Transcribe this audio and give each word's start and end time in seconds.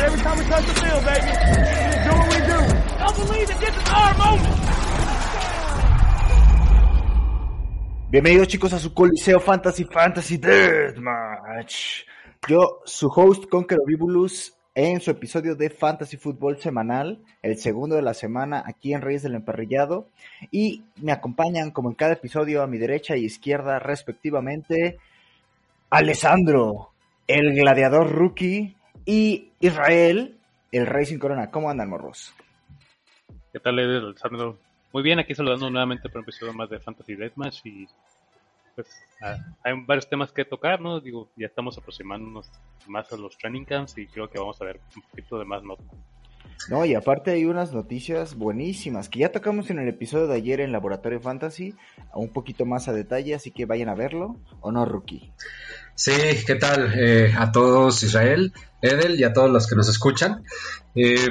Every 0.00 0.20
time 0.22 0.38
we 0.38 0.44
touch 0.44 0.66
the 0.66 0.74
field, 0.74 1.04
baby. 1.04 1.26
Don't 2.06 2.28
believe 2.28 3.48
that 3.48 3.58
this. 3.58 3.70
Bienvenidos 8.10 8.48
chicos 8.48 8.72
a 8.72 8.78
su 8.78 8.92
Coliseo 8.92 9.40
Fantasy 9.40 9.84
Fantasy 9.84 10.36
Deathmatch. 10.36 12.04
Yo, 12.48 12.80
su 12.84 13.08
host 13.08 13.48
Conquero 13.48 13.84
Vibulus, 13.84 14.54
en 14.74 15.00
su 15.00 15.10
episodio 15.10 15.54
de 15.54 15.70
Fantasy 15.70 16.16
Fútbol 16.16 16.60
semanal, 16.60 17.18
el 17.42 17.58
segundo 17.58 17.96
de 17.96 18.02
la 18.02 18.14
semana 18.14 18.62
aquí 18.66 18.94
en 18.94 19.02
Reyes 19.02 19.22
del 19.22 19.34
Emparrillado. 19.34 20.08
Y 20.50 20.82
me 20.96 21.12
acompañan, 21.12 21.70
como 21.70 21.88
en 21.88 21.96
cada 21.96 22.14
episodio, 22.14 22.62
a 22.62 22.66
mi 22.66 22.78
derecha 22.78 23.16
y 23.16 23.24
izquierda, 23.24 23.78
respectivamente, 23.78 24.98
Alessandro, 25.90 26.89
el 27.26 27.54
gladiador 27.54 28.10
rookie, 28.10 28.76
y 29.04 29.52
Israel, 29.60 30.38
el 30.72 30.86
rey 30.86 31.06
sin 31.06 31.18
corona. 31.18 31.50
¿Cómo 31.50 31.70
andan, 31.70 31.88
morros? 31.88 32.32
¿Qué 33.52 33.58
tal, 33.58 33.78
Alessandro? 33.78 34.58
Muy 34.92 35.02
bien, 35.02 35.18
aquí 35.18 35.34
saludando 35.34 35.70
nuevamente 35.70 36.08
por 36.08 36.18
un 36.18 36.24
episodio 36.24 36.52
más 36.52 36.70
de 36.70 36.80
Fantasy 36.80 37.14
Deathmatch 37.14 37.66
y 37.66 37.88
pues 38.74 38.88
ah, 39.22 39.36
hay 39.64 39.74
varios 39.84 40.08
temas 40.08 40.32
que 40.32 40.44
tocar, 40.44 40.80
¿no? 40.80 41.00
Digo, 41.00 41.28
ya 41.36 41.46
estamos 41.46 41.76
aproximándonos 41.78 42.50
más 42.86 43.12
a 43.12 43.16
los 43.16 43.36
training 43.36 43.64
camps 43.64 43.98
y 43.98 44.06
creo 44.06 44.28
que 44.28 44.38
vamos 44.38 44.60
a 44.60 44.64
ver 44.64 44.80
un 44.94 45.02
poquito 45.02 45.38
de 45.38 45.44
más 45.44 45.62
notas. 45.62 45.86
No, 46.68 46.84
y 46.84 46.94
aparte 46.94 47.30
hay 47.30 47.46
unas 47.46 47.72
noticias 47.72 48.34
buenísimas 48.34 49.08
que 49.08 49.20
ya 49.20 49.32
tocamos 49.32 49.70
en 49.70 49.78
el 49.78 49.88
episodio 49.88 50.26
de 50.26 50.36
ayer 50.36 50.60
en 50.60 50.72
Laboratorio 50.72 51.20
Fantasy, 51.20 51.74
un 52.14 52.28
poquito 52.28 52.66
más 52.66 52.86
a 52.86 52.92
detalle, 52.92 53.34
así 53.34 53.50
que 53.50 53.64
vayan 53.64 53.88
a 53.88 53.94
verlo, 53.94 54.36
¿o 54.60 54.70
no, 54.70 54.84
Rookie? 54.84 55.32
Sí, 56.00 56.12
¿qué 56.46 56.54
tal 56.54 56.94
eh, 56.98 57.34
a 57.36 57.52
todos 57.52 58.02
Israel, 58.02 58.54
Edel 58.80 59.20
y 59.20 59.24
a 59.24 59.34
todos 59.34 59.50
los 59.50 59.66
que 59.66 59.76
nos 59.76 59.86
escuchan? 59.86 60.42
Eh, 60.94 61.28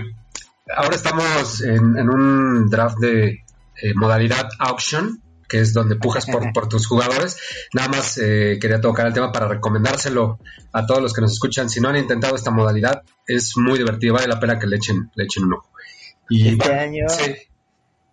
ahora 0.78 0.96
estamos 0.96 1.62
en, 1.62 2.08
un 2.08 2.70
draft 2.70 3.00
de 3.00 3.46
eh, 3.82 3.94
modalidad 3.96 4.48
auction, 4.60 5.24
que 5.48 5.62
es 5.62 5.74
donde 5.74 5.96
pujas 5.96 6.28
por, 6.28 6.54
por 6.54 6.70
tus 6.70 6.86
jugadores. 6.86 7.40
Nada 7.74 7.88
más 7.88 8.20
eh, 8.20 8.60
quería 8.62 8.80
tocar 8.80 9.08
el 9.08 9.14
tema 9.14 9.32
para 9.32 9.48
recomendárselo 9.48 10.38
a 10.72 10.86
todos 10.86 11.02
los 11.02 11.14
que 11.14 11.22
nos 11.22 11.32
escuchan. 11.32 11.68
Si 11.68 11.82
no 11.82 11.90
han 11.90 11.98
intentado 11.98 12.36
esta 12.36 12.52
modalidad, 12.52 13.02
es 13.26 13.58
muy 13.58 13.80
divertido, 13.80 14.14
vale 14.14 14.28
la 14.28 14.40
pena 14.40 14.60
que 14.60 14.68
le 14.68 14.76
echen, 14.76 15.10
le 15.16 15.24
echen 15.24 15.46
un 15.46 15.54
ojo. 15.54 15.68
Y 16.30 16.50
este 16.50 16.72
año, 16.76 17.08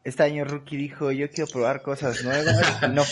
este 0.07 0.23
año 0.23 0.45
Rookie 0.45 0.77
dijo, 0.77 1.11
yo 1.11 1.29
quiero 1.29 1.51
probar 1.51 1.83
cosas 1.83 2.23
nuevas. 2.23 2.81
No, 2.95 3.03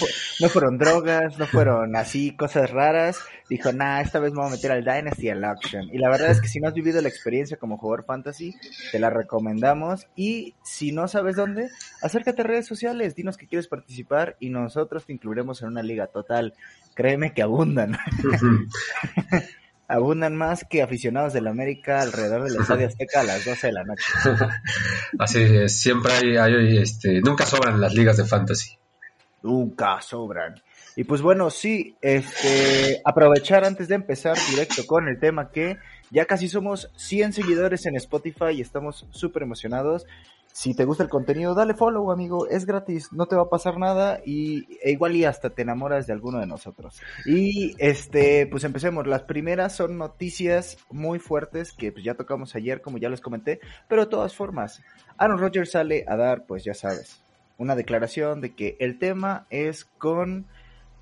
no 0.41 0.49
fueron 0.49 0.79
drogas, 0.79 1.39
no 1.39 1.47
fueron 1.47 1.97
así 1.97 2.37
cosas 2.37 2.71
raras. 2.71 3.19
Dijo, 3.51 3.73
nah, 3.73 4.01
esta 4.01 4.21
vez 4.21 4.33
me 4.33 4.39
voy 4.39 4.47
a 4.47 4.53
meter 4.53 4.71
al 4.71 4.85
Dynasty 4.85 5.29
al 5.29 5.45
Auction. 5.45 5.89
Y 5.93 5.99
la 5.99 6.09
verdad 6.09 6.31
es 6.31 6.41
que 6.41 6.47
si 6.47 6.61
no 6.61 6.69
has 6.69 6.75
vivido 6.75 7.03
la 7.03 7.09
experiencia 7.09 7.57
como 7.57 7.79
jugador 7.79 8.05
fantasy, 8.05 8.55
te 8.93 9.01
la 9.01 9.11
recomendamos. 9.11 10.07
Y 10.15 10.55
si 10.63 10.93
no 10.93 11.09
sabes 11.09 11.35
dónde, 11.35 11.69
acércate 12.01 12.43
a 12.43 12.45
redes 12.45 12.67
sociales, 12.67 13.17
dinos 13.17 13.37
que 13.37 13.49
quieres 13.49 13.67
participar 13.67 14.37
y 14.39 14.51
nosotros 14.51 15.05
te 15.05 15.13
incluiremos 15.13 15.63
en 15.63 15.69
una 15.69 15.83
liga 15.83 16.07
total. 16.07 16.55
Créeme 16.95 17.35
que 17.35 17.43
abundan. 17.43 17.99
Abundan 19.89 20.37
más 20.37 20.65
que 20.69 20.83
aficionados 20.83 21.33
del 21.33 21.47
América 21.47 22.01
alrededor 22.01 22.45
del 22.45 22.61
Estadio 22.61 22.87
Azteca 22.87 23.21
a 23.21 23.25
las 23.25 23.45
12 23.45 23.67
de 23.67 23.73
la 23.73 23.85
noche. 23.85 24.05
Así 25.19 25.41
es, 25.41 25.81
siempre 25.81 26.13
hay, 26.13 26.37
hay, 26.37 26.79
este, 26.79 27.21
nunca 27.21 27.47
sobran 27.47 27.81
las 27.81 27.95
ligas 27.95 28.17
de 28.17 28.25
fantasy. 28.25 28.79
Nunca 29.43 30.01
sobran. 30.01 30.63
Y 30.97 31.05
pues 31.05 31.23
bueno, 31.23 31.51
sí, 31.51 31.97
este, 32.01 33.03
aprovechar 33.05 33.65
antes 33.65 33.89
de 33.89 33.97
empezar 33.97 34.37
directo 34.51 34.87
con 34.87 35.09
el 35.09 35.19
tema 35.19 35.51
que 35.51 35.77
ya 36.11 36.25
casi 36.25 36.49
somos 36.49 36.91
100 36.97 37.33
seguidores 37.33 37.85
en 37.87 37.97
Spotify 37.97 38.53
y 38.55 38.61
estamos 38.61 39.07
súper 39.11 39.43
emocionados. 39.43 40.07
Si 40.55 40.73
te 40.73 40.85
gusta 40.85 41.03
el 41.03 41.09
contenido, 41.09 41.53
dale 41.53 41.75
follow, 41.75 42.13
amigo. 42.13 42.47
Es 42.47 42.65
gratis, 42.65 43.13
no 43.13 43.27
te 43.27 43.35
va 43.35 43.43
a 43.43 43.49
pasar 43.51 43.77
nada 43.77 44.21
y 44.25 44.79
e 44.85 44.93
igual 44.93 45.17
y 45.17 45.25
hasta 45.25 45.51
te 45.51 45.63
enamoras 45.63 46.07
de 46.07 46.13
alguno 46.13 46.39
de 46.39 46.47
nosotros. 46.47 47.03
Y 47.27 47.75
este, 47.79 48.47
pues 48.47 48.63
empecemos. 48.63 49.05
Las 49.09 49.23
primeras 49.23 49.75
son 49.75 49.99
noticias 49.99 50.79
muy 50.93 51.19
fuertes 51.19 51.73
que 51.73 51.91
pues 51.91 52.05
ya 52.05 52.15
tocamos 52.15 52.55
ayer, 52.55 52.83
como 52.83 52.99
ya 52.99 53.09
les 53.09 53.21
comenté, 53.21 53.59
pero 53.89 54.05
de 54.05 54.11
todas 54.11 54.37
formas, 54.37 54.81
Aaron 55.19 55.41
Rodgers 55.41 55.73
sale 55.73 56.05
a 56.07 56.15
dar, 56.15 56.47
pues 56.47 56.63
ya 56.63 56.75
sabes, 56.75 57.25
una 57.59 57.75
declaración 57.75 58.41
de 58.41 58.55
que 58.55 58.77
el 58.79 59.01
tema 59.01 59.49
es 59.51 59.85
con 59.85 60.47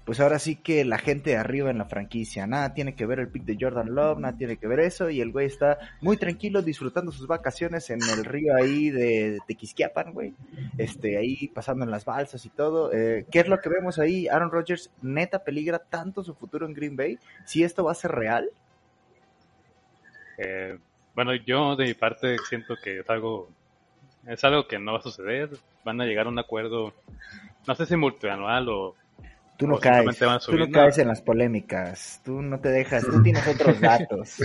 pues 0.04 0.18
ahora 0.18 0.38
sí 0.38 0.56
que 0.56 0.84
la 0.84 0.98
gente 0.98 1.30
de 1.30 1.36
arriba 1.36 1.70
en 1.70 1.78
la 1.78 1.84
franquicia, 1.84 2.46
nada 2.46 2.74
tiene 2.74 2.94
que 2.94 3.06
ver 3.06 3.20
el 3.20 3.28
pick 3.28 3.44
de 3.44 3.56
Jordan 3.60 3.94
Love, 3.94 4.18
nada 4.18 4.36
tiene 4.36 4.56
que 4.56 4.66
ver 4.66 4.80
eso, 4.80 5.10
y 5.10 5.20
el 5.20 5.30
güey 5.30 5.46
está 5.46 5.78
muy 6.00 6.16
tranquilo 6.16 6.60
disfrutando 6.60 7.12
sus 7.12 7.26
vacaciones 7.26 7.88
en 7.90 8.00
el 8.02 8.24
río 8.24 8.56
ahí 8.56 8.90
de 8.90 9.38
Tequisquiapan, 9.46 10.12
güey, 10.12 10.34
este, 10.76 11.18
ahí 11.18 11.48
pasando 11.48 11.84
en 11.84 11.90
las 11.90 12.04
balsas 12.04 12.44
y 12.44 12.48
todo. 12.48 12.92
Eh, 12.92 13.26
¿Qué 13.30 13.40
es 13.40 13.48
lo 13.48 13.60
que 13.60 13.68
vemos 13.68 13.98
ahí? 13.98 14.26
Aaron 14.26 14.50
Rodgers 14.50 14.90
neta 15.02 15.44
peligra 15.44 15.78
tanto 15.78 16.24
su 16.24 16.34
futuro 16.34 16.66
en 16.66 16.74
Green 16.74 16.96
Bay, 16.96 17.18
si 17.44 17.62
esto 17.62 17.84
va 17.84 17.92
a 17.92 17.96
ser 17.96 18.10
real. 18.10 18.50
Eh, 20.38 20.78
bueno, 21.14 21.34
yo 21.34 21.76
de 21.76 21.84
mi 21.84 21.94
parte 21.94 22.36
siento 22.48 22.74
que 22.82 23.00
es 23.00 23.10
algo, 23.10 23.50
es 24.26 24.42
algo 24.42 24.66
que 24.66 24.78
no 24.78 24.94
va 24.94 24.98
a 24.98 25.02
suceder, 25.02 25.50
van 25.84 26.00
a 26.00 26.06
llegar 26.06 26.26
a 26.26 26.30
un 26.30 26.38
acuerdo, 26.38 26.92
no 27.68 27.74
sé 27.76 27.86
si 27.86 27.94
multianual 27.96 28.68
o 28.68 28.96
Tú 29.62 29.68
no 29.68 29.78
caes, 29.78 30.18
tú 30.44 30.56
no 30.56 30.70
caes 30.70 30.98
en 30.98 31.06
las 31.06 31.22
polémicas, 31.22 32.20
tú 32.24 32.42
no 32.42 32.58
te 32.60 32.68
dejas, 32.70 33.04
tú 33.04 33.22
tienes 33.22 33.46
otros 33.46 33.80
datos. 33.80 34.38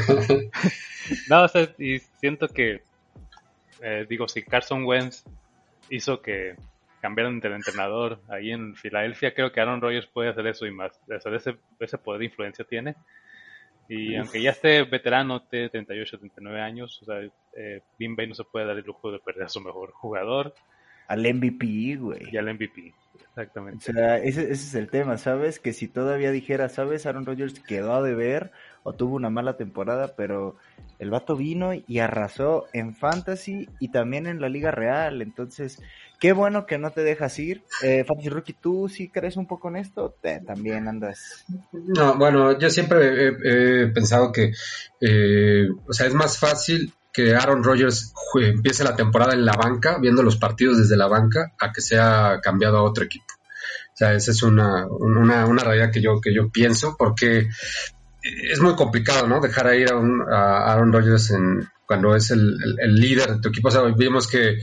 no, 1.27 1.43
o 1.43 1.47
sea, 1.47 1.67
y 1.79 1.97
siento 2.19 2.47
que, 2.47 2.83
eh, 3.81 4.05
digo, 4.07 4.27
si 4.27 4.43
Carson 4.43 4.85
Wentz 4.85 5.23
hizo 5.89 6.21
que 6.21 6.55
cambiaran 7.01 7.39
de 7.39 7.49
entrenador 7.49 8.19
ahí 8.27 8.51
en 8.51 8.75
Filadelfia, 8.75 9.33
creo 9.33 9.51
que 9.51 9.59
Aaron 9.59 9.81
Rodgers 9.81 10.05
puede 10.05 10.29
hacer 10.29 10.45
eso 10.45 10.67
y 10.67 10.71
más, 10.71 10.91
ese, 11.07 11.57
ese 11.79 11.97
poder 11.97 12.19
de 12.19 12.25
influencia 12.25 12.63
tiene. 12.63 12.95
Y 13.89 14.15
aunque 14.17 14.39
ya 14.39 14.51
esté 14.51 14.83
veterano, 14.83 15.41
de 15.49 15.69
38, 15.69 16.19
39 16.19 16.61
años, 16.61 17.01
o 17.01 17.05
sea, 17.05 17.21
eh, 17.55 17.81
Bay 17.97 18.27
no 18.27 18.35
se 18.35 18.43
puede 18.43 18.67
dar 18.67 18.77
el 18.77 18.85
lujo 18.85 19.11
de 19.11 19.17
perder 19.17 19.45
a 19.45 19.49
su 19.49 19.61
mejor 19.61 19.91
jugador. 19.93 20.53
Al 21.07 21.21
MVP, 21.21 21.95
güey. 21.95 22.21
Y 22.31 22.37
al 22.37 22.53
MVP. 22.53 22.93
Exactamente. 23.29 23.91
O 23.91 23.93
sea, 23.93 24.17
ese, 24.17 24.51
es 24.51 24.73
el 24.75 24.89
tema, 24.89 25.17
¿sabes? 25.17 25.59
Que 25.59 25.73
si 25.73 25.87
todavía 25.87 26.31
dijera, 26.31 26.69
¿sabes? 26.69 27.05
Aaron 27.05 27.25
Rodgers 27.25 27.59
quedó 27.59 27.93
a 27.93 28.01
deber 28.01 28.51
o 28.83 28.93
tuvo 28.93 29.15
una 29.15 29.29
mala 29.29 29.57
temporada, 29.57 30.13
pero 30.15 30.55
el 30.99 31.09
vato 31.09 31.35
vino 31.35 31.71
y 31.73 31.99
arrasó 31.99 32.67
en 32.73 32.95
Fantasy 32.95 33.69
y 33.79 33.89
también 33.89 34.27
en 34.27 34.39
la 34.39 34.49
Liga 34.49 34.71
Real. 34.71 35.21
Entonces, 35.21 35.81
qué 36.19 36.33
bueno 36.33 36.65
que 36.65 36.77
no 36.77 36.91
te 36.91 37.03
dejas 37.03 37.37
ir. 37.39 37.63
Eh, 37.83 38.03
Fantasy 38.05 38.29
Rookie, 38.29 38.53
¿tú 38.53 38.89
sí 38.89 39.09
crees 39.09 39.37
un 39.37 39.45
poco 39.45 39.69
en 39.69 39.77
esto? 39.77 40.15
también 40.45 40.87
andas. 40.87 41.45
No, 41.71 42.17
bueno, 42.17 42.57
yo 42.57 42.69
siempre 42.69 43.27
he, 43.27 43.87
pensado 43.87 44.31
que, 44.31 44.53
eh, 45.01 45.67
o 45.87 45.93
sea, 45.93 46.07
es 46.07 46.13
más 46.13 46.39
fácil 46.39 46.93
que 47.17 47.35
Aaron 47.35 47.63
Rodgers 47.63 48.13
empiece 48.35 48.83
la 48.83 48.95
temporada 48.95 49.33
en 49.33 49.43
la 49.43 49.53
banca, 49.53 49.97
viendo 49.99 50.21
los 50.21 50.35
partidos 50.35 50.77
desde 50.77 50.95
la 50.95 51.07
banca, 51.07 51.51
a 51.59 51.71
que 51.71 51.81
sea 51.81 52.39
cambiado 52.43 52.77
a 52.77 52.83
otro 52.83 53.05
equipo. 53.05 53.25
O 53.33 53.97
sea, 53.97 54.13
esa 54.13 54.29
es 54.29 54.43
una, 54.43 54.85
una, 54.85 55.63
realidad 55.63 55.89
que 55.91 55.99
yo, 55.99 56.21
que 56.21 56.31
yo 56.31 56.51
pienso, 56.51 56.95
porque 56.95 57.47
es 58.21 58.59
muy 58.61 58.75
complicado, 58.75 59.25
¿no? 59.25 59.39
Dejar 59.39 59.73
ir 59.73 59.91
a, 59.91 59.95
un, 59.95 60.21
a 60.31 60.71
Aaron 60.71 60.93
Rodgers 60.93 61.31
en, 61.31 61.67
cuando 61.87 62.15
es 62.15 62.29
el, 62.29 62.55
líder 62.85 63.33
de 63.33 63.41
tu 63.41 63.49
equipo. 63.49 63.69
O 63.69 63.71
sea, 63.71 63.81
vimos 63.97 64.27
que, 64.27 64.59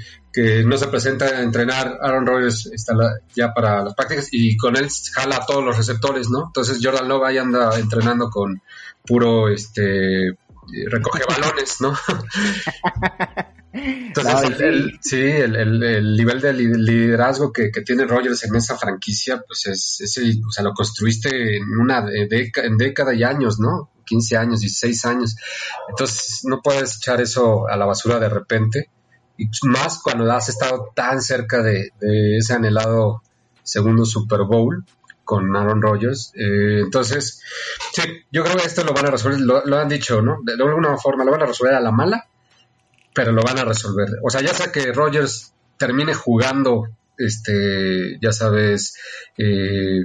no 0.64 0.76
se 0.76 0.86
presenta 0.86 1.24
a 1.24 1.42
entrenar, 1.42 1.98
Aaron 2.00 2.24
Rodgers 2.24 2.66
está 2.66 2.94
ya 3.34 3.52
para 3.52 3.82
las 3.82 3.94
prácticas 3.94 4.28
y 4.30 4.56
con 4.56 4.76
él 4.76 4.86
jala 5.12 5.38
a 5.38 5.46
todos 5.46 5.64
los 5.64 5.76
receptores, 5.76 6.30
¿no? 6.30 6.44
Entonces 6.46 6.78
Jordan 6.80 7.08
Love 7.08 7.24
ahí 7.24 7.38
anda 7.38 7.76
entrenando 7.80 8.30
con 8.30 8.62
puro 9.04 9.48
este 9.48 10.36
recoge 10.90 11.22
balones, 11.28 11.80
¿no? 11.80 11.94
Entonces, 13.72 14.60
el, 14.60 14.98
sí, 15.00 15.20
el, 15.20 16.16
nivel 16.16 16.40
de 16.40 16.52
liderazgo 16.52 17.52
que, 17.52 17.70
tiene 17.84 18.04
Rogers 18.04 18.44
en 18.44 18.54
esa 18.54 18.76
franquicia, 18.76 19.42
pues 19.44 19.66
es, 19.66 20.00
es 20.00 20.38
o 20.46 20.50
sea, 20.52 20.62
lo 20.62 20.72
construiste 20.74 21.56
en 21.56 21.64
una 21.76 22.02
década, 22.02 22.68
en 22.68 22.76
década 22.76 23.14
y 23.14 23.24
años, 23.24 23.58
¿no? 23.58 23.90
15 24.04 24.36
años, 24.36 24.60
16 24.60 25.04
años. 25.06 25.36
Entonces, 25.88 26.42
no 26.44 26.60
puedes 26.62 26.98
echar 26.98 27.20
eso 27.20 27.66
a 27.66 27.76
la 27.76 27.86
basura 27.86 28.20
de 28.20 28.28
repente. 28.28 28.90
Y 29.36 29.48
más 29.62 30.00
cuando 30.00 30.30
has 30.30 30.48
estado 30.48 30.92
tan 30.94 31.20
cerca 31.20 31.62
de, 31.62 31.90
ese 32.38 32.54
anhelado 32.54 33.22
segundo 33.62 34.04
Super 34.04 34.42
Bowl 34.42 34.84
con 35.24 35.54
Aaron 35.56 35.82
Rodgers. 35.82 36.32
Eh, 36.34 36.80
entonces, 36.84 37.40
sí, 37.92 38.02
yo 38.30 38.44
creo 38.44 38.56
que 38.56 38.66
esto 38.66 38.84
lo 38.84 38.92
van 38.92 39.06
a 39.06 39.10
resolver, 39.10 39.40
lo, 39.40 39.64
lo 39.64 39.78
han 39.78 39.88
dicho, 39.88 40.22
¿no? 40.22 40.38
De 40.44 40.52
alguna 40.52 40.96
forma 40.96 41.24
lo 41.24 41.32
van 41.32 41.42
a 41.42 41.46
resolver 41.46 41.74
a 41.74 41.80
la 41.80 41.90
mala 41.90 42.28
pero 43.14 43.32
lo 43.32 43.42
van 43.42 43.58
a 43.58 43.64
resolver. 43.64 44.08
O 44.22 44.28
sea, 44.28 44.42
ya 44.42 44.52
sea 44.52 44.72
que 44.72 44.92
Rogers 44.92 45.52
termine 45.78 46.12
jugando, 46.12 46.88
este, 47.16 48.18
ya 48.20 48.32
sabes, 48.32 48.96
eh, 49.38 50.00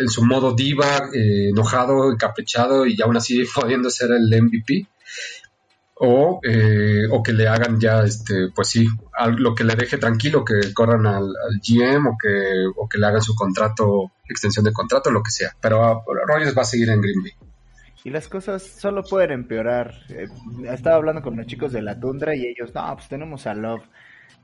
en 0.00 0.08
su 0.08 0.24
modo 0.24 0.54
diva, 0.54 1.10
eh, 1.12 1.50
enojado, 1.50 2.10
encaprichado 2.10 2.86
y 2.86 3.00
aún 3.02 3.16
así 3.16 3.44
pudiendo 3.54 3.90
ser 3.90 4.10
el 4.10 4.42
MVP. 4.42 4.88
O, 5.98 6.40
eh, 6.42 7.04
o 7.10 7.22
que 7.22 7.32
le 7.32 7.48
hagan 7.48 7.80
ya, 7.80 8.02
este, 8.02 8.48
pues 8.54 8.68
sí, 8.68 8.86
lo 9.38 9.54
que 9.54 9.64
le 9.64 9.76
deje 9.76 9.96
tranquilo, 9.96 10.44
que 10.44 10.74
corran 10.74 11.06
al, 11.06 11.34
GM 11.66 12.06
o 12.08 12.18
que, 12.20 12.66
o 12.76 12.86
que 12.86 12.98
le 12.98 13.06
hagan 13.06 13.22
su 13.22 13.34
contrato, 13.34 14.12
extensión 14.28 14.64
de 14.64 14.74
contrato, 14.74 15.10
lo 15.10 15.22
que 15.22 15.30
sea. 15.30 15.52
Pero 15.58 16.04
uh, 16.06 16.14
Rogers 16.26 16.56
va 16.56 16.62
a 16.62 16.66
seguir 16.66 16.90
en 16.90 17.00
Green 17.00 17.22
Bay 17.22 17.32
y 18.06 18.10
las 18.10 18.28
cosas 18.28 18.62
solo 18.62 19.02
pueden 19.02 19.32
empeorar. 19.32 19.92
Eh, 20.10 20.28
estaba 20.70 20.94
hablando 20.94 21.22
con 21.22 21.36
los 21.36 21.44
chicos 21.44 21.72
de 21.72 21.82
la 21.82 21.98
tundra 21.98 22.36
y 22.36 22.46
ellos, 22.46 22.72
no, 22.72 22.94
pues 22.94 23.08
tenemos 23.08 23.48
a 23.48 23.54
Love. 23.54 23.82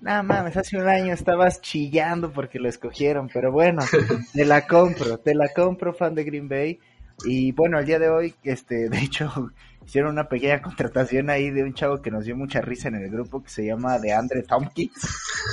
Nada 0.01 0.25
mames, 0.25 0.57
hace 0.57 0.77
un 0.77 0.89
año 0.89 1.15
estabas 1.15 1.61
chillando 1.61 2.33
porque 2.33 2.59
lo 2.59 2.69
escogieron, 2.69 3.31
pero 3.33 3.53
bueno, 3.53 3.83
te 4.35 4.45
la 4.45 4.67
compro, 4.67 5.19
te 5.19 5.37
la 5.37 5.49
compro, 5.55 5.95
fan 5.95 6.17
de 6.17 6.25
Green 6.25 6.49
Bay. 6.49 6.81
Y 7.25 7.53
bueno, 7.53 7.79
el 7.79 7.87
día 7.87 8.01
de 8.01 8.09
hoy, 8.09 8.35
este, 8.43 8.89
de 8.89 8.99
hecho, 8.99 9.53
hicieron 9.87 10.13
una 10.13 10.29
pequeña 10.29 10.63
contratación 10.63 11.31
ahí 11.31 11.51
de 11.51 11.65
un 11.65 11.75
chavo 11.75 12.03
que 12.03 12.11
nos 12.11 12.25
dio 12.25 12.37
mucha 12.37 12.61
risa 12.61 12.89
en 12.89 12.97
el 12.97 13.11
grupo 13.11 13.43
que 13.43 13.51
se 13.51 13.67
llama 13.67 13.99
de 13.99 14.13
Andre 14.13 14.43
Tompkins. 14.43 14.95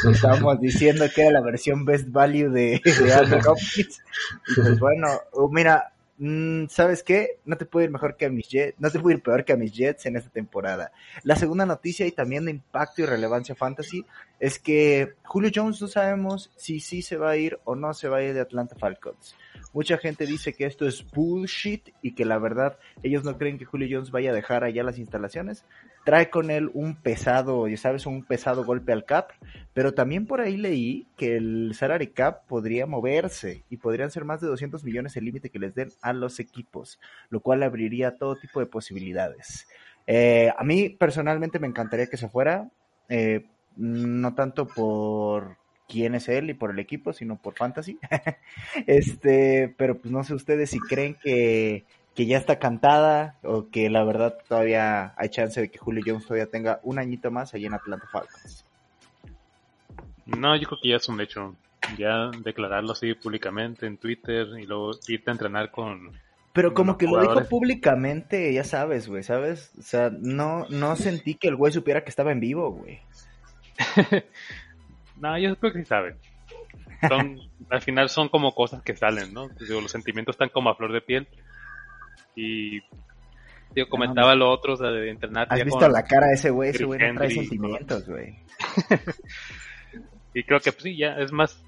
Estábamos 0.12 0.60
diciendo 0.60 1.06
que 1.14 1.22
era 1.22 1.32
la 1.32 1.42
versión 1.42 1.86
best 1.86 2.10
value 2.10 2.50
de, 2.50 2.82
de 2.84 3.14
Andre 3.14 3.40
Tompkins. 3.42 4.02
Y 4.48 4.62
pues 4.62 4.80
bueno, 4.80 5.08
uh, 5.34 5.50
mira, 5.52 5.94
Mm, 6.22 6.68
¿sabes 6.68 7.02
qué? 7.02 7.40
No 7.46 7.56
te 7.56 7.66
puede 7.66 7.86
ir 7.86 7.92
mejor 7.92 8.18
que 8.18 8.26
a 8.26 8.30
mis 8.30 8.50
Jets, 8.50 8.78
no 8.78 8.92
te 8.92 9.00
puede 9.00 9.16
ir 9.16 9.24
peor 9.24 9.46
que 9.46 9.54
a 9.54 9.56
mis 9.56 9.72
Jets 9.72 10.06
en 10.06 10.18
esta 10.18 10.30
temporada. 10.30 10.92
La 11.24 11.38
segunda 11.38 11.66
noticia 11.66 12.06
y 12.06 12.12
también 12.12 12.44
de 12.44 12.52
impacto 12.52 13.02
y 13.02 13.06
relevancia 13.06 13.56
fantasy 13.56 14.06
es 14.38 14.60
que 14.60 15.14
Julio 15.24 15.50
Jones 15.56 15.82
no 15.82 15.88
sabemos 15.88 16.52
si 16.58 16.82
sí 16.82 17.02
se 17.02 17.16
va 17.16 17.30
a 17.30 17.38
ir 17.38 17.58
o 17.64 17.76
no 17.76 17.94
se 17.94 18.10
va 18.10 18.18
a 18.18 18.24
ir 18.24 18.34
de 18.34 18.42
Atlanta 18.42 18.76
Falcons. 18.78 19.34
Mucha 19.72 19.98
gente 19.98 20.26
dice 20.26 20.54
que 20.54 20.66
esto 20.66 20.88
es 20.88 21.06
bullshit 21.12 21.90
y 22.02 22.16
que 22.16 22.26
la 22.26 22.40
verdad 22.40 22.80
ellos 23.04 23.24
no 23.24 23.38
creen 23.38 23.60
que 23.60 23.66
Julio 23.66 23.88
Jones 23.92 24.10
vaya 24.10 24.32
a 24.32 24.34
dejar 24.34 24.64
allá 24.64 24.84
las 24.84 24.98
instalaciones. 24.98 25.64
Trae 26.06 26.32
con 26.32 26.50
él 26.50 26.72
un 26.74 26.96
pesado, 26.96 27.68
ya 27.68 27.78
sabes, 27.78 28.08
un 28.08 28.24
pesado 28.24 28.66
golpe 28.66 28.94
al 28.94 29.06
cap, 29.06 29.30
pero 29.74 29.94
también 29.94 30.26
por 30.26 30.42
ahí 30.42 30.58
leí 30.58 31.06
que 31.16 31.36
el 31.36 31.74
salary 31.76 32.08
cap 32.08 32.48
podría 32.48 32.88
moverse 32.88 33.64
y 33.70 33.78
podrían 33.78 34.10
ser 34.10 34.26
más 34.26 34.42
de 34.42 34.48
200 34.48 34.84
millones 34.84 35.16
el 35.18 35.26
límite 35.26 35.52
que 35.52 35.60
les 35.60 35.76
den 35.76 35.90
a 36.02 36.14
los 36.14 36.40
equipos, 36.40 37.00
lo 37.30 37.42
cual 37.42 37.62
abriría 37.62 38.18
todo 38.18 38.38
tipo 38.38 38.60
de 38.60 38.66
posibilidades. 38.66 39.68
Eh, 40.08 40.52
a 40.58 40.64
mí 40.64 40.90
personalmente 40.90 41.60
me 41.60 41.68
encantaría 41.68 42.08
que 42.08 42.18
se 42.18 42.30
fuera, 42.30 42.72
eh, 43.08 43.46
no 43.76 44.34
tanto 44.34 44.68
por 44.68 45.58
quién 45.90 46.16
es 46.16 46.30
él 46.30 46.50
y 46.50 46.54
por 46.54 46.72
el 46.72 46.80
equipo, 46.80 47.12
sino 47.12 47.36
por 47.36 47.56
fantasy. 47.56 48.00
este, 48.88 49.74
pero 49.78 50.00
pues 50.00 50.12
no 50.12 50.24
sé 50.24 50.36
ustedes 50.36 50.70
si 50.70 50.80
creen 50.80 51.18
que, 51.22 51.86
que, 52.16 52.28
ya 52.28 52.38
está 52.38 52.60
cantada 52.60 53.38
o 53.44 53.70
que 53.70 53.90
la 53.90 54.04
verdad 54.06 54.38
todavía 54.48 55.14
hay 55.18 55.30
chance 55.30 55.60
de 55.60 55.70
que 55.70 55.80
Julio 55.80 56.04
Jones 56.06 56.26
todavía 56.26 56.50
tenga 56.50 56.80
un 56.84 57.00
añito 57.00 57.32
más 57.32 57.54
allí 57.54 57.66
en 57.66 57.74
Atlanta 57.74 58.08
Falcons. 58.12 58.64
No, 60.28 60.56
yo 60.56 60.68
creo 60.68 60.80
que 60.82 60.90
ya 60.90 60.96
es 60.98 61.10
un 61.10 61.20
hecho. 61.20 61.56
Ya 61.98 62.30
declararlo 62.44 62.92
así 62.92 63.16
públicamente 63.16 63.88
en 63.88 63.98
Twitter 63.98 64.48
y 64.60 64.66
luego 64.66 64.92
irte 65.08 65.32
a 65.32 65.34
entrenar 65.34 65.72
con... 65.72 66.12
Pero 66.54 66.74
como 66.74 66.98
que 66.98 67.08
lo 67.08 67.22
dijo 67.22 67.48
públicamente, 67.48 68.54
ya 68.54 68.64
sabes, 68.64 69.08
güey, 69.08 69.24
¿sabes? 69.24 69.72
O 69.80 69.82
sea, 69.82 70.12
no, 70.12 70.68
no 70.70 70.96
sentí 70.96 71.36
que 71.36 71.48
el 71.48 71.56
güey 71.56 71.72
supiera 71.72 72.04
que 72.04 72.10
estaba 72.10 72.32
en 72.32 72.40
vivo, 72.40 72.72
güey. 72.72 73.00
No, 75.20 75.38
yo 75.38 75.56
creo 75.58 75.74
que 75.74 75.80
sí 75.80 75.86
saben. 75.86 76.16
Son, 77.08 77.40
al 77.70 77.82
final 77.82 78.10
son 78.10 78.30
como 78.30 78.54
cosas 78.54 78.82
que 78.82 78.96
salen, 78.96 79.34
¿no? 79.34 79.50
los 79.60 79.92
sentimientos 79.92 80.36
están 80.36 80.50
como 80.50 80.70
a 80.70 80.76
flor 80.76 80.94
de 80.94 81.02
piel. 81.02 81.28
Y 82.36 82.82
yo 83.76 83.88
comentaba 83.90 84.36
lo 84.36 84.50
otro, 84.50 84.76
de 84.76 85.10
entrenar. 85.10 85.48
¿Has 85.50 85.64
visto 85.64 85.88
la 85.88 86.04
cara 86.04 86.28
de 86.28 86.34
ese 86.34 86.50
güey? 86.50 86.72
Ese 86.72 86.86
güey 86.86 87.00
no 87.00 87.16
trae 87.16 87.32
sentimientos, 87.32 88.08
güey. 88.08 88.36
y 90.34 90.44
creo 90.44 90.60
que 90.60 90.72
pues, 90.72 90.84
sí, 90.84 90.98
ya 90.98 91.18
es 91.18 91.32
más. 91.32 91.64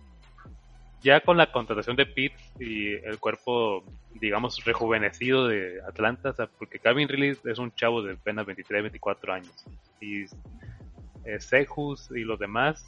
Ya 1.02 1.20
con 1.22 1.36
la 1.36 1.52
contratación 1.52 1.96
de 1.96 2.06
Pete 2.06 2.36
y 2.60 2.94
el 2.94 3.18
cuerpo, 3.20 3.84
digamos, 4.20 4.64
rejuvenecido 4.64 5.48
de 5.48 5.82
Atlanta, 5.82 6.30
o 6.30 6.34
sea, 6.34 6.46
porque 6.46 6.78
Calvin 6.78 7.10
Ridley 7.10 7.38
es 7.44 7.58
un 7.58 7.74
chavo 7.74 8.04
de 8.04 8.14
apenas 8.14 8.46
23, 8.46 8.84
24 8.84 9.34
años. 9.34 9.66
Y 10.00 10.26
eh, 11.26 11.40
Sejus 11.40 12.12
y 12.12 12.20
los 12.20 12.38
demás 12.38 12.86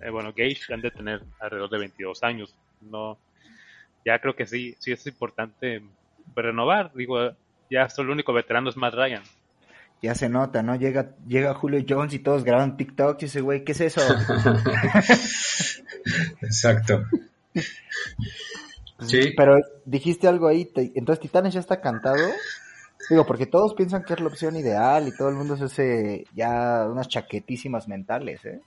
eh, 0.00 0.10
bueno, 0.10 0.32
Gage 0.36 0.72
han 0.72 0.80
de 0.80 0.90
tener 0.90 1.22
alrededor 1.40 1.70
de 1.70 1.78
22 1.78 2.22
años. 2.22 2.54
No, 2.80 3.18
ya 4.04 4.18
creo 4.20 4.36
que 4.36 4.46
sí, 4.46 4.76
sí 4.78 4.92
es 4.92 5.06
importante 5.06 5.82
renovar. 6.34 6.92
Digo, 6.94 7.32
ya 7.70 7.88
solo 7.88 8.08
el 8.08 8.14
único 8.14 8.32
veterano 8.32 8.70
es 8.70 8.76
Matt 8.76 8.94
Ryan. 8.94 9.22
Ya 10.02 10.14
se 10.14 10.28
nota, 10.28 10.62
¿no? 10.62 10.76
Llega, 10.76 11.14
llega 11.26 11.54
Julio 11.54 11.84
Jones 11.88 12.12
y 12.14 12.18
todos 12.18 12.44
graban 12.44 12.76
TikTok 12.76 13.16
y 13.20 13.26
dice, 13.26 13.40
güey, 13.40 13.64
¿qué 13.64 13.72
es 13.72 13.80
eso? 13.80 14.02
Exacto. 16.42 17.02
Sí. 19.00 19.32
Pero 19.36 19.56
dijiste 19.84 20.28
algo 20.28 20.48
ahí, 20.48 20.70
entonces 20.94 21.20
Titanes 21.20 21.54
ya 21.54 21.60
está 21.60 21.80
cantado. 21.80 22.28
Digo, 23.08 23.24
porque 23.24 23.46
todos 23.46 23.74
piensan 23.74 24.02
que 24.02 24.14
es 24.14 24.20
la 24.20 24.26
opción 24.26 24.56
ideal 24.56 25.08
y 25.08 25.16
todo 25.16 25.28
el 25.28 25.36
mundo 25.36 25.56
se 25.56 25.64
hace 25.64 26.26
ya 26.34 26.86
unas 26.88 27.08
chaquetísimas 27.08 27.88
mentales, 27.88 28.44
¿eh? 28.44 28.60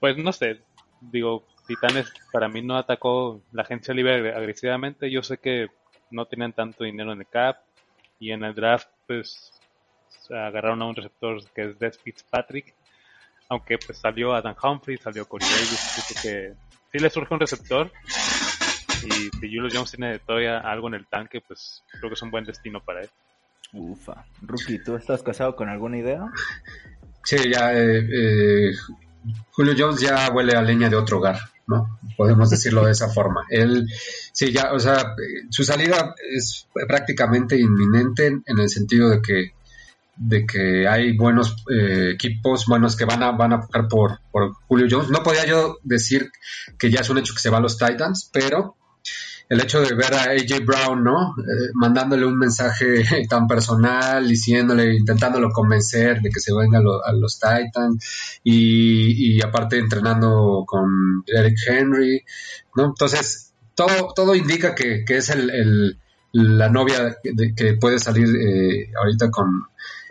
Pues 0.00 0.16
no 0.16 0.32
sé, 0.32 0.60
digo, 1.00 1.46
Titanes 1.66 2.12
para 2.32 2.48
mí 2.48 2.62
no 2.62 2.76
atacó 2.76 3.42
la 3.52 3.62
agencia 3.62 3.92
libre 3.92 4.32
agresivamente. 4.34 5.10
Yo 5.10 5.22
sé 5.22 5.38
que 5.38 5.68
no 6.10 6.26
tenían 6.26 6.52
tanto 6.52 6.84
dinero 6.84 7.12
en 7.12 7.20
el 7.20 7.26
cap 7.26 7.58
y 8.18 8.30
en 8.30 8.44
el 8.44 8.54
draft 8.54 8.88
pues 9.06 9.52
agarraron 10.30 10.82
a 10.82 10.86
un 10.86 10.94
receptor 10.94 11.40
que 11.54 11.70
es 11.70 11.78
Des 11.78 11.98
Fitzpatrick. 11.98 12.74
Aunque 13.48 13.78
pues 13.78 13.98
salió 13.98 14.34
Adam 14.34 14.56
Humphrey, 14.60 14.96
salió 14.96 15.28
Corey 15.28 15.48
Davis, 15.48 16.20
que 16.22 16.54
sí 16.90 16.98
le 16.98 17.10
surge 17.10 17.32
un 17.32 17.40
receptor 17.40 17.92
y 19.04 19.10
si 19.10 19.40
Julio 19.40 19.68
Jones 19.72 19.90
tiene 19.90 20.18
todavía 20.20 20.58
algo 20.58 20.88
en 20.88 20.94
el 20.94 21.06
tanque, 21.06 21.40
pues 21.40 21.84
creo 21.90 22.10
que 22.10 22.14
es 22.14 22.22
un 22.22 22.30
buen 22.30 22.44
destino 22.44 22.80
para 22.80 23.02
él. 23.02 23.10
Ufa. 23.72 24.24
Rookie, 24.42 24.82
¿tú 24.82 24.96
estás 24.96 25.22
casado 25.22 25.54
con 25.54 25.68
alguna 25.68 25.98
idea? 25.98 26.24
Sí, 27.24 27.36
ya 27.52 27.72
eh, 27.74 27.98
eh 27.98 28.72
Julio 29.50 29.74
Jones 29.76 30.00
ya 30.00 30.30
huele 30.32 30.56
a 30.56 30.62
leña 30.62 30.88
de 30.88 30.96
otro 30.96 31.18
hogar, 31.18 31.38
¿no? 31.66 31.98
Podemos 32.16 32.50
decirlo 32.50 32.84
de 32.84 32.92
esa 32.92 33.08
forma. 33.08 33.46
Él, 33.50 33.86
sí, 34.32 34.52
ya, 34.52 34.72
o 34.72 34.78
sea, 34.78 35.14
su 35.50 35.64
salida 35.64 36.14
es 36.32 36.68
prácticamente 36.86 37.58
inminente 37.58 38.26
en 38.26 38.58
el 38.58 38.68
sentido 38.68 39.10
de 39.10 39.22
que 39.22 39.52
de 40.18 40.46
que 40.46 40.88
hay 40.88 41.14
buenos 41.14 41.62
eh, 41.70 42.12
equipos 42.14 42.64
buenos 42.66 42.96
que 42.96 43.04
van 43.04 43.22
a 43.22 43.32
van 43.32 43.52
a 43.52 43.56
buscar 43.58 43.86
por, 43.86 44.20
por 44.32 44.54
Julio 44.66 44.86
Jones. 44.90 45.10
No 45.10 45.22
podía 45.22 45.44
yo 45.46 45.78
decir 45.82 46.30
que 46.78 46.90
ya 46.90 47.00
es 47.00 47.10
un 47.10 47.18
hecho 47.18 47.34
que 47.34 47.40
se 47.40 47.50
va 47.50 47.58
a 47.58 47.60
los 47.60 47.76
Titans, 47.76 48.30
pero 48.32 48.76
el 49.48 49.60
hecho 49.60 49.80
de 49.80 49.94
ver 49.94 50.12
a 50.14 50.30
AJ 50.30 50.64
Brown, 50.64 51.04
¿no? 51.04 51.34
Eh, 51.38 51.70
mandándole 51.74 52.26
un 52.26 52.38
mensaje 52.38 53.04
tan 53.28 53.46
personal, 53.46 54.26
diciéndole, 54.26 54.96
intentándolo 54.96 55.50
convencer 55.50 56.20
de 56.20 56.30
que 56.30 56.40
se 56.40 56.52
venga 56.54 56.78
a, 56.78 57.12
los 57.12 57.38
Titans 57.38 58.40
y, 58.42 59.42
aparte 59.42 59.78
entrenando 59.78 60.64
con 60.66 61.22
Eric 61.26 61.58
Henry, 61.66 62.24
¿no? 62.74 62.86
Entonces, 62.86 63.52
todo, 63.74 64.12
todo 64.14 64.34
indica 64.34 64.74
que, 64.74 65.04
es 65.06 65.30
el, 65.30 65.98
la 66.32 66.68
novia 66.68 67.16
que, 67.22 67.74
puede 67.74 67.98
salir 67.98 68.28
eh, 68.36 68.90
ahorita 68.98 69.30
con, 69.30 69.66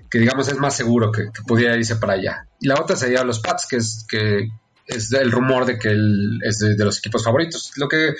que 0.09 0.19
digamos 0.19 0.47
es 0.47 0.57
más 0.57 0.75
seguro 0.75 1.11
que, 1.11 1.25
pudiera 1.45 1.75
irse 1.75 1.97
para 1.97 2.13
allá. 2.13 2.47
Y 2.59 2.67
la 2.67 2.75
otra 2.75 2.95
sería 2.95 3.23
los 3.23 3.39
Pats, 3.39 3.67
que 3.67 3.77
es 3.77 4.05
que 4.07 4.49
es 4.87 5.11
el 5.13 5.31
rumor 5.31 5.65
de 5.65 5.79
que 5.79 5.89
él 5.89 6.39
es 6.43 6.59
de, 6.59 6.77
los 6.83 6.99
equipos 6.99 7.23
favoritos. 7.23 7.73
Lo 7.77 7.87
que 7.87 8.13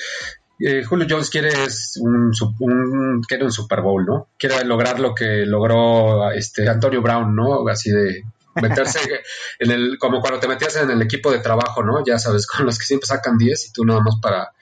eh, 0.59 0.83
Julio 0.83 1.05
Jones 1.09 1.29
quiere 1.29 1.51
un, 1.99 3.21
quiere 3.27 3.43
un 3.43 3.51
Super 3.51 3.81
Bowl, 3.81 4.05
¿no? 4.05 4.27
Quiere 4.37 4.63
lograr 4.63 4.99
lo 4.99 5.13
que 5.13 5.45
logró 5.45 6.31
este 6.31 6.69
Antonio 6.69 7.01
Brown, 7.01 7.35
¿no? 7.35 7.67
Así 7.67 7.91
de 7.91 8.23
meterse 8.55 8.99
en 9.59 9.71
el, 9.71 9.97
como 9.99 10.21
cuando 10.21 10.39
te 10.39 10.47
metías 10.47 10.75
en 10.77 10.89
el 10.89 11.01
equipo 11.01 11.31
de 11.31 11.39
trabajo, 11.39 11.83
¿no? 11.83 12.03
Ya 12.05 12.17
sabes, 12.17 12.47
con 12.47 12.65
los 12.65 12.79
que 12.79 12.85
siempre 12.85 13.07
sacan 13.07 13.37
10 13.37 13.67
y 13.67 13.71
tú 13.73 13.83
nada 13.83 13.99
más 13.99 14.15
para, 14.21 14.53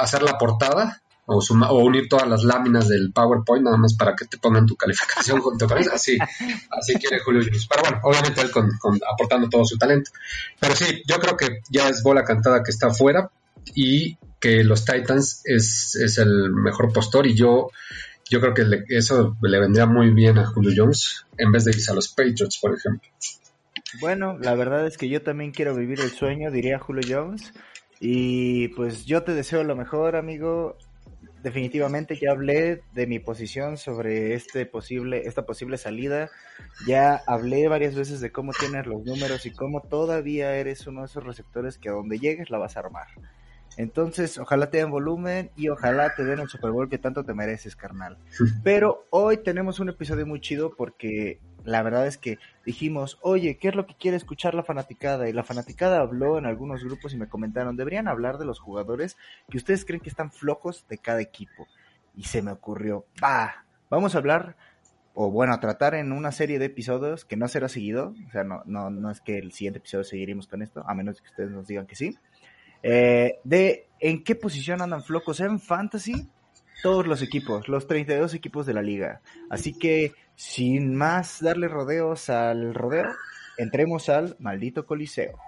hacer 0.00 0.22
la 0.22 0.38
portada 0.38 1.02
o, 1.26 1.38
o, 1.38 1.84
unir 1.84 2.08
todas 2.08 2.28
las 2.28 2.44
láminas 2.44 2.88
del 2.88 3.12
PowerPoint 3.12 3.64
nada 3.64 3.76
más 3.76 3.94
para 3.94 4.14
que 4.14 4.24
te 4.26 4.38
pongan 4.38 4.64
tu 4.64 4.74
calificación 4.76 5.40
junto 5.42 5.66
con 5.68 5.76
eso. 5.76 5.92
Así, 5.92 6.16
así 6.70 6.94
quiere 6.94 7.18
Julio 7.18 7.42
Jones. 7.44 7.66
Pero 7.66 7.82
bueno, 7.82 8.00
obviamente 8.04 8.40
él 8.40 8.50
con, 8.50 8.70
aportando 9.12 9.48
todo 9.50 9.64
su 9.66 9.76
talento. 9.76 10.10
Pero 10.58 10.74
sí, 10.74 11.02
yo 11.06 11.18
creo 11.18 11.36
que 11.36 11.60
ya 11.68 11.88
es 11.88 12.02
bola 12.02 12.24
cantada 12.24 12.62
que 12.62 12.70
está 12.70 12.86
afuera 12.86 13.30
y 13.74 14.16
que 14.46 14.62
los 14.62 14.84
Titans 14.84 15.42
es, 15.44 15.96
es 15.96 16.18
el 16.18 16.52
mejor 16.52 16.92
postor 16.92 17.26
y 17.26 17.34
yo 17.34 17.70
yo 18.28 18.40
creo 18.40 18.54
que 18.54 18.84
eso 18.88 19.36
le 19.42 19.58
vendría 19.58 19.86
muy 19.86 20.10
bien 20.10 20.38
a 20.38 20.46
Julio 20.46 20.72
Jones 20.76 21.26
en 21.36 21.50
vez 21.50 21.64
de 21.64 21.72
irse 21.72 21.90
a 21.90 21.94
los 21.94 22.08
Patriots, 22.08 22.58
por 22.60 22.74
ejemplo. 22.74 23.08
Bueno, 24.00 24.36
la 24.38 24.54
verdad 24.54 24.86
es 24.86 24.98
que 24.98 25.08
yo 25.08 25.22
también 25.22 25.52
quiero 25.52 25.74
vivir 25.74 26.00
el 26.00 26.10
sueño, 26.10 26.50
diría 26.50 26.78
Julio 26.78 27.02
Jones. 27.08 27.52
Y 28.00 28.68
pues 28.68 29.04
yo 29.06 29.22
te 29.22 29.32
deseo 29.32 29.64
lo 29.64 29.76
mejor, 29.76 30.16
amigo. 30.16 30.76
Definitivamente 31.42 32.18
ya 32.20 32.32
hablé 32.32 32.82
de 32.94 33.06
mi 33.06 33.20
posición 33.20 33.76
sobre 33.76 34.34
este 34.34 34.66
posible, 34.66 35.22
esta 35.26 35.46
posible 35.46 35.78
salida. 35.78 36.30
Ya 36.86 37.22
hablé 37.28 37.68
varias 37.68 37.94
veces 37.94 38.20
de 38.20 38.32
cómo 38.32 38.52
tienes 38.52 38.86
los 38.86 39.04
números 39.04 39.46
y 39.46 39.52
cómo 39.52 39.82
todavía 39.82 40.56
eres 40.56 40.86
uno 40.88 41.02
de 41.02 41.06
esos 41.06 41.24
receptores 41.24 41.78
que 41.78 41.88
a 41.88 41.92
donde 41.92 42.18
llegues 42.18 42.50
la 42.50 42.58
vas 42.58 42.76
a 42.76 42.80
armar. 42.80 43.06
Entonces, 43.76 44.38
ojalá 44.38 44.70
te 44.70 44.78
den 44.78 44.90
volumen 44.90 45.50
y 45.54 45.68
ojalá 45.68 46.14
te 46.14 46.24
den 46.24 46.40
el 46.40 46.48
Super 46.48 46.70
Bowl 46.70 46.88
que 46.88 46.98
tanto 46.98 47.24
te 47.24 47.34
mereces, 47.34 47.76
carnal. 47.76 48.16
Pero 48.62 49.06
hoy 49.10 49.38
tenemos 49.38 49.80
un 49.80 49.90
episodio 49.90 50.26
muy 50.26 50.40
chido 50.40 50.74
porque 50.74 51.40
la 51.64 51.82
verdad 51.82 52.06
es 52.06 52.16
que 52.16 52.38
dijimos, 52.64 53.18
oye, 53.20 53.58
¿qué 53.58 53.68
es 53.68 53.74
lo 53.74 53.86
que 53.86 53.94
quiere 53.94 54.16
escuchar 54.16 54.54
la 54.54 54.62
fanaticada? 54.62 55.28
Y 55.28 55.32
la 55.32 55.42
fanaticada 55.42 56.00
habló 56.00 56.38
en 56.38 56.46
algunos 56.46 56.82
grupos 56.84 57.12
y 57.12 57.18
me 57.18 57.28
comentaron, 57.28 57.76
deberían 57.76 58.08
hablar 58.08 58.38
de 58.38 58.46
los 58.46 58.60
jugadores 58.60 59.16
que 59.50 59.58
ustedes 59.58 59.84
creen 59.84 60.00
que 60.00 60.08
están 60.08 60.30
flojos 60.30 60.86
de 60.88 60.98
cada 60.98 61.20
equipo. 61.20 61.66
Y 62.14 62.24
se 62.24 62.40
me 62.40 62.52
ocurrió, 62.52 63.04
va, 63.22 63.66
vamos 63.90 64.14
a 64.14 64.18
hablar, 64.18 64.56
o 65.12 65.30
bueno, 65.30 65.52
a 65.52 65.60
tratar 65.60 65.94
en 65.94 66.12
una 66.12 66.32
serie 66.32 66.58
de 66.58 66.66
episodios 66.66 67.26
que 67.26 67.36
no 67.36 67.46
será 67.48 67.68
seguido, 67.68 68.14
o 68.26 68.30
sea, 68.30 68.44
no, 68.44 68.62
no, 68.64 68.88
no 68.88 69.10
es 69.10 69.20
que 69.20 69.36
el 69.36 69.52
siguiente 69.52 69.80
episodio 69.80 70.04
seguiremos 70.04 70.46
con 70.46 70.62
esto, 70.62 70.82
a 70.86 70.94
menos 70.94 71.20
que 71.20 71.28
ustedes 71.28 71.50
nos 71.50 71.66
digan 71.66 71.86
que 71.86 71.96
sí 71.96 72.16
eh, 72.82 73.38
de 73.44 73.86
en 74.00 74.22
qué 74.22 74.34
posición 74.34 74.82
andan 74.82 75.02
flocos 75.02 75.40
en 75.40 75.58
fantasy 75.58 76.28
todos 76.82 77.06
los 77.06 77.22
equipos, 77.22 77.68
los 77.68 77.86
32 77.86 78.34
equipos 78.34 78.66
de 78.66 78.74
la 78.74 78.82
liga. 78.82 79.20
Así 79.50 79.72
que, 79.72 80.12
sin 80.34 80.94
más 80.94 81.40
darle 81.40 81.68
rodeos 81.68 82.28
al 82.28 82.74
rodeo, 82.74 83.06
entremos 83.56 84.08
al 84.08 84.36
maldito 84.38 84.86
coliseo. 84.86 85.38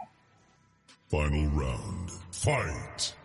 Final 1.09 1.51
round. 1.53 2.11
Fight. 2.33 3.19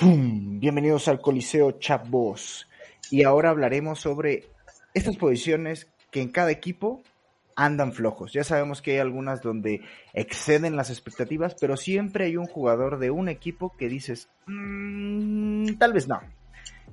Bienvenidos 0.00 1.08
al 1.08 1.20
coliseo 1.20 1.72
chavos. 1.72 2.66
Y 3.10 3.22
ahora 3.22 3.50
hablaremos 3.50 4.00
sobre 4.00 4.48
estas 4.94 5.16
posiciones 5.16 5.88
que 6.10 6.22
en 6.22 6.30
cada 6.30 6.50
equipo 6.50 7.02
andan 7.56 7.92
flojos. 7.92 8.32
Ya 8.32 8.44
sabemos 8.44 8.82
que 8.82 8.92
hay 8.92 8.98
algunas 8.98 9.42
donde 9.42 9.82
exceden 10.12 10.76
las 10.76 10.90
expectativas, 10.90 11.56
pero 11.60 11.76
siempre 11.76 12.26
hay 12.26 12.36
un 12.36 12.46
jugador 12.46 12.98
de 12.98 13.10
un 13.10 13.28
equipo 13.28 13.74
que 13.76 13.88
dices, 13.88 14.28
mm, 14.46 15.74
tal 15.78 15.92
vez 15.92 16.08
no. 16.08 16.20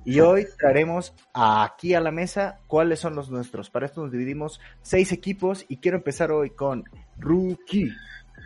Y 0.04 0.20
hoy 0.20 0.46
traeremos 0.58 1.14
aquí 1.32 1.94
a 1.94 2.00
la 2.00 2.10
mesa 2.10 2.58
cuáles 2.66 2.98
son 2.98 3.14
los 3.14 3.30
nuestros. 3.30 3.70
Para 3.70 3.86
esto 3.86 4.02
nos 4.02 4.10
dividimos 4.10 4.60
seis 4.80 5.12
equipos 5.12 5.64
y 5.68 5.76
quiero 5.76 5.98
empezar 5.98 6.32
hoy 6.32 6.50
con 6.50 6.84
Rookie. 7.18 7.92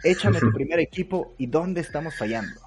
Échame 0.05 0.39
tu 0.39 0.53
primer 0.53 0.81
equipo 0.81 1.35
y 1.39 1.47
dónde 1.47 1.81
estamos 1.81 2.15
fallando. 2.17 2.61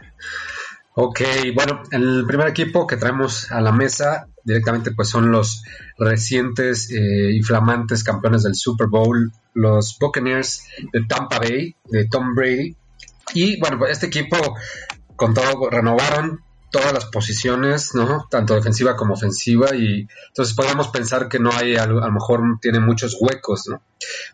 Ok, 1.01 1.21
bueno, 1.55 1.81
el 1.91 2.25
primer 2.27 2.49
equipo 2.49 2.85
que 2.85 2.97
traemos 2.97 3.49
a 3.53 3.61
la 3.61 3.71
mesa 3.71 4.27
directamente 4.43 4.91
pues 4.91 5.07
son 5.07 5.31
los 5.31 5.63
recientes 5.97 6.91
eh, 6.91 7.31
inflamantes 7.31 8.03
campeones 8.03 8.43
del 8.43 8.53
Super 8.55 8.87
Bowl, 8.87 9.31
los 9.53 9.97
Buccaneers 9.97 10.61
de 10.91 11.05
Tampa 11.05 11.39
Bay, 11.39 11.73
de 11.85 12.05
Tom 12.09 12.35
Brady. 12.35 12.75
Y 13.33 13.57
bueno, 13.61 13.87
este 13.87 14.07
equipo 14.07 14.35
con 15.15 15.33
todo 15.33 15.69
renovaron 15.69 16.41
todas 16.69 16.91
las 16.91 17.05
posiciones, 17.05 17.95
¿no? 17.95 18.27
Tanto 18.29 18.55
defensiva 18.55 18.97
como 18.97 19.13
ofensiva 19.13 19.73
y 19.73 20.05
entonces 20.27 20.53
podemos 20.53 20.89
pensar 20.89 21.29
que 21.29 21.39
no 21.39 21.51
hay, 21.53 21.77
a, 21.77 21.85
lo 21.85 22.11
mejor 22.11 22.41
tiene 22.61 22.81
muchos 22.81 23.15
huecos, 23.17 23.69
¿no? 23.69 23.81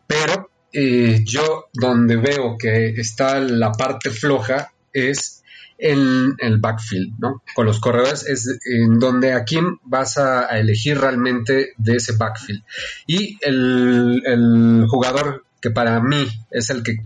Pero 0.08 0.50
eh, 0.74 1.22
yo 1.24 1.68
donde 1.74 2.16
veo 2.16 2.58
que 2.58 2.88
está 3.00 3.40
la 3.40 3.72
parte 3.72 4.10
floja 4.10 4.72
es 4.92 5.44
en 5.78 6.36
el 6.40 6.60
backfield, 6.60 7.20
¿no? 7.20 7.44
Con 7.54 7.66
los 7.66 7.80
corredores 7.80 8.26
es 8.28 8.60
en 8.66 9.00
donde 9.00 9.34
a 9.34 9.44
quién 9.44 9.80
vas 9.84 10.18
a, 10.18 10.46
elegir 10.58 11.00
realmente 11.00 11.74
de 11.78 11.96
ese 11.96 12.14
backfield. 12.14 12.64
Y 13.08 13.38
el, 13.42 14.86
jugador 14.88 15.46
que 15.62 15.72
para 15.72 16.00
mí 16.00 16.28
es 16.52 16.70
el 16.70 16.84
que 16.84 16.98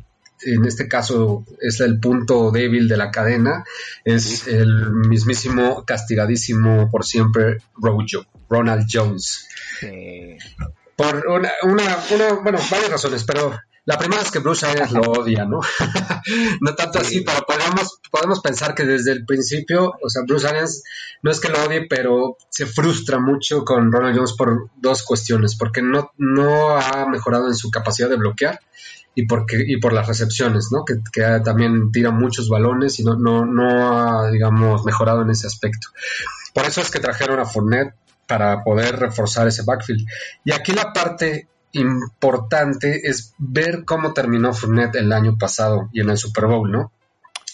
en 0.41 0.65
este 0.65 0.88
caso 0.88 1.45
es 1.59 1.81
el 1.81 1.99
punto 1.99 2.51
débil 2.51 2.88
de 2.88 2.95
la 2.95 3.11
cadena, 3.11 3.65
es 4.05 4.47
el 4.47 4.91
mismísimo 4.91 5.83
castigadísimo 5.83 6.89
por 6.89 7.05
siempre 7.05 7.57
Rojo, 7.75 8.05
Ronald 8.49 8.88
Jones. 8.89 9.47
Por 10.95 11.27
una, 11.27 11.51
una, 11.63 11.97
una, 12.11 12.33
bueno, 12.41 12.59
varias 12.69 12.91
razones, 12.91 13.23
pero 13.25 13.57
la 13.89 13.98
primera 13.98 14.22
es 14.22 14.29
que 14.29 14.38
Bruce 14.38 14.67
Arians 14.67 14.91
lo 14.91 15.01
odia, 15.01 15.46
¿no? 15.46 15.62
no 16.62 16.75
tanto 16.75 17.00
así, 17.00 17.22
pero 17.22 17.39
podemos, 17.41 18.00
podemos 18.12 18.39
pensar 18.39 18.75
que 18.75 18.84
desde 18.86 19.12
el 19.13 19.25
principio, 19.25 19.96
o 20.00 20.10
sea, 20.12 20.22
Bruce 20.27 20.48
Arians 20.48 20.84
no 21.24 21.31
es 21.31 21.39
que 21.39 21.50
lo 21.50 21.63
odie, 21.63 21.88
pero 21.89 22.38
se 22.51 22.67
frustra 22.67 23.17
mucho 23.17 23.65
con 23.65 23.91
Ronald 23.91 24.15
Jones 24.15 24.34
por 24.34 24.69
dos 24.75 25.01
cuestiones, 25.01 25.55
porque 25.55 25.81
no, 25.81 26.12
no 26.17 26.77
ha 26.77 27.08
mejorado 27.10 27.48
en 27.48 27.55
su 27.55 27.72
capacidad 27.72 28.08
de 28.10 28.17
bloquear 28.17 28.60
y, 29.15 29.25
porque, 29.25 29.63
y 29.65 29.77
por 29.77 29.91
las 29.91 30.08
recepciones, 30.08 30.67
¿no? 30.72 30.86
Que, 30.86 30.98
que 31.12 31.24
también 31.43 31.91
tira 31.91 32.12
muchos 32.12 32.48
balones 32.48 33.00
y 33.00 33.03
no, 33.03 33.15
no, 33.15 33.43
no 33.43 33.98
ha, 33.98 34.29
digamos, 34.29 34.86
mejorado 34.86 35.24
en 35.24 35.31
ese 35.31 35.48
aspecto. 35.48 35.88
Por 36.53 36.65
eso 36.65 36.81
es 36.81 36.91
que 36.91 37.00
trajeron 37.00 37.39
a 37.39 37.46
Fournette 37.46 37.96
para 38.27 38.63
poder 38.63 39.00
reforzar 39.00 39.48
ese 39.48 39.63
backfield. 39.63 40.05
Y 40.46 40.51
aquí 40.51 40.74
la 40.74 40.93
parte 40.93 41.48
importante 41.71 43.07
es 43.07 43.33
ver 43.38 43.85
cómo 43.85 44.13
terminó 44.13 44.53
Fournette 44.53 44.95
el 44.95 45.11
año 45.11 45.38
pasado 45.38 45.89
y 45.93 46.01
en 46.01 46.09
el 46.09 46.17
Super 46.17 46.45
Bowl, 46.45 46.71
¿no? 46.71 46.91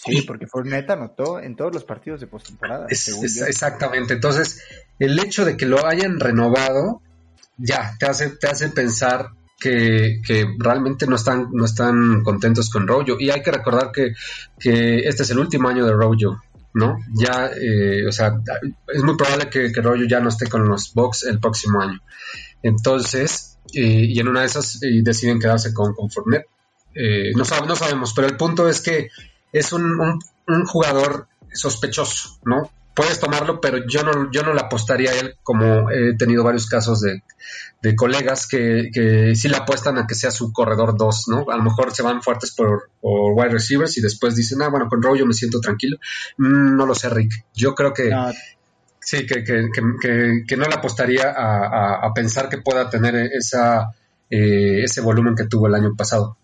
Sí, 0.05 0.22
porque 0.22 0.45
Fournette 0.45 0.91
anotó 0.91 1.39
en 1.39 1.55
todos 1.55 1.74
los 1.74 1.84
partidos 1.84 2.22
de 2.22 2.27
postemporada. 2.27 2.88
exactamente. 2.89 4.13
Entonces, 4.13 4.62
el 5.00 5.17
hecho 5.19 5.45
de 5.45 5.57
que 5.57 5.65
lo 5.65 5.86
hayan 5.86 6.19
renovado, 6.19 7.01
ya, 7.57 7.95
te 8.00 8.05
hace, 8.05 8.29
te 8.29 8.48
hace 8.48 8.69
pensar 8.69 9.29
que, 9.60 10.22
realmente 10.60 11.07
no 11.07 11.15
están, 11.15 11.50
no 11.53 11.65
están 11.65 12.24
contentos 12.24 12.69
con 12.69 12.88
Rojo. 12.88 13.17
Y 13.19 13.31
hay 13.31 13.41
que 13.41 13.51
recordar 13.51 13.91
que, 13.91 14.13
este 14.60 15.24
es 15.24 15.29
el 15.31 15.39
último 15.39 15.69
año 15.69 15.86
de 15.86 15.93
Rojo, 15.93 16.39
¿no? 16.74 17.00
Ya, 17.13 17.48
eh, 17.48 18.05
o 18.07 18.12
sea, 18.12 18.38
es 18.93 19.01
muy 19.01 19.17
probable 19.17 19.50
que, 19.50 19.72
que 19.72 19.81
Rojo 19.81 20.03
ya 20.07 20.19
no 20.19 20.29
esté 20.29 20.48
con 20.48 20.67
los 20.67 20.93
Bucks 20.93 21.24
el 21.24 21.39
próximo 21.39 21.81
año. 21.81 22.00
Entonces, 22.62 23.54
y 23.75 24.20
en 24.20 24.27
una 24.27 24.41
de 24.41 24.48
esas 24.48 24.79
deciden 24.79 25.39
quedarse 25.39 25.74
con, 25.74 25.94
con 25.94 26.10
Fournette. 26.10 26.48
Eh, 26.96 27.34
no, 27.36 27.44
no, 27.67 27.75
sabemos, 27.75 28.13
pero 28.15 28.27
el 28.27 28.38
punto 28.38 28.70
es 28.70 28.79
que 28.79 29.10
es 29.51 29.74
un, 29.74 30.20
jugador 30.65 31.27
sospechoso, 31.53 32.39
¿no? 32.46 32.72
Puedes 32.96 33.20
tomarlo, 33.20 33.60
pero 33.60 33.86
yo 33.86 34.03
no, 34.03 34.32
yo 34.32 34.44
no 34.44 34.53
le 34.53 34.62
apostaría 34.62 35.12
a 35.12 35.20
él, 35.20 35.36
como 35.44 35.91
he 35.91 36.15
tenido 36.15 36.46
varios 36.46 36.65
casos 36.67 37.01
de, 37.01 37.22
colegas 37.96 38.48
que, 38.48 38.89
que, 38.91 39.36
sí 39.36 39.50
le 39.50 39.58
apuestan 39.58 39.98
a 39.98 40.08
que 40.08 40.15
sea 40.15 40.32
su 40.32 40.53
corredor 40.53 40.98
2, 40.98 41.27
¿no? 41.27 41.46
A 41.51 41.58
lo 41.58 41.63
mejor 41.63 41.94
se 41.94 42.01
van 42.01 42.24
fuertes 42.24 42.51
por, 42.55 42.89
wide 43.01 43.50
receivers 43.50 43.98
y 43.98 44.01
después 44.01 44.36
dicen, 44.36 44.62
ah, 44.62 44.70
bueno, 44.70 44.88
con 44.88 45.03
Rowe 45.03 45.20
yo 45.20 45.25
me 45.25 45.34
siento 45.34 45.60
tranquilo. 45.60 45.98
Mm, 46.38 46.77
no 46.77 46.86
lo 46.86 46.96
sé, 46.96 47.10
Rick. 47.10 47.46
Yo 47.53 47.75
creo 47.75 47.94
que, 47.94 48.10
Sí, 49.05 49.27
que, 49.27 49.43
que, 49.43 49.69
que, 50.47 50.57
no 50.57 50.65
le 50.65 50.74
apostaría 50.74 51.31
a, 51.38 52.12
pensar 52.15 52.50
que 52.50 52.57
pueda 52.57 52.89
tener 52.89 53.15
esa, 53.15 53.91
eh, 54.31 54.81
ese 54.83 55.00
volumen 55.01 55.35
que 55.35 55.45
tuvo 55.45 55.67
el 55.67 55.75
año 55.75 55.95
pasado. 55.95 56.35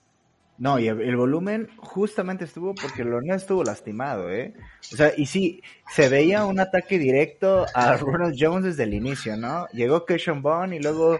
No, 0.59 0.77
y 0.77 0.87
el, 0.87 1.15
volumen 1.15 1.69
justamente 1.77 2.45
estuvo 2.45 2.75
porque 2.75 3.03
no 3.03 3.33
estuvo 3.33 3.63
lastimado, 3.63 4.29
¿eh? 4.29 4.53
O 4.93 4.95
sea, 4.95 5.11
y 5.17 5.25
sí, 5.25 5.63
se 5.89 6.07
veía 6.07 6.45
un 6.45 6.59
ataque 6.59 6.99
directo 6.99 7.65
a 7.73 7.97
Ronald 7.97 8.35
Jones 8.37 8.65
desde 8.65 8.83
el 8.83 8.93
inicio, 8.93 9.35
¿no? 9.37 9.65
Llegó 9.73 10.05
Keishon 10.05 10.43
Bond 10.43 10.75
y 10.75 10.79
luego 10.79 11.19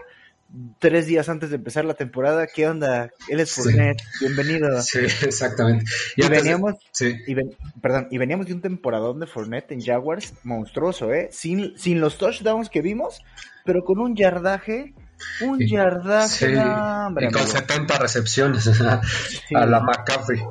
tres 0.78 1.06
días 1.06 1.28
antes 1.28 1.50
de 1.50 1.56
empezar 1.56 1.84
la 1.84 1.94
temporada, 1.94 2.46
¿qué 2.46 2.68
onda? 2.68 3.10
Él 3.28 3.40
es 3.40 3.54
Fournette, 3.54 4.02
bienvenido. 4.20 4.82
Sí, 4.82 4.98
exactamente. 5.22 5.84
Y, 6.16 6.28
veníamos, 6.28 6.74
y 7.00 7.34
perdón, 7.80 8.08
y 8.10 8.18
veníamos 8.18 8.46
de 8.46 8.54
un 8.54 8.60
temporadón 8.60 9.20
de 9.20 9.26
Fournette 9.26 9.72
en 9.72 9.80
Jaguars 9.80 10.34
monstruoso, 10.44 11.12
¿eh? 11.12 11.28
Sin, 11.32 11.76
sin 11.78 12.00
los 12.00 12.18
touchdowns 12.18 12.68
que 12.70 12.82
vimos, 12.82 13.22
pero 13.64 13.84
con 13.84 13.98
un 13.98 14.14
yardaje 14.14 14.94
Un 15.40 15.58
yardaje, 15.60 16.28
Sí, 16.28 16.54
hombre, 16.56 17.26
y 17.26 17.32
con 17.32 17.42
amigo. 17.42 17.56
70 17.58 17.98
recepciones 17.98 18.66
a 18.82 19.02
Sí. 19.02 19.54
la 19.54 19.80
McCaffrey. 19.80 20.42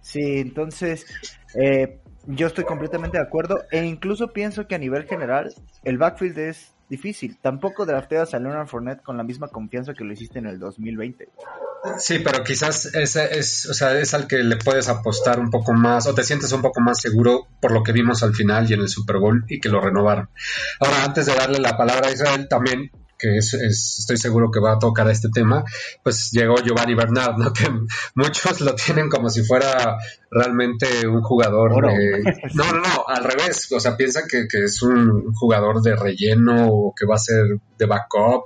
Sí, 0.00 0.38
entonces 0.40 1.06
eh, 1.54 2.00
yo 2.26 2.46
estoy 2.46 2.64
completamente 2.64 3.18
de 3.18 3.22
acuerdo 3.22 3.64
e 3.70 3.84
incluso 3.84 4.32
pienso 4.32 4.66
que 4.66 4.74
a 4.74 4.78
nivel 4.78 5.04
general 5.04 5.54
el 5.84 5.98
backfield 5.98 6.38
es 6.38 6.73
difícil. 6.88 7.38
Tampoco 7.40 7.86
drafteas 7.86 8.34
a 8.34 8.38
Leonard 8.38 8.66
Fournette 8.66 9.02
con 9.02 9.16
la 9.16 9.22
misma 9.22 9.48
confianza 9.48 9.94
que 9.94 10.04
lo 10.04 10.12
hiciste 10.12 10.38
en 10.38 10.46
el 10.46 10.58
2020. 10.58 11.28
Sí, 11.98 12.18
pero 12.20 12.42
quizás 12.42 12.86
ese 12.94 13.38
es, 13.38 13.66
o 13.66 13.74
sea, 13.74 13.98
es 13.98 14.14
al 14.14 14.26
que 14.26 14.38
le 14.38 14.56
puedes 14.56 14.88
apostar 14.88 15.38
un 15.38 15.50
poco 15.50 15.74
más 15.74 16.06
o 16.06 16.14
te 16.14 16.22
sientes 16.22 16.50
un 16.52 16.62
poco 16.62 16.80
más 16.80 17.00
seguro 17.00 17.46
por 17.60 17.72
lo 17.72 17.82
que 17.82 17.92
vimos 17.92 18.22
al 18.22 18.34
final 18.34 18.70
y 18.70 18.74
en 18.74 18.80
el 18.80 18.88
Super 18.88 19.18
Bowl 19.18 19.44
y 19.48 19.60
que 19.60 19.68
lo 19.68 19.80
renovaron. 19.80 20.30
Ahora, 20.80 21.04
antes 21.04 21.26
de 21.26 21.34
darle 21.34 21.58
la 21.58 21.76
palabra 21.76 22.08
a 22.08 22.12
Israel, 22.12 22.48
también 22.48 22.90
que 23.24 23.38
es, 23.38 23.54
es- 23.54 23.96
estoy 24.00 24.16
seguro 24.18 24.50
que 24.50 24.60
va 24.60 24.72
a 24.72 24.78
tocar 24.78 25.08
este 25.10 25.28
tema, 25.30 25.64
pues 26.02 26.30
llegó 26.32 26.56
Giovanni 26.62 26.94
Bernard, 26.94 27.36
¿no? 27.38 27.52
Que 27.54 27.68
muchos 28.14 28.60
lo 28.60 28.74
tienen 28.74 29.08
como 29.08 29.30
si 29.30 29.42
fuera 29.44 29.96
realmente 30.30 31.06
un 31.06 31.22
jugador 31.22 31.72
de... 31.86 32.22
No, 32.54 32.64
no, 32.72 32.80
no, 32.80 33.04
al 33.08 33.24
revés, 33.24 33.70
o 33.72 33.80
sea, 33.80 33.96
piensan 33.96 34.24
que, 34.28 34.46
que 34.48 34.64
es 34.64 34.82
un 34.82 35.32
jugador 35.34 35.80
de 35.80 35.96
relleno 35.96 36.68
o 36.68 36.94
que 36.94 37.06
va 37.06 37.14
a 37.14 37.18
ser 37.18 37.58
de 37.78 37.86
backup 37.86 38.42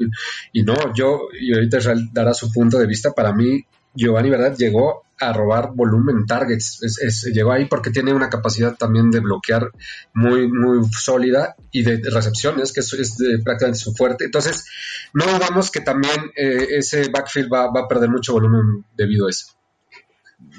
y, 0.53 0.61
y 0.61 0.63
no, 0.63 0.75
yo, 0.95 1.29
y 1.39 1.53
ahorita 1.55 1.79
Israel 1.79 2.09
dará 2.13 2.33
su 2.35 2.53
punto 2.53 2.79
de 2.79 2.87
vista, 2.87 3.13
para 3.13 3.33
mí 3.33 3.65
Giovanni 3.95 4.31
Bernard 4.31 4.57
llegó 4.57 5.03
a 5.21 5.33
robar 5.33 5.73
volumen 5.75 6.27
targets, 6.27 6.83
es- 6.83 6.99
es- 7.01 7.31
llegó 7.35 7.53
ahí 7.53 7.65
porque 7.67 7.91
tiene 7.91 8.13
una 8.13 8.29
capacidad 8.29 8.77
también 8.77 9.11
de 9.11 9.21
bloquear 9.21 9.71
muy, 10.15 10.51
muy 10.51 10.87
sólida 10.93 11.57
y 11.73 11.83
de 11.83 12.01
recepciones, 12.11 12.73
que 12.73 12.81
es, 12.81 12.93
es 12.95 13.17
de- 13.17 13.39
prácticamente 13.43 13.81
su 13.81 13.95
fuerte. 13.95 14.25
Entonces, 14.27 14.67
no 15.15 15.25
dudamos 15.27 15.71
que 15.71 15.81
también 15.81 16.31
eh, 16.37 16.67
ese 16.79 17.09
backfield 17.11 17.53
va, 17.53 17.71
va 17.73 17.81
a 17.83 17.89
perder 17.89 18.11
mucho 18.11 18.33
volumen 18.33 18.85
debido 18.97 19.27
a 19.27 19.31
eso. 19.31 19.55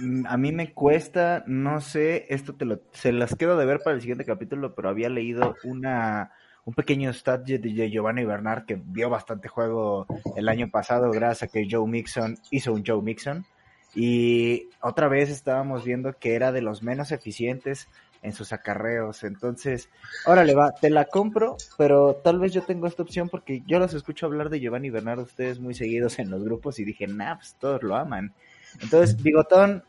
Mm, 0.01 0.25
A 0.27 0.37
mí 0.37 0.51
me 0.51 0.73
cuesta, 0.73 1.43
no 1.47 1.79
sé, 1.81 2.25
esto 2.29 2.53
te 2.55 2.65
lo, 2.65 2.81
se 2.91 3.11
las 3.13 3.35
quedo 3.35 3.57
de 3.57 3.65
ver 3.65 3.79
para 3.83 3.95
el 3.95 4.01
siguiente 4.01 4.25
capítulo, 4.25 4.75
pero 4.75 4.89
había 4.89 5.07
leído 5.09 5.55
una, 5.63 6.31
un 6.65 6.73
pequeño 6.73 7.11
stat 7.13 7.45
de 7.45 7.59
de 7.59 7.89
Giovanni 7.89 8.25
Bernard 8.25 8.65
que 8.65 8.75
vio 8.83 9.09
bastante 9.09 9.47
juego 9.47 10.05
el 10.35 10.49
año 10.49 10.69
pasado 10.69 11.09
gracias 11.11 11.49
a 11.49 11.51
que 11.51 11.65
Joe 11.69 11.87
Mixon 11.89 12.37
hizo 12.51 12.73
un 12.73 12.83
Joe 12.85 13.01
Mixon. 13.01 13.45
Y 13.95 14.69
otra 14.81 15.07
vez 15.07 15.29
estábamos 15.29 15.83
viendo 15.83 16.13
que 16.13 16.35
era 16.35 16.51
de 16.51 16.61
los 16.61 16.83
menos 16.83 17.11
eficientes 17.11 17.87
en 18.21 18.33
sus 18.33 18.53
acarreos. 18.53 19.23
Entonces, 19.23 19.89
órale, 20.25 20.53
va, 20.53 20.71
te 20.71 20.89
la 20.89 21.05
compro, 21.05 21.57
pero 21.77 22.15
tal 22.23 22.39
vez 22.39 22.53
yo 22.53 22.61
tengo 22.63 22.87
esta 22.87 23.03
opción 23.03 23.29
porque 23.29 23.61
yo 23.65 23.79
los 23.79 23.93
escucho 23.93 24.25
hablar 24.25 24.49
de 24.49 24.59
Giovanni 24.59 24.89
Bernard 24.89 25.19
ustedes 25.19 25.59
muy 25.59 25.73
seguidos 25.73 26.19
en 26.19 26.29
los 26.29 26.43
grupos 26.43 26.79
y 26.79 26.85
dije, 26.85 27.07
nah, 27.07 27.35
pues 27.35 27.55
todos 27.59 27.83
lo 27.83 27.95
aman. 27.95 28.33
Entonces, 28.81 29.21
Bigotón, 29.21 29.83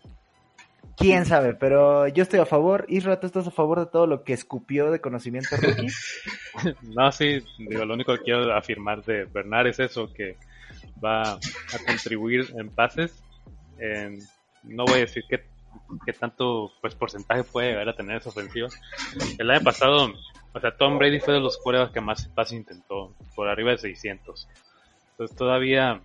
quién 0.96 1.26
sabe, 1.26 1.54
pero 1.54 2.08
yo 2.08 2.22
estoy 2.22 2.40
a 2.40 2.46
favor. 2.46 2.86
Isra, 2.88 3.20
¿tú 3.20 3.26
estás 3.26 3.46
a 3.46 3.50
favor 3.50 3.80
de 3.80 3.86
todo 3.86 4.06
lo 4.06 4.22
que 4.22 4.32
escupió 4.32 4.90
de 4.90 5.00
conocimiento 5.00 5.56
rookie? 5.56 5.88
No, 6.82 7.10
sí, 7.12 7.42
digo, 7.58 7.84
lo 7.84 7.94
único 7.94 8.12
que 8.16 8.22
quiero 8.22 8.52
afirmar 8.54 9.04
de 9.04 9.24
Bernard 9.24 9.68
es 9.68 9.78
eso, 9.78 10.12
que 10.12 10.36
va 11.02 11.34
a 11.34 11.38
contribuir 11.86 12.52
en 12.58 12.68
pases. 12.70 13.22
En- 13.80 14.18
no 14.62 14.84
voy 14.84 14.96
a 14.96 15.00
decir 15.00 15.24
qué, 15.28 15.42
tanto 16.12 16.72
pues 16.80 16.94
porcentaje 16.94 17.44
puede 17.44 17.70
llegar 17.70 17.88
a 17.88 17.96
tener 17.96 18.18
esa 18.18 18.30
ofensiva. 18.30 18.68
El 19.38 19.50
año 19.50 19.64
pasado, 19.64 20.12
o 20.52 20.60
sea, 20.60 20.76
Tom 20.76 20.98
Brady 20.98 21.20
fue 21.20 21.34
de 21.34 21.40
los 21.40 21.56
quarterbacks 21.58 21.94
que 21.94 22.00
más 22.00 22.28
pases 22.28 22.58
intentó, 22.58 23.14
por 23.34 23.48
arriba 23.48 23.70
de 23.72 23.78
600. 23.78 24.48
Entonces 25.12 25.36
todavía 25.36 26.02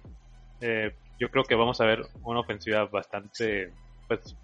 eh, 0.62 0.96
yo 1.20 1.30
creo 1.30 1.44
que 1.44 1.56
vamos 1.56 1.82
a 1.82 1.86
ver 1.86 2.06
una 2.24 2.40
ofensiva 2.40 2.86
bastante 2.86 3.72
pues 4.08 4.36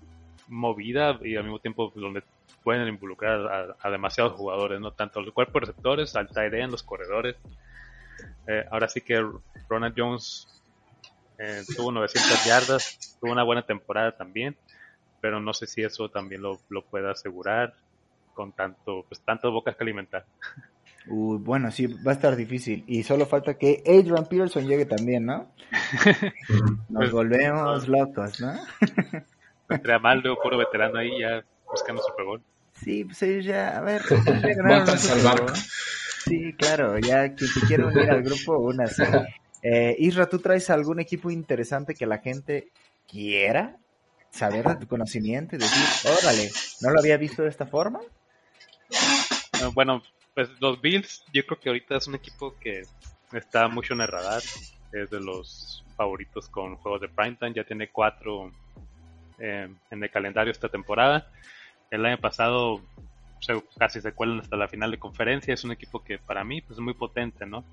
movida 0.47 1.19
y 1.23 1.35
al 1.35 1.43
mismo 1.43 1.59
tiempo 1.59 1.91
donde 1.95 2.23
pueden 2.63 2.87
involucrar 2.87 3.75
a, 3.79 3.89
demasiados 3.89 4.33
jugadores, 4.33 4.79
no 4.79 4.91
tanto 4.91 5.19
el 5.19 5.33
cuerpo 5.33 5.59
de 5.59 5.67
receptores, 5.67 6.15
al 6.15 6.29
tight 6.29 6.53
end, 6.53 6.71
los 6.71 6.83
corredores. 6.83 7.35
Eh, 8.47 8.65
ahora 8.69 8.87
sí 8.87 9.01
que 9.01 9.25
Ronald 9.67 9.95
Jones 9.97 10.60
eh, 11.41 11.63
tuvo 11.75 11.91
900 11.91 12.45
yardas, 12.45 13.17
tuvo 13.19 13.31
una 13.31 13.43
buena 13.43 13.65
temporada 13.65 14.11
también, 14.15 14.55
pero 15.19 15.39
no 15.39 15.53
sé 15.53 15.65
si 15.67 15.81
eso 15.81 16.09
también 16.09 16.41
lo, 16.41 16.59
lo 16.69 16.83
pueda 16.83 17.11
asegurar 17.11 17.73
con 18.33 18.51
tanto, 18.51 19.05
pues 19.09 19.21
tantas 19.21 19.51
bocas 19.51 19.75
que 19.75 19.83
alimentar. 19.83 20.25
Uy, 21.07 21.39
bueno, 21.39 21.71
sí, 21.71 21.87
va 21.87 22.11
a 22.11 22.15
estar 22.15 22.35
difícil. 22.35 22.83
Y 22.87 23.03
solo 23.03 23.25
falta 23.25 23.55
que 23.55 23.81
Adrian 23.87 24.25
Peterson 24.27 24.67
llegue 24.67 24.85
también, 24.85 25.25
¿no? 25.25 25.51
Nos 26.89 26.89
Pues, 26.93 27.11
volvemos 27.11 27.87
locos, 27.87 28.39
¿no? 28.39 28.53
Entre 29.69 29.93
Amaldo, 29.93 30.37
puro 30.41 30.57
veterano 30.57 30.99
ahí, 30.99 31.19
ya 31.19 31.43
buscando 31.69 32.01
Super 32.03 32.25
Bowl. 32.25 32.41
Sí, 32.83 33.03
pues 33.05 33.21
ellos 33.23 33.45
ya, 33.45 33.77
a 33.77 33.81
ver, 33.81 34.01
ya 34.25 34.53
ganaron. 34.55 34.85
Bowl. 35.45 35.55
Sí, 35.55 36.53
claro, 36.53 36.99
ya 36.99 37.33
quien 37.33 37.49
te 37.53 37.67
quiera 37.67 37.87
unir 37.87 38.09
al 38.11 38.21
grupo, 38.21 38.59
únase. 38.59 39.03
Eh, 39.63 39.95
Isra, 39.99 40.27
¿tú 40.27 40.39
traes 40.39 40.69
algún 40.69 40.99
equipo 40.99 41.29
interesante 41.29 41.93
que 41.95 42.05
la 42.05 42.17
gente 42.19 42.69
quiera 43.07 43.77
saber 44.31 44.65
de 44.65 44.75
tu 44.77 44.87
conocimiento 44.87 45.55
y 45.55 45.59
decir, 45.59 45.83
órale, 46.09 46.49
¿no 46.81 46.89
lo 46.91 46.99
había 46.99 47.17
visto 47.17 47.43
de 47.43 47.49
esta 47.49 47.65
forma? 47.65 47.99
Ah, 49.61 49.69
Bueno, 49.73 50.01
pues 50.33 50.49
los 50.59 50.81
Bills, 50.81 51.23
yo 51.33 51.45
creo 51.45 51.59
que 51.59 51.69
ahorita 51.69 51.97
es 51.97 52.07
un 52.07 52.15
equipo 52.15 52.55
que 52.59 52.83
está 53.33 53.67
mucho 53.67 53.93
en 53.93 54.01
el 54.01 54.07
radar. 54.07 54.41
Es 54.91 55.09
de 55.09 55.19
los 55.21 55.85
favoritos 55.95 56.49
con 56.49 56.75
juegos 56.77 57.01
de 57.01 57.09
primetime. 57.09 57.53
Ya 57.53 57.63
tiene 57.63 57.89
cuatro 57.89 58.51
eh, 59.37 59.69
en 59.89 60.03
el 60.03 60.09
calendario 60.09 60.51
esta 60.51 60.69
temporada. 60.69 61.29
El 61.89 62.05
año 62.05 62.17
pasado 62.19 62.81
se- 63.39 63.61
casi 63.77 64.01
se 64.01 64.13
cuelan 64.13 64.39
hasta 64.39 64.55
la 64.57 64.67
final 64.67 64.91
de 64.91 64.99
conferencia. 64.99 65.53
Es 65.53 65.63
un 65.63 65.71
equipo 65.71 66.03
que 66.03 66.17
para 66.17 66.43
mí 66.43 66.61
pues, 66.61 66.77
es 66.77 66.83
muy 66.83 66.93
potente, 66.93 67.45
¿no? 67.45 67.63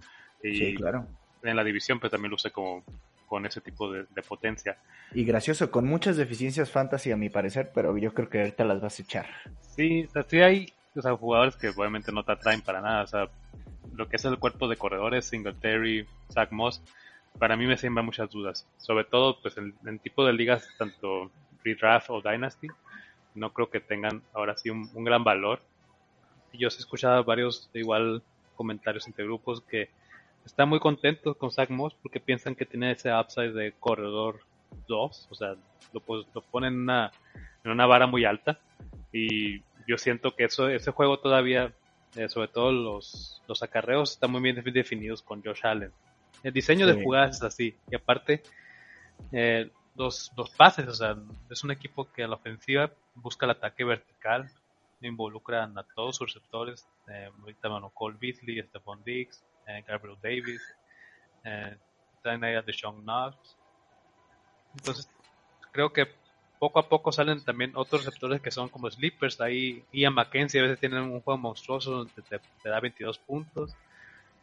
Y 0.42 0.58
Sí, 0.58 0.74
claro. 0.74 1.06
En 1.42 1.56
la 1.56 1.64
división 1.64 2.00
pues 2.00 2.10
también 2.10 2.30
luce 2.30 2.50
como 2.50 2.84
con 3.26 3.44
ese 3.44 3.60
tipo 3.60 3.92
de, 3.92 4.04
de 4.14 4.22
potencia. 4.22 4.78
Y 5.12 5.24
gracioso, 5.24 5.70
con 5.70 5.86
muchas 5.86 6.16
deficiencias 6.16 6.70
fantasy 6.70 7.12
a 7.12 7.16
mi 7.16 7.28
parecer, 7.28 7.70
pero 7.74 7.96
yo 7.98 8.14
creo 8.14 8.28
que 8.28 8.40
ahorita 8.40 8.64
las 8.64 8.80
vas 8.80 8.98
a 8.98 9.02
echar. 9.02 9.26
Sí, 9.60 10.04
o 10.04 10.10
sea, 10.10 10.22
sí 10.22 10.40
hay 10.40 10.72
o 10.98 11.02
sea, 11.02 11.16
jugadores 11.16 11.56
que 11.56 11.68
obviamente 11.68 12.12
no 12.12 12.24
te 12.24 12.32
atraen 12.32 12.60
para 12.60 12.80
nada. 12.80 13.02
O 13.02 13.06
sea, 13.06 13.28
lo 13.94 14.08
que 14.08 14.16
es 14.16 14.24
el 14.24 14.38
cuerpo 14.38 14.68
de 14.68 14.76
corredores, 14.76 15.26
Singletary, 15.26 16.06
Zach 16.32 16.50
Moss, 16.50 16.82
para 17.38 17.56
mí 17.56 17.66
me 17.66 17.76
siembra 17.76 18.02
muchas 18.02 18.30
dudas. 18.30 18.66
Sobre 18.78 19.04
todo, 19.04 19.40
pues 19.40 19.56
en, 19.58 19.74
en 19.86 19.98
tipo 19.98 20.24
de 20.26 20.32
ligas, 20.32 20.68
tanto 20.76 21.30
redraft 21.64 22.10
o 22.10 22.20
dynasty, 22.20 22.68
no 23.34 23.52
creo 23.52 23.70
que 23.70 23.80
tengan 23.80 24.22
ahora 24.32 24.56
sí 24.56 24.70
un, 24.70 24.90
un 24.94 25.04
gran 25.04 25.24
valor. 25.24 25.60
Y 26.52 26.58
yo 26.58 26.68
he 26.68 26.70
escuchado 26.70 27.22
varios 27.24 27.70
igual 27.74 28.22
comentarios 28.56 29.06
entre 29.06 29.24
grupos 29.24 29.60
que 29.62 29.90
están 30.48 30.68
muy 30.68 30.80
contentos 30.80 31.36
con 31.36 31.50
Zach 31.50 31.70
Moss 31.70 31.94
porque 32.02 32.20
piensan 32.20 32.54
que 32.54 32.64
tiene 32.66 32.90
ese 32.92 33.12
upside 33.12 33.52
de 33.52 33.72
corredor 33.78 34.40
2, 34.88 35.28
o 35.30 35.34
sea, 35.34 35.54
lo, 35.92 36.00
pues, 36.00 36.26
lo 36.34 36.40
ponen 36.42 36.72
en 36.74 36.80
una, 36.80 37.12
en 37.64 37.70
una 37.70 37.86
vara 37.86 38.06
muy 38.06 38.24
alta 38.24 38.58
y 39.12 39.60
yo 39.86 39.96
siento 39.98 40.34
que 40.34 40.44
eso 40.44 40.68
ese 40.68 40.90
juego 40.90 41.18
todavía, 41.18 41.72
eh, 42.16 42.28
sobre 42.28 42.48
todo 42.48 42.72
los, 42.72 43.42
los 43.46 43.62
acarreos, 43.62 44.12
están 44.12 44.30
muy 44.30 44.40
bien 44.40 44.56
defi- 44.56 44.72
definidos 44.72 45.22
con 45.22 45.42
Josh 45.42 45.64
Allen. 45.64 45.92
El 46.42 46.52
diseño 46.52 46.86
Sí. 46.86 46.94
de 46.96 47.04
jugadas 47.04 47.36
es 47.36 47.42
así 47.42 47.76
y 47.90 47.94
aparte 47.96 48.42
eh, 49.32 49.70
los, 49.96 50.32
los 50.36 50.50
pases, 50.50 50.88
o 50.88 50.94
sea, 50.94 51.16
es 51.50 51.64
un 51.64 51.70
equipo 51.70 52.10
que 52.12 52.22
a 52.24 52.28
la 52.28 52.36
ofensiva 52.36 52.90
busca 53.14 53.46
el 53.46 53.50
ataque 53.50 53.84
vertical, 53.84 54.50
involucran 55.00 55.76
a 55.78 55.84
todos 55.94 56.16
sus 56.16 56.32
receptores, 56.34 56.86
eh, 57.08 57.30
ahorita 57.40 57.68
Cole 57.94 58.16
Beasley, 58.20 58.60
Stephon 58.62 59.02
Diggs, 59.04 59.44
eh, 59.68 59.84
Gabriel 59.86 60.18
Davis, 60.22 60.62
eh, 61.44 61.76
traen 62.22 62.42
ahí 62.42 62.54
a 62.56 62.62
Deshaun 62.62 63.02
Knox. 63.02 63.36
Entonces, 64.76 65.08
creo 65.72 65.92
que 65.92 66.08
poco 66.58 66.78
a 66.80 66.88
poco 66.88 67.12
salen 67.12 67.44
también 67.44 67.72
otros 67.74 68.04
receptores 68.04 68.40
que 68.40 68.50
son 68.50 68.68
como 68.68 68.90
sleepers. 68.90 69.40
Ahí 69.40 69.84
Ian 69.92 70.14
McKenzie 70.14 70.60
a 70.60 70.64
veces 70.64 70.80
tienen 70.80 71.02
un 71.02 71.20
juego 71.20 71.38
monstruoso 71.38 71.90
donde 71.92 72.22
te, 72.28 72.40
te 72.62 72.68
da 72.68 72.80
22 72.80 73.18
puntos. 73.18 73.76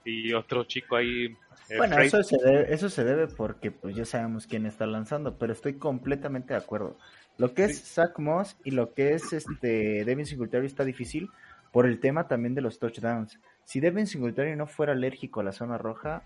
Y 0.04 0.34
otro 0.34 0.64
chico 0.66 0.96
ahí. 0.96 1.26
eh, 1.70 1.78
Bueno, 1.78 1.96
Freight- 1.96 2.08
eso 2.08 2.24
se, 2.24 2.38
debe, 2.38 2.74
eso 2.74 2.90
se 2.90 3.04
debe 3.04 3.28
porque 3.28 3.72
pues 3.72 3.96
ya 3.96 4.06
sabemos 4.06 4.46
quién 4.46 4.66
está 4.68 4.86
lanzando, 4.86 5.38
pero 5.38 5.52
estoy 5.52 5.74
completamente 5.80 6.54
de 6.54 6.60
acuerdo. 6.60 6.98
Lo 7.38 7.54
que 7.54 7.66
es 7.66 7.84
Zach 7.94 8.18
Moss 8.20 8.56
y 8.64 8.72
lo 8.72 8.94
que 8.94 9.14
es 9.14 9.34
este 9.34 10.06
Devin 10.06 10.26
Singletary 10.26 10.68
está 10.68 10.86
difícil 10.86 11.30
por 11.72 11.86
el 11.88 12.00
tema 12.00 12.28
también 12.28 12.54
de 12.56 12.62
los 12.62 12.80
touchdowns. 12.80 13.40
Si 13.65 13.80
Devin 13.80 14.08
Singletary 14.08 14.56
no 14.56 14.67
fuera 14.67 14.93
alérgico 14.93 15.41
a 15.41 15.43
la 15.43 15.51
zona 15.51 15.78
roja, 15.78 16.21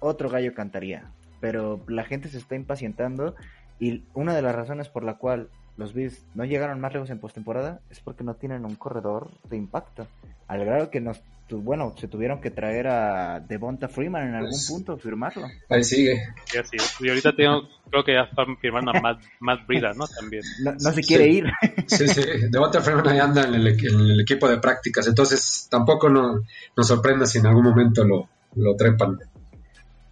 otro 0.00 0.30
gallo 0.30 0.54
cantaría. 0.54 1.12
Pero 1.40 1.80
la 1.86 2.04
gente 2.04 2.28
se 2.28 2.38
está 2.38 2.56
impacientando 2.56 3.36
y 3.78 4.02
una 4.14 4.34
de 4.34 4.42
las 4.42 4.54
razones 4.54 4.88
por 4.88 5.04
la 5.04 5.14
cual 5.14 5.48
los 5.76 5.94
Bills 5.94 6.26
no 6.34 6.44
llegaron 6.44 6.80
más 6.80 6.92
lejos 6.92 7.10
en 7.10 7.20
postemporada 7.20 7.80
es 7.90 8.00
porque 8.00 8.24
no 8.24 8.34
tienen 8.34 8.64
un 8.64 8.74
corredor 8.74 9.30
de 9.48 9.56
impacto. 9.56 10.06
Al 10.48 10.64
grado 10.64 10.90
que 10.90 11.00
nos 11.00 11.22
tu- 11.50 11.60
bueno, 11.60 11.94
se 11.98 12.08
tuvieron 12.08 12.40
que 12.40 12.50
traer 12.50 12.86
a 12.86 13.40
Devonta 13.40 13.88
Freeman 13.88 14.28
en 14.28 14.34
algún 14.36 14.50
Pues- 14.52 14.68
punto, 14.70 14.96
firmarlo. 14.96 15.46
Ahí 15.68 15.84
sigue. 15.84 16.22
Y 16.54 16.56
así 16.58 16.76
es. 16.76 16.96
Y 17.00 17.08
ahorita 17.10 17.34
tengo, 17.34 17.68
creo 17.90 18.04
que 18.04 18.14
ya 18.14 18.22
están 18.22 18.56
firmando 18.56 18.92
a 18.94 19.00
Matt, 19.00 19.20
Matt 19.40 19.66
Breida, 19.66 19.92
¿no? 19.94 20.06
También. 20.06 20.42
No, 20.64 20.72
no 20.72 20.92
se 20.92 21.02
quiere 21.02 21.24
Sí. 21.24 21.30
ir. 21.38 21.44
Sí, 21.86 22.08
sí, 22.08 22.22
Devonta 22.50 22.80
Freeman 22.80 23.08
ahí 23.08 23.18
anda 23.18 23.44
en 23.44 23.54
el, 23.54 23.66
en 23.66 24.00
el 24.00 24.20
equipo 24.20 24.48
de 24.48 24.58
prácticas, 24.58 25.06
entonces 25.08 25.66
tampoco 25.70 26.08
no- 26.08 26.40
nos 26.76 26.86
sorprenda 26.88 27.26
si 27.26 27.38
en 27.38 27.46
algún 27.46 27.64
momento 27.64 28.04
lo, 28.04 28.28
lo 28.54 28.76
trepan. 28.76 29.18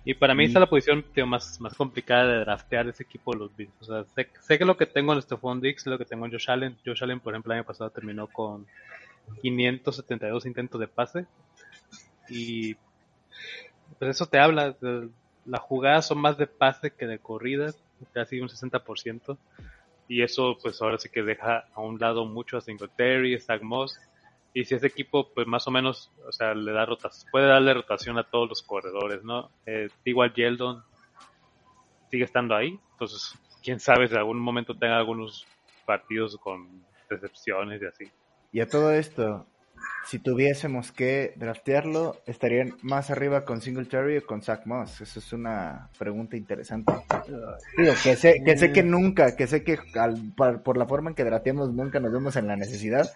Y 0.04 0.14
para 0.14 0.34
mí 0.34 0.44
Y- 0.44 0.46
esta 0.46 0.58
es 0.58 0.62
la 0.62 0.70
posición 0.70 1.04
tío, 1.14 1.26
más, 1.26 1.60
más 1.60 1.74
complicada 1.74 2.26
de 2.26 2.38
draftear 2.40 2.88
ese 2.88 3.02
equipo 3.04 3.32
de 3.32 3.38
los 3.40 3.56
Bills. 3.56 3.72
O 3.80 3.84
sea, 3.84 4.04
sé, 4.14 4.28
sé 4.40 4.58
que 4.58 4.64
lo 4.64 4.76
que 4.76 4.86
tengo 4.86 5.12
en 5.12 5.22
Stephon 5.22 5.60
Diggs, 5.60 5.86
lo 5.86 5.98
que 5.98 6.04
tengo 6.04 6.24
en 6.26 6.32
Josh 6.32 6.50
Allen. 6.50 6.76
Josh 6.84 7.02
Allen, 7.04 7.20
por 7.20 7.34
ejemplo, 7.34 7.52
el 7.52 7.58
año 7.60 7.66
pasado 7.66 7.90
terminó 7.90 8.26
con 8.26 8.66
572 9.40 10.46
intentos 10.46 10.80
de 10.80 10.88
pase. 10.88 11.26
Y 12.28 12.74
pues 13.98 14.10
eso 14.10 14.26
te 14.26 14.38
habla. 14.38 14.76
las 15.44 15.60
jugadas 15.60 16.06
son 16.06 16.18
más 16.18 16.36
de 16.38 16.46
pase 16.46 16.92
que 16.92 17.06
de 17.06 17.18
corridas, 17.18 17.82
casi 18.12 18.40
un 18.40 18.48
60%. 18.48 19.36
Y 20.08 20.22
eso, 20.22 20.56
pues 20.62 20.80
ahora 20.80 20.98
sí 20.98 21.10
que 21.10 21.22
deja 21.22 21.66
a 21.74 21.80
un 21.80 21.98
lado 21.98 22.24
mucho 22.24 22.56
a 22.56 22.60
Singletary, 22.60 23.38
Zach 23.40 23.62
Moss. 23.62 23.98
Y 24.54 24.64
si 24.64 24.74
ese 24.74 24.86
equipo, 24.86 25.28
pues 25.34 25.46
más 25.46 25.68
o 25.68 25.70
menos, 25.70 26.10
o 26.26 26.32
sea, 26.32 26.54
le 26.54 26.72
da 26.72 26.86
rotación, 26.86 27.30
puede 27.30 27.46
darle 27.46 27.74
rotación 27.74 28.18
a 28.18 28.24
todos 28.24 28.48
los 28.48 28.62
corredores, 28.62 29.22
¿no? 29.22 29.50
Eh, 29.66 29.88
igual 30.04 30.32
Yeldon 30.32 30.82
sigue 32.10 32.24
estando 32.24 32.56
ahí, 32.56 32.78
entonces, 32.92 33.34
quién 33.62 33.78
sabe 33.78 34.08
si 34.08 34.14
en 34.14 34.20
algún 34.20 34.40
momento 34.40 34.74
tenga 34.74 34.96
algunos 34.96 35.46
partidos 35.84 36.36
con 36.38 36.84
decepciones 37.08 37.82
y 37.82 37.86
así. 37.86 38.10
Y 38.52 38.60
a 38.60 38.68
todo 38.68 38.92
esto, 38.92 39.46
si 40.06 40.18
tuviésemos 40.18 40.90
que 40.92 41.34
draftearlo, 41.36 42.16
¿estarían 42.26 42.74
más 42.82 43.10
arriba 43.10 43.44
con 43.44 43.60
Singletary 43.60 44.18
o 44.18 44.26
con 44.26 44.42
Zach 44.42 44.64
Moss? 44.66 45.00
Eso 45.02 45.18
es 45.18 45.32
una 45.32 45.90
pregunta 45.98 46.36
interesante. 46.36 46.92
Digo, 47.76 47.92
que 48.02 48.16
sé 48.16 48.42
que, 48.44 48.56
sé 48.56 48.72
que 48.72 48.82
nunca, 48.82 49.36
que 49.36 49.46
sé 49.46 49.62
que 49.64 49.78
al- 49.98 50.32
por, 50.36 50.62
por 50.62 50.76
la 50.78 50.86
forma 50.86 51.10
en 51.10 51.16
que 51.16 51.24
drafteamos 51.24 51.72
nunca 51.74 52.00
nos 52.00 52.12
vemos 52.12 52.36
en 52.36 52.46
la 52.46 52.56
necesidad, 52.56 53.06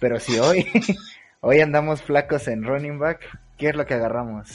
pero 0.00 0.18
si 0.18 0.38
hoy, 0.38 0.66
hoy 1.40 1.60
andamos 1.60 2.00
flacos 2.02 2.48
en 2.48 2.64
running 2.64 2.98
back, 2.98 3.20
¿qué 3.58 3.68
es 3.68 3.76
lo 3.76 3.84
que 3.84 3.94
agarramos? 3.94 4.48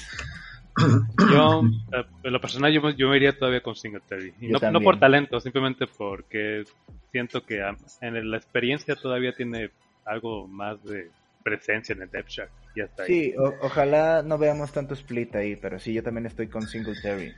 Yo, 1.31 1.61
eh, 1.93 2.03
en 2.23 2.33
lo 2.33 2.41
personal, 2.41 2.73
yo, 2.73 2.81
me- 2.81 2.95
yo 2.95 3.07
me 3.09 3.15
iría 3.17 3.37
todavía 3.37 3.61
con 3.61 3.75
Singletary. 3.75 4.33
Y 4.41 4.47
no, 4.47 4.59
no 4.71 4.81
por 4.81 4.99
talento, 4.99 5.39
simplemente 5.39 5.85
porque 5.87 6.63
siento 7.11 7.45
que 7.45 7.61
ah, 7.61 7.75
en 8.01 8.29
la 8.31 8.37
experiencia 8.37 8.95
todavía 8.95 9.31
tiene 9.33 9.69
algo 10.05 10.47
más 10.47 10.81
de 10.83 11.11
presencia 11.43 11.93
en 11.93 12.03
el 12.03 12.09
depth 12.09 12.29
chart. 12.29 12.51
Y 12.75 12.81
hasta 12.81 13.03
ahí. 13.03 13.07
Sí, 13.07 13.33
o- 13.37 13.53
ojalá 13.61 14.21
no 14.23 14.37
veamos 14.37 14.71
tanto 14.71 14.93
split 14.93 15.35
ahí, 15.35 15.55
pero 15.55 15.79
sí, 15.79 15.93
yo 15.93 16.03
también 16.03 16.25
estoy 16.25 16.47
con 16.47 16.67
Singletary. 16.67 17.33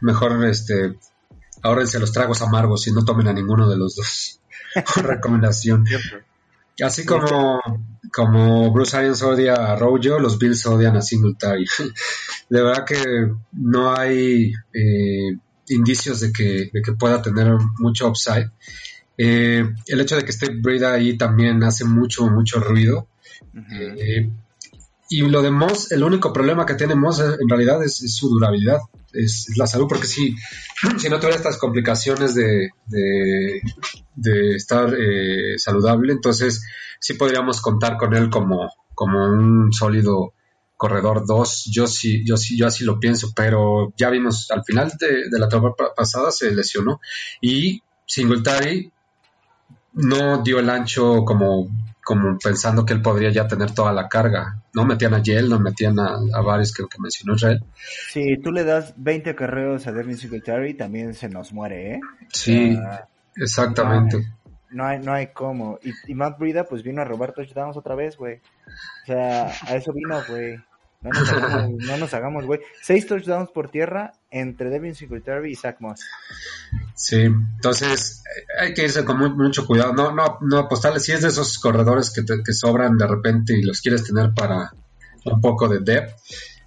Mejor 0.00 0.44
este 0.46 0.94
ahórrense 1.62 1.98
los 1.98 2.12
tragos 2.12 2.42
amargos 2.42 2.86
y 2.86 2.92
no 2.92 3.04
tomen 3.04 3.28
a 3.28 3.32
ninguno 3.32 3.68
de 3.68 3.76
los 3.76 3.96
dos. 3.96 4.40
Recomendación. 5.02 5.84
Así 6.80 7.04
como, 7.04 7.60
como 8.12 8.72
Bruce 8.72 8.96
Arians 8.96 9.22
odia 9.22 9.54
a 9.54 9.76
Rojo, 9.76 10.18
los 10.20 10.38
Bills 10.38 10.64
odian 10.66 10.96
a 10.96 11.02
Singletary. 11.02 11.64
De 12.48 12.62
verdad 12.62 12.84
que 12.86 13.02
no 13.52 13.94
hay 13.94 14.52
eh, 14.72 15.36
indicios 15.68 16.20
de 16.20 16.32
que, 16.32 16.70
de 16.72 16.82
que 16.82 16.92
pueda 16.92 17.20
tener 17.20 17.52
mucho 17.78 18.08
upside. 18.08 18.50
Eh, 19.18 19.64
el 19.86 20.00
hecho 20.00 20.16
de 20.16 20.24
que 20.24 20.30
esté 20.30 20.48
Breda 20.54 20.92
ahí 20.94 21.16
también 21.18 21.62
hace 21.64 21.84
mucho, 21.84 22.26
mucho 22.28 22.60
ruido. 22.60 23.08
Eh, 23.98 24.30
y 25.10 25.22
lo 25.22 25.42
de 25.42 25.50
Moss, 25.50 25.90
el 25.90 26.04
único 26.04 26.32
problema 26.32 26.64
que 26.66 26.74
tiene 26.74 26.94
Moss 26.94 27.20
eh, 27.20 27.36
en 27.40 27.48
realidad 27.48 27.82
es, 27.82 28.02
es 28.02 28.14
su 28.14 28.28
durabilidad, 28.28 28.78
es, 29.12 29.48
es 29.48 29.56
la 29.56 29.66
salud, 29.66 29.86
porque 29.88 30.06
si, 30.06 30.36
si 30.98 31.08
no 31.08 31.16
tuviera 31.18 31.36
estas 31.36 31.56
complicaciones 31.58 32.34
de, 32.34 32.70
de, 32.86 33.60
de 34.14 34.54
estar 34.54 34.94
eh, 34.98 35.54
saludable, 35.58 36.12
entonces 36.12 36.62
sí 37.00 37.14
podríamos 37.14 37.60
contar 37.60 37.96
con 37.96 38.14
él 38.14 38.28
como, 38.30 38.70
como 38.94 39.24
un 39.30 39.72
sólido 39.72 40.34
corredor 40.76 41.24
2. 41.26 41.70
Yo 41.72 41.86
sí, 41.86 42.22
yo 42.24 42.36
sí, 42.36 42.56
yo 42.58 42.66
así 42.66 42.84
lo 42.84 43.00
pienso, 43.00 43.32
pero 43.34 43.92
ya 43.96 44.10
vimos 44.10 44.50
al 44.50 44.62
final 44.64 44.92
de, 45.00 45.28
de 45.30 45.38
la 45.38 45.48
temporada 45.48 45.74
pa- 45.76 45.94
pasada 45.96 46.30
se 46.30 46.54
lesionó 46.54 47.00
y 47.40 47.82
Singletary 48.06 48.92
no 49.98 50.42
dio 50.42 50.60
el 50.60 50.70
ancho 50.70 51.24
como, 51.24 51.68
como 52.04 52.38
pensando 52.38 52.86
que 52.86 52.94
él 52.94 53.02
podría 53.02 53.30
ya 53.30 53.46
tener 53.46 53.72
toda 53.72 53.92
la 53.92 54.08
carga. 54.08 54.62
No 54.72 54.84
metían 54.84 55.14
a 55.14 55.22
Yale, 55.22 55.48
no 55.48 55.58
metían 55.58 55.98
a, 55.98 56.16
a 56.32 56.40
varios 56.40 56.72
que, 56.72 56.84
que 56.88 57.00
mencionó 57.00 57.34
Israel. 57.34 57.62
Si 58.10 58.36
tú 58.38 58.52
le 58.52 58.64
das 58.64 58.94
20 58.96 59.30
acarreos 59.30 59.86
a 59.86 59.92
Devin 59.92 60.16
Singletary, 60.16 60.74
también 60.74 61.14
se 61.14 61.28
nos 61.28 61.52
muere, 61.52 61.94
¿eh? 61.94 62.00
Sí, 62.32 62.78
exactamente. 63.36 64.24
No 64.70 64.84
hay, 64.84 64.98
no 65.00 65.12
hay 65.12 65.28
cómo. 65.28 65.78
Y, 65.82 65.92
y 66.10 66.14
Matt 66.14 66.38
Breida, 66.38 66.64
pues 66.64 66.82
vino 66.82 67.02
a 67.02 67.04
robar 67.04 67.32
touchdowns 67.32 67.76
otra 67.76 67.94
vez, 67.94 68.16
güey. 68.16 68.36
O 69.02 69.06
sea, 69.06 69.50
a 69.66 69.76
eso 69.76 69.92
vino, 69.92 70.20
güey. 70.28 70.58
No 71.00 71.10
nos 71.10 71.28
hagamos, 71.32 71.70
no 71.86 71.96
nos 71.96 72.14
hagamos, 72.14 72.44
güey. 72.46 72.60
Seis 72.82 73.06
touchdowns 73.06 73.50
por 73.50 73.70
tierra 73.70 74.12
entre 74.30 74.68
Devin 74.68 74.94
Singletary 74.96 75.52
y 75.52 75.54
Zach 75.54 75.76
Moss. 75.80 76.00
Sí, 76.94 77.16
entonces 77.22 78.22
eh, 78.36 78.44
hay 78.60 78.74
que 78.74 78.82
irse 78.84 79.04
con 79.04 79.18
mu- 79.18 79.30
mucho 79.36 79.64
cuidado. 79.64 79.92
No, 79.92 80.12
no, 80.12 80.38
no 80.40 80.58
apostarle. 80.58 80.98
Si 80.98 81.12
es 81.12 81.22
de 81.22 81.28
esos 81.28 81.58
corredores 81.60 82.10
que, 82.12 82.22
te- 82.22 82.42
que 82.44 82.52
sobran 82.52 82.96
de 82.96 83.06
repente 83.06 83.56
y 83.56 83.62
los 83.62 83.80
quieres 83.80 84.02
tener 84.04 84.32
para 84.34 84.72
un 85.24 85.40
poco 85.40 85.68
de 85.68 85.78
depth 85.80 86.16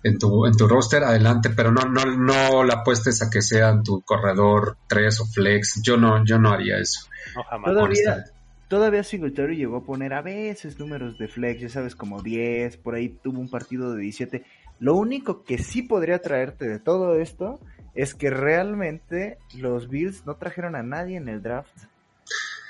en 0.04 0.18
tu, 0.18 0.46
en 0.46 0.56
tu 0.56 0.66
roster, 0.68 1.04
adelante, 1.04 1.50
pero 1.50 1.72
no, 1.72 1.82
no, 1.84 2.06
no 2.06 2.64
la 2.64 2.76
apuestes 2.76 3.22
a 3.22 3.30
que 3.30 3.42
sean 3.42 3.84
tu 3.84 4.02
corredor 4.02 4.78
3 4.88 5.20
o 5.20 5.26
flex. 5.26 5.82
Yo 5.84 5.98
no, 5.98 6.24
yo 6.26 6.40
no 6.40 6.52
haría 6.52 6.78
eso. 6.78 7.02
No, 7.36 7.44
jamás. 7.44 7.74
Todavía, 7.74 8.24
todavía 8.72 9.04
Singletary 9.04 9.58
llegó 9.58 9.76
a 9.78 9.84
poner 9.84 10.14
a 10.14 10.22
veces 10.22 10.80
números 10.80 11.18
de 11.20 11.28
flex, 11.28 11.60
ya 11.60 11.68
sabes, 11.70 11.94
como 11.94 12.22
10, 12.24 12.78
por 12.78 12.96
ahí 12.96 13.10
tuvo 13.10 13.40
un 13.42 13.50
partido 13.50 13.94
de 13.94 14.02
17. 14.02 14.44
Lo 14.80 14.96
único 14.96 15.44
que 15.44 15.58
sí 15.58 15.82
podría 15.82 16.20
traerte 16.20 16.70
de 16.70 16.80
todo 16.80 17.20
esto 17.20 17.60
es 17.96 18.16
que 18.16 18.30
realmente 18.30 19.38
los 19.58 19.90
Bills 19.90 20.26
no 20.26 20.36
trajeron 20.38 20.78
a 20.78 20.84
nadie 20.84 21.18
en 21.18 21.28
el 21.28 21.42
draft 21.44 21.78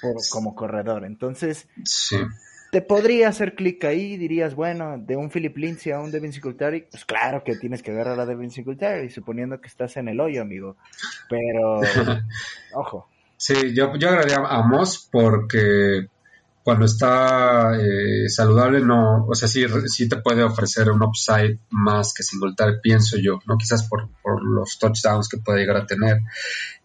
por- 0.02 0.16
como 0.32 0.56
corredor. 0.56 1.06
Entonces, 1.06 1.68
Sí. 1.86 2.18
te 2.72 2.82
podría 2.82 3.28
hacer 3.30 3.54
clic 3.54 3.84
ahí 3.86 4.14
y 4.14 4.18
dirías, 4.18 4.56
bueno, 4.56 4.98
de 4.98 5.16
un 5.18 5.30
Philip 5.30 5.56
Lindsay 5.56 5.92
a 5.92 6.00
un 6.00 6.10
Devin 6.10 6.34
Singletary, 6.34 6.88
pues 6.90 7.06
claro 7.06 7.44
que 7.44 7.56
tienes 7.58 7.84
que 7.84 7.92
agarrar 7.92 8.20
a 8.20 8.26
Devin 8.26 8.50
Singletary, 8.50 9.12
suponiendo 9.12 9.62
que 9.62 9.68
estás 9.68 9.96
en 9.98 10.08
el 10.08 10.20
hoyo, 10.20 10.42
amigo. 10.42 10.78
Pero, 11.30 11.80
ojo. 12.74 13.08
Sí, 13.44 13.74
yo, 13.74 13.96
yo 13.98 14.10
agarraría 14.10 14.38
a 14.38 14.62
Moss 14.62 15.08
porque 15.12 16.06
cuando 16.64 16.86
está 16.86 17.76
eh, 17.76 18.30
saludable, 18.30 18.82
no, 18.82 19.26
o 19.26 19.34
sea, 19.34 19.48
sí, 19.48 19.66
sí 19.88 20.08
te 20.08 20.18
puede 20.18 20.44
ofrecer 20.44 20.92
un 20.92 21.02
upside 21.02 21.58
más 21.72 22.14
que 22.14 22.22
Singletary, 22.22 22.82
pienso 22.84 23.18
yo, 23.18 23.40
no 23.48 23.58
quizás 23.58 23.88
por, 23.90 24.10
por 24.22 24.44
los 24.44 24.78
touchdowns 24.78 25.28
que 25.28 25.38
puede 25.40 25.62
llegar 25.62 25.78
a 25.78 25.88
tener. 25.88 26.20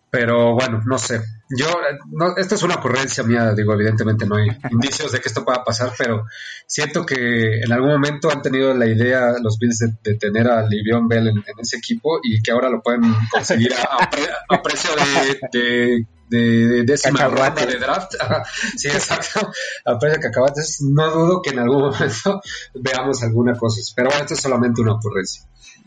Pero 0.09 0.55
bueno, 0.55 0.81
no 0.87 0.97
sé. 0.99 1.21
Yo, 1.51 1.67
no, 2.11 2.35
esta 2.39 2.55
es 2.55 2.63
una 2.63 2.77
ocurrencia 2.77 3.23
mía, 3.23 3.53
digo, 3.55 3.75
evidentemente 3.75 4.25
no 4.25 4.37
hay 4.37 4.49
indicios 4.71 5.13
de 5.13 5.21
que 5.21 5.29
esto 5.29 5.45
pueda 5.45 5.63
pasar, 5.63 5.93
pero 5.99 6.25
siento 6.67 7.05
que 7.05 7.61
en 7.61 7.71
algún 7.71 7.91
momento 7.91 8.31
han 8.31 8.41
tenido 8.41 8.73
la 8.73 8.87
idea 8.87 9.35
los 9.43 9.59
Bills 9.59 9.79
de, 9.81 9.93
de 10.03 10.17
tener 10.17 10.49
a 10.49 10.67
Livion 10.67 11.07
Bell 11.07 11.29
en, 11.29 11.37
en 11.37 11.61
ese 11.61 11.77
equipo 11.77 12.19
y 12.23 12.41
que 12.41 12.51
ahora 12.53 12.71
lo 12.71 12.81
pueden 12.81 13.03
conseguir 13.31 13.75
a, 13.75 14.05
a 14.05 14.09
pre- 14.11 14.31
a 14.49 14.63
precio 14.63 14.91
de, 14.97 15.59
de, 15.59 16.07
de- 16.29 16.67
de 16.67 16.83
décima 16.85 17.19
Cacahuate. 17.19 17.61
ronda 17.63 17.73
de 17.73 17.79
draft. 17.79 18.13
Sí, 18.77 18.89
exacto. 18.89 19.51
A 19.85 19.99
precio 19.99 20.19
de 20.19 20.23
cacahuates. 20.23 20.81
No 20.83 21.11
dudo 21.11 21.43
que 21.43 21.51
en 21.51 21.59
algún 21.61 21.83
momento 21.83 22.41
veamos 22.75 23.23
alguna 23.23 23.57
cosa. 23.57 23.81
Pero 23.95 24.09
bueno, 24.09 24.23
esto 24.23 24.35
es 24.35 24.41
solamente 24.41 24.81
una 24.83 24.95
ocurrencia. 24.95 25.43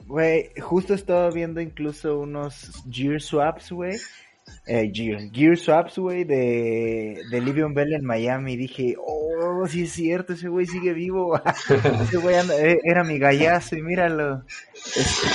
Güey, 0.08 0.52
justo 0.62 0.94
estaba 0.96 1.30
viendo 1.30 1.62
incluso 1.62 2.20
unos 2.20 2.72
Gear 2.90 3.22
Swaps, 3.22 3.72
güey. 3.72 3.98
Eh, 4.66 4.90
Gear, 4.92 5.30
Gear 5.32 5.56
Swaps, 5.58 6.00
güey, 6.00 6.24
de, 6.24 7.22
de 7.30 7.42
Livion 7.42 7.76
Bell 7.76 7.94
en 7.94 8.04
Miami. 8.04 8.58
Dije, 8.58 8.96
oh, 9.00 9.68
sí 9.68 9.84
es 9.84 9.92
cierto, 9.92 10.34
ese 10.34 10.48
güey 10.48 10.66
sigue 10.66 10.94
vivo. 10.94 11.40
ese 12.04 12.18
güey 12.18 12.36
anda- 12.36 12.58
eh, 12.60 12.80
era 12.84 13.04
mi 13.04 13.20
gallazo 13.20 13.76
y 13.76 13.84
míralo. 13.84 14.44
Este, 14.96 15.28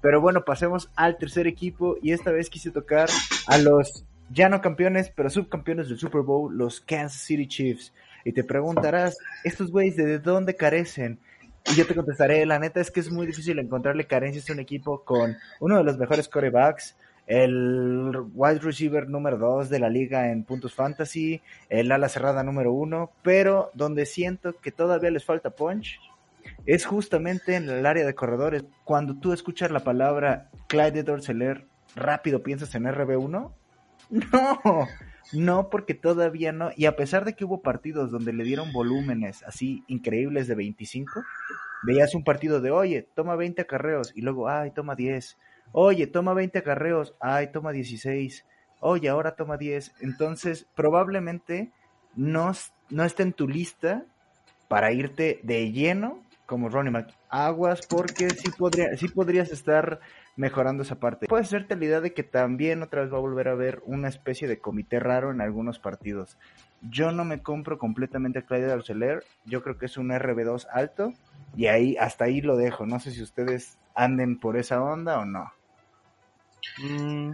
pero 0.00 0.20
bueno, 0.20 0.44
pasemos 0.44 0.90
al 0.96 1.18
tercer 1.18 1.46
equipo 1.46 1.96
y 2.02 2.12
esta 2.12 2.30
vez 2.30 2.50
quise 2.50 2.70
tocar 2.70 3.08
a 3.46 3.58
los 3.58 4.04
ya 4.30 4.48
no 4.48 4.60
campeones, 4.60 5.10
pero 5.14 5.30
subcampeones 5.30 5.88
del 5.88 5.98
Super 5.98 6.22
Bowl, 6.22 6.56
los 6.56 6.80
Kansas 6.80 7.22
City 7.22 7.46
Chiefs. 7.46 7.92
Y 8.24 8.32
te 8.32 8.44
preguntarás, 8.44 9.16
¿estos 9.44 9.70
güeyes 9.70 9.96
de 9.96 10.18
dónde 10.18 10.54
carecen? 10.54 11.18
Y 11.70 11.76
yo 11.76 11.86
te 11.86 11.94
contestaré, 11.94 12.44
la 12.46 12.58
neta 12.58 12.80
es 12.80 12.90
que 12.90 13.00
es 13.00 13.10
muy 13.10 13.26
difícil 13.26 13.58
encontrarle 13.58 14.06
carencias 14.06 14.48
a 14.48 14.52
un 14.52 14.60
equipo 14.60 15.04
con 15.04 15.36
uno 15.60 15.78
de 15.78 15.84
los 15.84 15.98
mejores 15.98 16.28
corebacks, 16.28 16.96
el 17.26 18.12
wide 18.34 18.60
receiver 18.60 19.08
número 19.08 19.36
2 19.36 19.68
de 19.68 19.78
la 19.78 19.90
liga 19.90 20.30
en 20.30 20.44
puntos 20.44 20.74
fantasy, 20.74 21.42
el 21.68 21.92
ala 21.92 22.08
cerrada 22.08 22.42
número 22.42 22.72
1, 22.72 23.10
pero 23.22 23.70
donde 23.74 24.06
siento 24.06 24.58
que 24.60 24.72
todavía 24.72 25.10
les 25.10 25.24
falta 25.24 25.50
punch 25.50 26.00
es 26.68 26.84
justamente 26.84 27.56
en 27.56 27.70
el 27.70 27.86
área 27.86 28.04
de 28.04 28.14
corredores. 28.14 28.62
Cuando 28.84 29.18
tú 29.18 29.32
escuchas 29.32 29.70
la 29.70 29.80
palabra 29.80 30.50
Clyde 30.66 31.02
Dorseler, 31.02 31.66
rápido 31.96 32.42
piensas 32.42 32.74
en 32.74 32.84
RB1. 32.84 33.52
No, 34.10 34.88
no, 35.32 35.70
porque 35.70 35.94
todavía 35.94 36.52
no. 36.52 36.70
Y 36.76 36.84
a 36.84 36.94
pesar 36.94 37.24
de 37.24 37.34
que 37.34 37.46
hubo 37.46 37.62
partidos 37.62 38.10
donde 38.10 38.34
le 38.34 38.44
dieron 38.44 38.72
volúmenes 38.72 39.42
así 39.44 39.82
increíbles 39.86 40.46
de 40.46 40.54
25, 40.54 41.22
veías 41.84 42.14
un 42.14 42.22
partido 42.22 42.60
de, 42.60 42.70
oye, 42.70 43.08
toma 43.14 43.34
20 43.34 43.62
acarreos 43.62 44.12
y 44.14 44.20
luego, 44.20 44.50
ay, 44.50 44.70
toma 44.70 44.94
10. 44.94 45.38
Oye, 45.72 46.06
toma 46.06 46.34
20 46.34 46.58
acarreos, 46.58 47.14
ay, 47.18 47.50
toma 47.50 47.72
16. 47.72 48.44
Oye, 48.80 49.08
ahora 49.08 49.36
toma 49.36 49.56
10. 49.56 49.94
Entonces, 50.00 50.66
probablemente 50.74 51.72
no, 52.14 52.52
no 52.90 53.04
esté 53.04 53.22
en 53.22 53.32
tu 53.32 53.48
lista 53.48 54.04
para 54.68 54.92
irte 54.92 55.40
de 55.42 55.72
lleno 55.72 56.27
como 56.48 56.70
Ronnie 56.70 56.90
Mac. 56.90 57.14
Aguas 57.28 57.86
porque 57.86 58.30
sí, 58.30 58.50
podría, 58.50 58.96
sí 58.96 59.08
podrías 59.08 59.52
estar 59.52 60.00
mejorando 60.34 60.82
esa 60.82 60.98
parte. 60.98 61.26
Puede 61.26 61.42
hacerte 61.42 61.76
la 61.76 61.84
idea 61.84 62.00
de 62.00 62.14
que 62.14 62.22
también 62.22 62.82
otra 62.82 63.02
vez 63.02 63.12
va 63.12 63.18
a 63.18 63.20
volver 63.20 63.48
a 63.48 63.52
haber 63.52 63.82
una 63.84 64.08
especie 64.08 64.48
de 64.48 64.58
comité 64.58 64.98
raro 64.98 65.30
en 65.30 65.42
algunos 65.42 65.78
partidos. 65.78 66.38
Yo 66.80 67.12
no 67.12 67.26
me 67.26 67.42
compro 67.42 67.76
completamente 67.76 68.38
a 68.38 68.46
Clyde 68.46 68.72
Arcelor. 68.72 69.24
Yo 69.44 69.62
creo 69.62 69.76
que 69.76 69.84
es 69.84 69.98
un 69.98 70.08
RB2 70.08 70.66
alto. 70.72 71.12
Y 71.54 71.66
ahí, 71.66 71.98
hasta 71.98 72.24
ahí 72.24 72.40
lo 72.40 72.56
dejo. 72.56 72.86
No 72.86 72.98
sé 72.98 73.10
si 73.10 73.22
ustedes 73.22 73.76
anden 73.94 74.40
por 74.40 74.56
esa 74.56 74.82
onda 74.82 75.18
o 75.18 75.26
no. 75.26 75.52
Mm, 76.82 77.32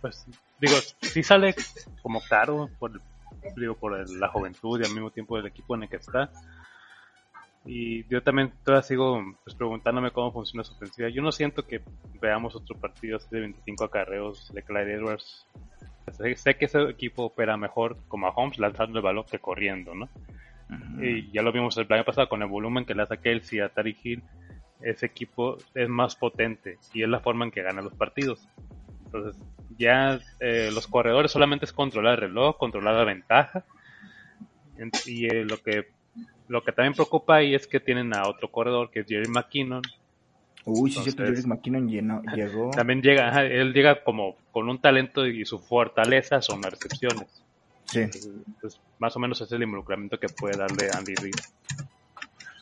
pues 0.00 0.26
digo, 0.58 0.76
sí 1.02 1.22
sale 1.22 1.54
como 2.00 2.22
caro 2.26 2.70
por, 2.78 3.02
digo, 3.54 3.74
por 3.74 4.08
la 4.08 4.28
juventud 4.28 4.80
y 4.80 4.86
al 4.86 4.94
mismo 4.94 5.10
tiempo 5.10 5.36
el 5.36 5.46
equipo 5.46 5.74
en 5.74 5.82
el 5.82 5.90
que 5.90 5.96
está. 5.96 6.30
Y 7.64 8.06
yo 8.08 8.22
también 8.22 8.52
todavía 8.64 8.82
sigo 8.82 9.22
pues, 9.44 9.54
preguntándome 9.54 10.10
cómo 10.12 10.32
funciona 10.32 10.64
su 10.64 10.72
ofensiva. 10.72 11.08
Yo 11.08 11.22
no 11.22 11.30
siento 11.30 11.66
que 11.66 11.82
veamos 12.20 12.56
otro 12.56 12.76
partido 12.78 13.18
así 13.18 13.28
de 13.30 13.40
25 13.40 13.84
acarreos 13.84 14.52
de 14.52 14.62
Clyde 14.62 14.94
Edwards. 14.94 15.46
Sé, 16.12 16.56
que 16.56 16.64
ese 16.64 16.82
equipo 16.88 17.24
opera 17.24 17.56
mejor 17.56 17.98
como 18.08 18.26
a 18.26 18.30
Holmes 18.30 18.58
lanzando 18.58 18.98
el 18.98 19.04
balón 19.04 19.24
que 19.30 19.38
corriendo, 19.38 19.94
¿no? 19.94 20.08
Y 21.00 21.30
ya 21.32 21.42
lo 21.42 21.52
vimos 21.52 21.76
el 21.76 21.92
año 21.92 22.04
pasado 22.04 22.28
con 22.28 22.42
el 22.42 22.48
volumen 22.48 22.84
que 22.84 22.94
le 22.94 23.02
hace 23.02 23.18
Kelsey 23.18 23.60
a 23.60 23.68
Tari 23.68 23.96
Hill. 24.02 24.22
Ese 24.80 25.06
equipo 25.06 25.58
es 25.74 25.88
más 25.88 26.16
potente 26.16 26.78
y 26.94 27.02
es 27.02 27.08
la 27.08 27.20
forma 27.20 27.44
en 27.44 27.50
que 27.50 27.62
gana 27.62 27.82
los 27.82 27.94
partidos. 27.94 28.48
Entonces, 29.04 29.42
ya 29.76 30.20
eh, 30.38 30.70
los 30.72 30.86
corredores 30.86 31.32
solamente 31.32 31.64
es 31.64 31.72
controlar 31.72 32.14
el 32.14 32.28
reloj, 32.28 32.56
controlar 32.56 32.94
la 32.94 33.04
ventaja. 33.04 33.64
Y 35.06 35.26
eh, 35.26 35.44
lo 35.44 35.58
que 35.58 35.88
lo 36.50 36.64
que 36.64 36.72
también 36.72 36.94
preocupa 36.94 37.36
ahí 37.36 37.54
es 37.54 37.68
que 37.68 37.78
tienen 37.78 38.12
a 38.12 38.28
otro 38.28 38.50
corredor 38.50 38.90
que 38.90 39.00
es 39.00 39.06
Jerry 39.06 39.28
McKinnon. 39.28 39.82
Uy, 40.64 40.90
sí, 40.90 41.00
cierto, 41.00 41.24
Jerry 41.24 41.44
McKinnon 41.44 41.88
llegó. 41.88 42.72
También 42.72 43.00
llega, 43.02 43.44
él 43.44 43.72
llega 43.72 44.02
como 44.02 44.36
con 44.50 44.68
un 44.68 44.80
talento 44.80 45.26
y 45.26 45.44
su 45.46 45.60
fortaleza 45.60 46.42
son 46.42 46.60
las 46.62 46.72
recepciones. 46.72 47.44
Sí. 47.84 48.00
Pues, 48.60 48.80
más 48.98 49.14
o 49.16 49.20
menos 49.20 49.40
es 49.40 49.52
el 49.52 49.62
involucramiento 49.62 50.18
que 50.18 50.26
puede 50.28 50.58
darle 50.58 50.88
Andy 50.92 51.14
Reid. 51.14 51.34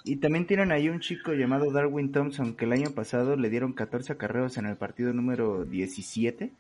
Y 0.04 0.16
también 0.16 0.46
tienen 0.46 0.70
ahí 0.70 0.90
un 0.90 1.00
chico 1.00 1.32
llamado 1.32 1.72
Darwin 1.72 2.12
Thompson 2.12 2.56
que 2.56 2.66
el 2.66 2.72
año 2.72 2.90
pasado 2.90 3.36
le 3.36 3.48
dieron 3.48 3.72
14 3.72 4.12
acarreos 4.12 4.58
en 4.58 4.66
el 4.66 4.76
partido 4.76 5.14
número 5.14 5.64
17 5.64 6.52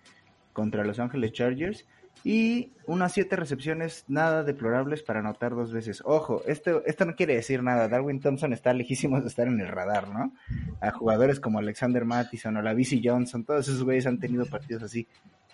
contra 0.54 0.82
Los 0.82 0.98
Ángeles 0.98 1.32
Chargers 1.32 1.84
y 2.24 2.72
unas 2.86 3.12
siete 3.12 3.36
recepciones 3.36 4.04
nada 4.08 4.42
deplorables 4.42 5.02
para 5.02 5.20
anotar 5.20 5.54
dos 5.54 5.72
veces. 5.72 6.02
Ojo, 6.04 6.42
esto, 6.46 6.82
esto 6.84 7.04
no 7.04 7.14
quiere 7.14 7.36
decir 7.36 7.62
nada. 7.62 7.88
Darwin 7.88 8.20
Thompson 8.20 8.52
está 8.52 8.72
lejísimo 8.72 9.20
de 9.20 9.28
estar 9.28 9.46
en 9.46 9.60
el 9.60 9.68
radar, 9.68 10.08
¿no? 10.08 10.32
A 10.80 10.90
jugadores 10.90 11.40
como 11.40 11.58
Alexander 11.58 12.04
Mattison 12.04 12.56
o 12.56 12.62
la 12.62 12.74
BC 12.74 13.00
Johnson, 13.02 13.44
todos 13.44 13.68
esos 13.68 13.84
güeyes 13.84 14.06
han 14.06 14.18
tenido 14.18 14.46
partidos 14.46 14.82
así. 14.82 15.06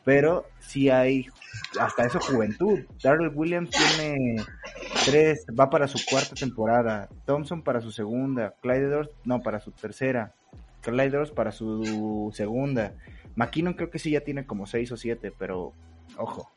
Pero 0.05 0.47
sí 0.59 0.91
hay 0.91 1.27
hasta 1.81 2.05
eso 2.05 2.21
juventud. 2.21 2.81
Darrell 3.03 3.33
Williams 3.35 3.71
tiene 3.71 4.37
tres, 5.07 5.47
va 5.59 5.71
para 5.71 5.89
su 5.89 5.99
cuarta 6.09 6.35
temporada. 6.35 7.09
Thompson 7.25 7.63
para 7.63 7.81
su 7.81 7.91
segunda. 7.91 8.55
Clyde 8.61 9.09
no, 9.25 9.43
para 9.43 9.61
su 9.61 9.71
tercera. 9.73 10.35
Clyde 10.83 11.27
para 11.35 11.53
su 11.53 12.31
segunda. 12.35 12.95
McKinnon 13.35 13.75
creo 13.75 13.91
que 13.91 13.99
sí 13.99 14.11
ya 14.11 14.21
tiene 14.21 14.47
como 14.47 14.67
seis 14.67 14.93
o 14.93 14.97
siete, 14.97 15.33
pero 15.37 15.73
ojo, 16.17 16.53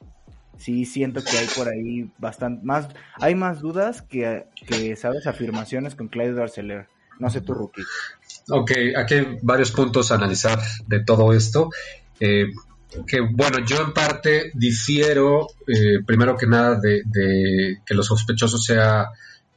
sí 0.58 0.86
siento 0.86 1.24
que 1.24 1.38
hay 1.38 1.48
por 1.56 1.68
ahí 1.70 2.10
bastante 2.18 2.66
más, 2.66 2.88
hay 3.16 3.36
más 3.36 3.62
dudas 3.62 4.02
que, 4.02 4.46
que 4.68 4.96
sabes, 4.96 5.28
afirmaciones 5.28 5.96
con 5.96 6.08
Clyde 6.08 6.34
Darceler. 6.34 6.88
No 7.20 7.30
sé 7.30 7.42
tu 7.42 7.54
rookie. 7.54 7.84
Ok, 8.50 8.72
aquí 8.96 9.16
hay 9.16 9.40
varios 9.42 9.72
puntos 9.72 10.12
a 10.12 10.16
analizar 10.16 10.60
de 10.86 11.04
todo 11.04 11.34
esto. 11.34 11.70
Eh, 12.20 12.48
que 13.06 13.22
bueno, 13.22 13.60
yo 13.66 13.82
en 13.82 13.94
parte 13.94 14.52
difiero, 14.54 15.48
eh, 15.68 16.04
primero 16.06 16.38
que 16.38 16.48
nada, 16.48 16.80
de, 16.80 17.80
que 17.86 17.94
los 17.94 18.06
sospechosos 18.06 18.64
sea 18.64 19.08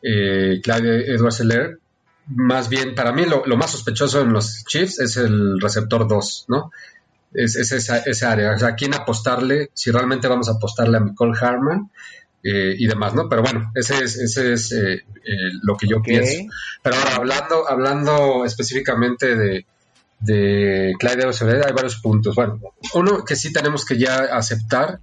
eh, 0.03 0.61
Clyde 0.63 1.15
Edwards 1.15 1.43
Más 2.27 2.69
bien, 2.69 2.95
para 2.95 3.13
mí 3.13 3.25
lo, 3.27 3.45
lo, 3.47 3.57
más 3.57 3.71
sospechoso 3.71 4.23
en 4.23 4.33
los 4.33 4.65
Chiefs 4.65 4.99
es 5.01 5.17
el 5.17 5.61
receptor 5.61 6.09
2, 6.09 6.47
¿no? 6.49 6.71
Es, 7.33 7.57
esa, 7.57 7.99
esa, 7.99 8.33
área. 8.33 8.55
O 8.55 8.59
sea, 8.59 8.69
¿a 8.69 8.75
quién 8.75 8.95
apostarle? 8.95 9.71
Si 9.75 9.91
realmente 9.91 10.29
vamos 10.29 10.49
a 10.49 10.53
apostarle 10.53 10.97
a 10.97 11.01
Nicole 11.01 11.39
Harman 11.41 11.91
eh, 12.43 12.75
y 12.77 12.87
demás, 12.87 13.15
¿no? 13.15 13.29
Pero 13.29 13.43
bueno, 13.43 13.71
ese 13.75 14.03
es, 14.03 14.17
ese 14.17 14.53
es 14.53 14.73
eh, 14.73 14.95
eh, 14.95 15.03
lo 15.63 15.77
que 15.77 15.87
yo 15.87 16.03
pienso. 16.03 16.45
Pero 16.83 16.97
ahora, 16.97 17.17
hablando, 17.17 17.69
hablando 17.69 18.45
específicamente 18.45 19.37
de, 19.37 19.67
de 20.21 20.95
Clyde 20.99 21.27
Ocevedo, 21.27 21.67
hay 21.67 21.73
varios 21.73 21.97
puntos. 21.97 22.35
Bueno, 22.35 22.61
uno 22.95 23.25
que 23.25 23.37
sí 23.37 23.53
tenemos 23.53 23.85
que 23.85 23.99
ya 23.99 24.17
aceptar 24.17 25.01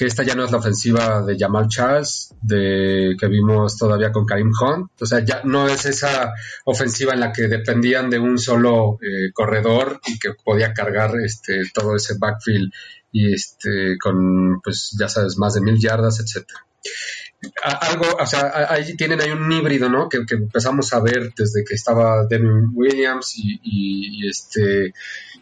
que 0.00 0.06
esta 0.06 0.22
ya 0.22 0.34
no 0.34 0.46
es 0.46 0.50
la 0.50 0.56
ofensiva 0.56 1.20
de 1.20 1.36
Jamal 1.38 1.68
Charles, 1.68 2.34
de 2.40 3.16
que 3.20 3.28
vimos 3.28 3.76
todavía 3.76 4.10
con 4.10 4.24
Karim 4.24 4.50
Hunt, 4.58 4.90
o 4.98 5.04
sea, 5.04 5.22
ya 5.22 5.42
no 5.44 5.68
es 5.68 5.84
esa 5.84 6.32
ofensiva 6.64 7.12
en 7.12 7.20
la 7.20 7.30
que 7.30 7.48
dependían 7.48 8.08
de 8.08 8.18
un 8.18 8.38
solo 8.38 8.98
eh, 9.02 9.30
corredor 9.34 10.00
y 10.06 10.18
que 10.18 10.30
podía 10.42 10.72
cargar 10.72 11.20
este 11.22 11.64
todo 11.74 11.96
ese 11.96 12.14
backfield 12.18 12.72
y 13.12 13.34
este 13.34 13.98
con 14.02 14.62
pues 14.62 14.96
ya 14.98 15.06
sabes 15.06 15.36
más 15.36 15.52
de 15.52 15.60
mil 15.60 15.78
yardas, 15.78 16.18
etcétera 16.18 16.60
algo, 17.62 18.06
o 18.20 18.26
sea, 18.26 18.52
ahí 18.68 18.96
tienen 18.96 19.20
ahí 19.20 19.30
un 19.30 19.50
híbrido, 19.50 19.88
¿no? 19.88 20.08
Que, 20.08 20.18
empezamos 20.30 20.92
a 20.92 21.00
ver 21.00 21.32
desde 21.36 21.64
que 21.64 21.74
estaba 21.74 22.26
Devin 22.26 22.70
Williams 22.74 23.34
y, 23.36 24.28
este 24.28 24.92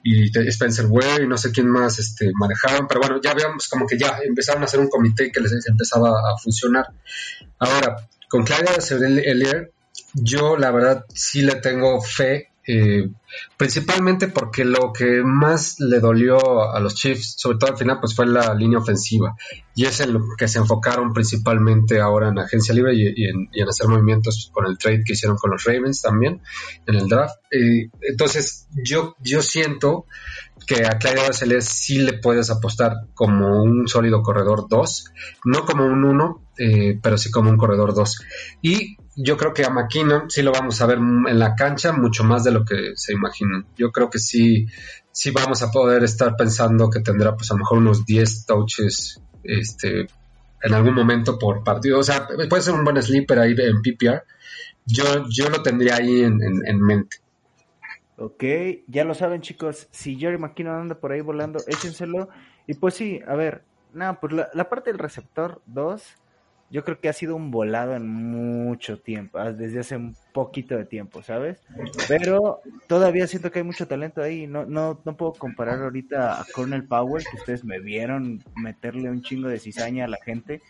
y 0.05 0.31
Spencer 0.49 0.87
Ware 0.87 1.25
y 1.25 1.27
no 1.27 1.37
sé 1.37 1.51
quién 1.51 1.69
más 1.69 1.99
este, 1.99 2.31
manejaban, 2.35 2.87
pero 2.87 3.01
bueno, 3.01 3.21
ya 3.21 3.35
veamos 3.35 3.69
como 3.69 3.87
que 3.87 3.99
ya 3.99 4.19
empezaron 4.25 4.63
a 4.63 4.67
hacer 4.67 4.81
un 4.81 4.89
comité 4.89 5.31
que 5.33 5.41
les 5.41 5.53
empezaba 5.67 6.11
a 6.11 6.39
funcionar. 6.39 6.87
Ahora, 7.59 8.09
con 8.29 8.45
Claudia 8.45 8.77
Elier, 9.25 9.73
yo 10.15 10.57
la 10.57 10.71
verdad 10.71 11.05
sí 11.13 11.43
le 11.43 11.57
tengo 11.57 12.01
fe 12.01 12.51
eh, 12.71 13.09
principalmente 13.57 14.29
porque 14.29 14.63
lo 14.63 14.93
que 14.93 15.23
más 15.25 15.81
le 15.81 16.01
dolió 16.01 16.71
a 16.71 16.79
los 16.81 16.95
Chiefs, 16.97 17.37
sobre 17.39 17.57
todo 17.57 17.71
al 17.71 17.79
final, 17.79 17.99
pues 17.99 18.15
fue 18.15 18.27
la 18.27 18.53
línea 18.55 18.79
ofensiva. 18.79 19.35
Y 19.75 19.87
es 19.87 20.01
en 20.01 20.13
lo 20.13 20.21
que 20.37 20.49
se 20.49 20.59
enfocaron 20.59 21.15
principalmente 21.15 21.99
ahora 21.99 22.29
en 22.29 22.39
agencia 22.39 22.75
libre 22.75 22.93
y, 22.95 23.25
en, 23.27 23.49
hacer 23.67 23.89
movimientos 23.89 24.51
con 24.53 24.67
el 24.67 24.77
trade 24.77 25.03
que 25.03 25.15
hicieron 25.15 25.39
con 25.39 25.51
los 25.51 25.65
Ravens 25.65 26.03
también 26.03 26.43
en 26.87 26.95
el 26.95 27.09
draft. 27.09 27.37
Entonces, 28.03 28.69
yo, 28.85 29.17
yo 29.21 29.41
siento 29.41 30.05
que 30.67 30.85
a 30.85 30.99
Clyde 30.99 31.33
Celeste 31.33 31.71
sí 31.73 31.99
le 32.01 32.15
puedes 32.15 32.51
apostar 32.51 32.93
como 33.15 33.63
un 33.63 33.89
sólido 33.89 34.23
corredor 34.23 34.67
2, 34.69 35.05
no 35.47 35.65
como 35.65 35.87
un 35.87 36.05
1, 36.05 36.43
eh, 36.59 36.99
pero 37.03 37.17
sí 37.17 37.31
como 37.31 37.49
un 37.49 37.57
corredor 37.57 37.95
2. 37.95 38.19
Y 38.61 38.99
yo 39.21 39.37
creo 39.37 39.53
que 39.53 39.65
a 39.65 39.71
McKinnon 39.71 40.31
sí 40.31 40.43
lo 40.43 40.53
vamos 40.53 40.81
a 40.81 40.87
ver 40.87 40.99
en 40.99 41.39
la 41.39 41.57
cancha 41.57 41.91
mucho 41.93 42.23
más 42.23 42.45
de 42.45 42.53
lo 42.53 42.65
que 42.65 42.93
se 42.95 43.13
imaginan. 43.13 43.67
Yo 43.77 43.91
creo 43.91 44.09
que 44.09 44.21
sí, 44.21 44.67
sí 45.11 45.33
vamos 45.33 45.61
a 45.63 45.73
poder 45.73 46.05
estar 46.05 46.37
pensando 46.37 46.89
que 46.89 47.01
tendrá 47.01 47.35
pues 47.35 47.51
a 47.51 47.55
lo 47.55 47.59
mejor 47.59 47.79
unos 47.79 48.07
10 48.07 48.47
touches 48.47 49.21
este, 49.43 50.07
en 50.63 50.73
algún 50.73 50.95
momento 50.95 51.37
por 51.37 51.65
partido. 51.65 51.99
O 51.99 52.03
sea, 52.05 52.29
puede 52.49 52.63
ser 52.63 52.75
un 52.75 52.85
buen 52.85 53.03
sleeper 53.03 53.41
ahí 53.41 53.57
en 53.59 53.83
PPR. 53.83 54.23
Yo, 54.87 55.27
yo 55.29 55.49
lo 55.49 55.63
tendría 55.63 55.97
ahí 55.97 56.23
en, 56.23 56.81
mente. 56.81 57.17
Ok, 58.19 58.45
ya 58.87 59.03
lo 59.03 59.15
saben 59.15 59.41
chicos, 59.41 59.89
si 59.91 60.17
Jerry 60.17 60.39
McKinnon 60.39 60.83
anda 60.83 60.95
por 60.95 61.11
ahí 61.11 61.23
volando, 61.23 61.59
échenselo. 61.67 62.29
Y 62.69 62.75
pues 62.75 62.95
sí, 62.95 63.21
a 63.27 63.35
ver, 63.35 63.65
nada, 63.93 64.21
pues 64.21 64.33
la, 64.33 64.49
la 64.55 64.69
parte 64.69 64.91
del 64.91 64.99
receptor 65.01 65.61
2 65.67 66.03
yo 66.71 66.85
creo 66.85 67.01
que 67.01 67.09
ha 67.09 67.13
sido 67.13 67.35
un 67.35 67.51
volado 67.51 67.95
en 67.95 68.07
mucho 68.09 68.99
tiempo, 68.99 69.39
ah, 69.39 69.53
desde 69.53 69.81
hace 69.81 69.97
un 69.97 70.17
poquito 70.33 70.77
de 70.77 70.85
tiempo, 70.85 71.23
¿sabes? 71.23 71.63
Pero 72.09 72.61
todavía 72.87 73.27
siento 73.27 73.51
que 73.51 73.61
hay 73.61 73.65
mucho 73.65 73.89
talento 73.89 74.23
ahí. 74.23 74.47
No, 74.47 74.67
no, 74.67 75.01
no 75.05 75.17
puedo 75.17 75.33
comparar 75.33 75.83
ahorita 75.83 76.41
a 76.41 76.45
Cornel 76.53 76.85
Powell, 76.85 77.25
que 77.25 77.37
ustedes 77.37 77.65
me 77.65 77.81
vieron 77.81 78.43
meterle 78.55 79.11
un 79.11 79.23
chingo 79.23 79.49
de 79.49 79.59
cizaña 79.59 80.05
a 80.05 80.09
la 80.09 80.19
gente 80.23 80.61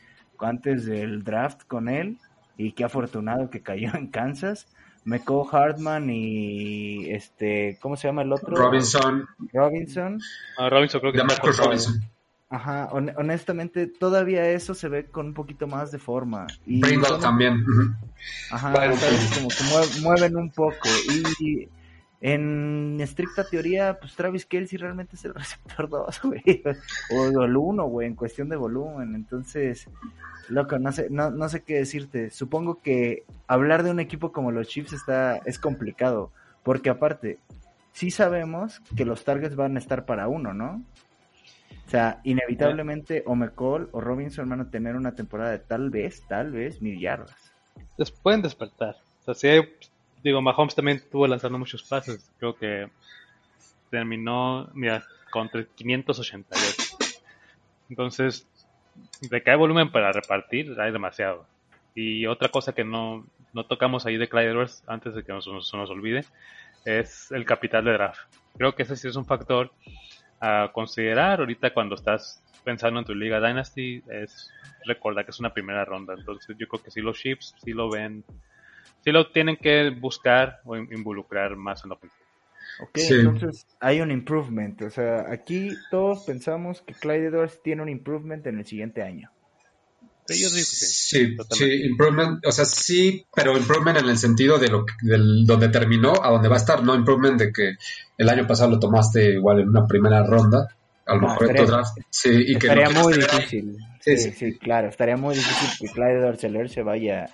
antes 0.41 0.87
del 0.87 1.25
draft 1.25 1.63
con 1.67 1.89
él, 1.89 2.19
y 2.57 2.73
qué 2.73 2.85
afortunado 2.85 3.51
que 3.51 3.63
cayó 3.63 3.95
en 3.95 4.09
Kansas. 4.09 4.69
McCall 5.05 5.47
Hartman 5.51 6.11
y 6.11 7.11
este, 7.11 7.79
¿cómo 7.81 7.97
se 7.97 8.09
llama 8.09 8.23
el 8.23 8.33
otro? 8.33 8.55
Robinson. 8.55 9.27
Robinson. 9.53 10.21
Ah, 10.59 10.69
Robinson 10.69 11.01
creo 11.01 11.13
que 11.13 11.19
Marcus 11.23 11.39
cortado. 11.39 11.69
Robinson. 11.69 12.03
Ajá, 12.51 12.89
hon- 12.93 13.13
honestamente 13.19 13.87
todavía 13.87 14.49
eso 14.51 14.73
se 14.75 14.89
ve 14.89 15.05
con 15.07 15.27
un 15.27 15.35
poquito 15.35 15.67
más 15.67 15.91
de 15.91 15.99
forma. 15.99 16.47
Y 16.67 16.81
también. 17.19 17.63
Ajá, 18.51 18.73
¿sabes? 18.75 19.31
como 19.35 19.49
que 19.49 19.65
mue- 19.65 20.03
mueven 20.03 20.37
un 20.37 20.51
poco. 20.51 20.89
Y 21.41 21.69
en 22.21 22.99
estricta 23.01 23.45
teoría, 23.49 23.99
pues 24.01 24.15
Travis 24.15 24.47
Kelsey 24.47 24.79
realmente 24.79 25.17
es 25.17 25.25
el 25.25 25.35
receptor 25.35 25.89
2, 25.89 26.21
güey. 26.23 26.63
O 27.15 27.43
el 27.45 27.57
1, 27.57 27.85
güey, 27.85 28.09
en 28.09 28.15
cuestión 28.15 28.49
de 28.49 28.57
volumen. 28.57 29.15
Entonces, 29.15 29.87
loco, 30.49 30.79
no 30.79 30.91
sé, 30.91 31.09
no, 31.11 31.31
no 31.31 31.49
sé 31.51 31.63
qué 31.63 31.75
decirte. 31.75 32.31
Supongo 32.31 32.81
que 32.81 33.25
hablar 33.47 33.83
de 33.83 33.91
un 33.91 34.01
equipo 34.01 34.33
como 34.33 34.53
los 34.53 34.69
Chiefs 34.69 34.95
está, 34.95 35.37
es 35.45 35.59
complicado. 35.59 36.33
Porque 36.63 36.91
aparte, 36.91 37.39
sí 37.93 38.11
sabemos 38.11 38.81
que 38.97 39.05
los 39.05 39.25
targets 39.25 39.55
van 39.55 39.77
a 39.77 39.79
estar 39.79 40.05
para 40.07 40.29
uno, 40.29 40.55
¿no? 40.55 40.83
O 41.88 41.90
sea, 41.90 42.20
inevitablemente 42.24 43.22
o 43.24 43.35
McCall 43.35 43.88
o 43.92 44.01
Robinson 44.03 44.46
van 44.46 44.61
a 44.61 44.70
tener 44.70 44.94
una 44.94 45.14
temporada 45.14 45.53
de 45.53 45.59
tal 45.59 45.88
vez, 45.88 46.22
tal 46.29 46.53
vez 46.53 46.83
mil 46.83 47.01
yardas. 47.01 47.35
Les 47.96 48.11
pueden 48.11 48.42
despertar. 48.42 48.96
O 49.20 49.24
sea, 49.24 49.33
si 49.35 49.48
hay- 49.48 49.74
digo, 50.22 50.42
Mahomes 50.42 50.74
también 50.74 50.98
estuvo 50.98 51.27
lanzando 51.27 51.59
muchos 51.59 51.83
pases. 51.83 52.31
Creo 52.38 52.55
que 52.57 52.90
terminó, 53.90 54.68
mira, 54.74 55.03
con 55.31 55.48
588. 55.48 56.96
Entonces, 57.88 58.46
de 59.31 59.42
que 59.42 59.51
hay 59.51 59.57
volumen 59.57 59.90
para 59.90 60.12
repartir, 60.12 60.79
hay 60.79 60.92
demasiado. 60.92 61.46
Y 61.94 62.27
otra 62.27 62.51
cosa 62.51 62.74
que 62.74 62.85
no, 62.85 63.24
no 63.55 63.64
tocamos 63.64 64.05
ahí 64.05 64.18
de 64.18 64.29
Clyde 64.29 64.51
Edwards, 64.51 64.85
antes 64.87 65.14
de 65.14 65.24
que 65.24 65.33
nos, 65.33 65.46
nos- 65.48 65.70
se 65.70 65.77
nos 65.79 65.88
olvide, 65.88 66.27
es 66.85 67.33
el 67.33 67.46
capital 67.46 67.85
de 67.87 67.92
draft. 67.94 68.20
Creo 68.59 68.74
que 68.74 68.83
ese 68.83 68.94
sí 68.96 69.09
es 69.09 69.16
un 69.16 69.24
factor 69.24 69.72
a 70.40 70.70
considerar 70.72 71.40
ahorita 71.40 71.72
cuando 71.74 71.94
estás 71.94 72.42
pensando 72.64 73.01
en 73.01 73.07
tu 73.07 73.14
liga 73.14 73.40
Dynasty, 73.40 74.03
es 74.11 74.51
recordar 74.87 75.24
que 75.24 75.31
es 75.31 75.40
una 75.40 75.53
primera 75.55 75.85
ronda. 75.85 76.14
Entonces 76.14 76.57
yo 76.59 76.66
creo 76.68 76.83
que 76.83 76.90
si 76.90 77.01
los 77.01 77.18
Chiefs 77.18 77.55
sí 77.64 77.72
lo 77.72 77.90
ven, 77.90 78.24
sí 79.05 79.12
lo 79.12 79.31
tienen 79.31 79.57
que 79.57 79.90
buscar 79.90 80.61
o 80.64 80.77
in- 80.77 80.88
involucrar 80.92 81.57
más 81.57 81.83
en 81.85 81.90
la 81.90 81.96
ofensiva. 81.96 82.24
Ok, 82.81 82.90
Sí. 82.94 83.14
entonces 83.14 83.66
hay 83.81 84.01
un 84.01 84.11
improvement. 84.11 84.83
O 84.83 84.90
sea, 84.90 85.31
aquí 85.31 85.77
todos 85.90 86.20
pensamos 86.20 86.83
que 86.83 86.94
Clyde 86.94 87.27
Edwards 87.27 87.61
tiene 87.62 87.83
un 87.83 87.88
improvement 87.88 88.46
en 88.46 88.59
el 88.59 88.66
siguiente 88.66 89.03
año. 89.03 89.31
Sí, 90.35 90.43
yo 90.43 90.49
digo 90.51 90.59
que 90.61 90.62
sí. 90.64 90.87
Sí, 90.87 91.37
totalmente. 91.37 91.77
sí, 91.77 91.87
improvement, 91.88 92.47
o 92.47 92.53
sea, 92.53 92.64
sí, 92.64 93.27
pero 93.35 93.57
improvement 93.57 93.99
en 93.99 94.09
el 94.09 94.19
sentido 94.19 94.59
de 94.59 94.69
lo 94.69 94.85
que, 94.85 94.93
del, 95.03 95.47
donde 95.47 95.69
terminó 95.69 96.12
a 96.23 96.31
donde 96.31 96.49
va 96.49 96.57
a 96.57 96.59
estar, 96.59 96.83
no 96.83 96.95
improvement 96.95 97.38
de 97.38 97.53
que 97.53 97.77
el 98.19 98.29
año 98.29 98.47
pasado 98.47 98.71
lo 98.71 98.79
tomaste 98.79 99.33
igual 99.35 99.61
en 99.61 99.69
una 99.71 99.87
primera 99.87 100.25
ronda, 100.27 100.69
a 101.07 101.14
lo 101.14 101.23
No, 101.23 101.29
mejor 101.29 101.43
en 101.51 101.57
tu 101.57 101.62
estaría- 101.62 101.77
draft, 101.77 101.99
sí, 102.11 102.29
y 102.31 102.47
que 102.59 102.67
estaría 102.67 102.85
lo 102.88 102.91
quieres 102.91 103.05
muy 103.05 103.12
difícil. 103.14 103.77
Sí, 104.01 104.17
Sí, 104.33 104.59
claro. 104.59 104.88
Estaría 104.88 105.17
muy 105.19 105.35
difícil 105.35 105.69
que 105.88 105.93
Clyde 105.93 106.38
Helaire 106.41 106.69
se 106.71 106.83
vaya 106.83 107.29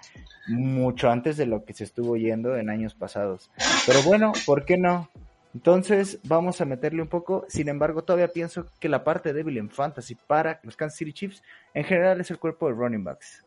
mucho 0.48 1.08
antes 1.10 1.36
de 1.36 1.46
lo 1.46 1.64
que 1.64 1.72
se 1.72 1.84
estuvo 1.84 2.16
yendo 2.16 2.56
en 2.56 2.68
años 2.68 2.94
pasados. 2.94 3.50
Pero 3.86 4.02
bueno, 4.02 4.32
¿por 4.44 4.64
qué 4.64 4.76
no? 4.76 5.08
Entonces 5.54 6.18
vamos 6.24 6.60
a 6.60 6.64
meterle 6.64 7.00
un 7.00 7.08
poco. 7.08 7.46
Sin 7.48 7.68
embargo, 7.68 8.02
todavía 8.02 8.28
pienso 8.28 8.66
que 8.80 8.88
la 8.88 9.04
parte 9.04 9.32
débil 9.32 9.56
en 9.58 9.70
fantasy 9.70 10.16
para 10.16 10.60
los 10.64 10.76
Kansas 10.76 10.98
City 10.98 11.12
Chiefs 11.12 11.42
en 11.72 11.84
general 11.84 12.20
es 12.20 12.30
el 12.30 12.38
cuerpo 12.38 12.66
de 12.66 12.74
running 12.74 13.04
backs. 13.04 13.42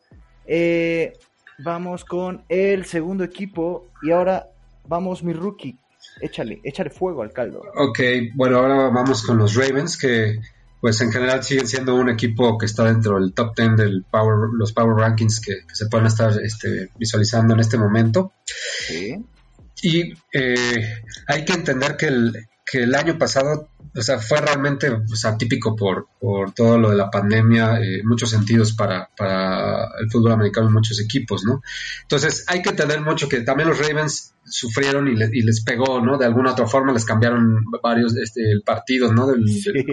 Eh, 0.46 1.12
vamos 1.58 2.04
con 2.04 2.44
el 2.48 2.86
segundo 2.86 3.24
equipo 3.24 3.88
y 4.02 4.10
ahora 4.10 4.48
vamos 4.86 5.22
mi 5.22 5.34
rookie. 5.34 5.78
Échale, 6.20 6.60
échale 6.64 6.90
fuego 6.90 7.22
al 7.22 7.32
caldo. 7.32 7.62
Ok, 7.76 8.00
bueno, 8.34 8.58
ahora 8.58 8.88
vamos 8.88 9.22
con 9.22 9.36
los 9.36 9.54
Ravens, 9.54 9.98
que 9.98 10.40
pues 10.80 11.00
en 11.00 11.12
general 11.12 11.42
siguen 11.42 11.66
siendo 11.66 11.94
un 11.94 12.08
equipo 12.08 12.56
que 12.56 12.66
está 12.66 12.84
dentro 12.84 13.20
del 13.20 13.34
top 13.34 13.54
10 13.54 13.76
de 13.76 14.02
power, 14.10 14.48
los 14.52 14.72
Power 14.72 14.96
Rankings 14.96 15.40
que, 15.40 15.66
que 15.66 15.74
se 15.74 15.86
pueden 15.86 16.06
estar 16.06 16.32
este, 16.40 16.90
visualizando 16.96 17.54
en 17.54 17.60
este 17.60 17.76
momento. 17.76 18.32
Sí. 18.46 19.22
Y 19.82 20.12
eh, 20.32 20.94
hay 21.26 21.44
que 21.44 21.52
entender 21.52 21.96
que 21.96 22.06
el, 22.06 22.48
que 22.70 22.82
el 22.82 22.94
año 22.94 23.16
pasado, 23.16 23.70
o 23.96 24.02
sea, 24.02 24.18
fue 24.18 24.40
realmente 24.40 24.90
o 24.90 25.16
sea, 25.16 25.36
típico 25.38 25.74
por, 25.74 26.08
por 26.20 26.52
todo 26.52 26.78
lo 26.78 26.90
de 26.90 26.96
la 26.96 27.10
pandemia, 27.10 27.80
eh, 27.80 28.02
muchos 28.04 28.30
sentidos 28.30 28.74
para, 28.74 29.08
para 29.16 29.86
el 29.98 30.10
fútbol 30.10 30.32
americano 30.32 30.66
en 30.66 30.74
muchos 30.74 31.00
equipos, 31.00 31.44
¿no? 31.44 31.62
Entonces, 32.02 32.44
hay 32.46 32.60
que 32.60 32.70
entender 32.70 33.00
mucho 33.00 33.28
que 33.28 33.40
también 33.40 33.70
los 33.70 33.78
Ravens 33.78 34.34
sufrieron 34.44 35.08
y, 35.08 35.14
le- 35.16 35.30
y 35.32 35.42
les 35.42 35.62
pegó, 35.62 36.00
¿no? 36.00 36.18
De 36.18 36.26
alguna 36.26 36.52
otra 36.52 36.66
forma 36.66 36.92
les 36.92 37.04
cambiaron 37.04 37.64
varios 37.82 38.14
este, 38.16 38.60
partidos, 38.64 39.12
¿no? 39.12 39.26
Del, 39.26 39.44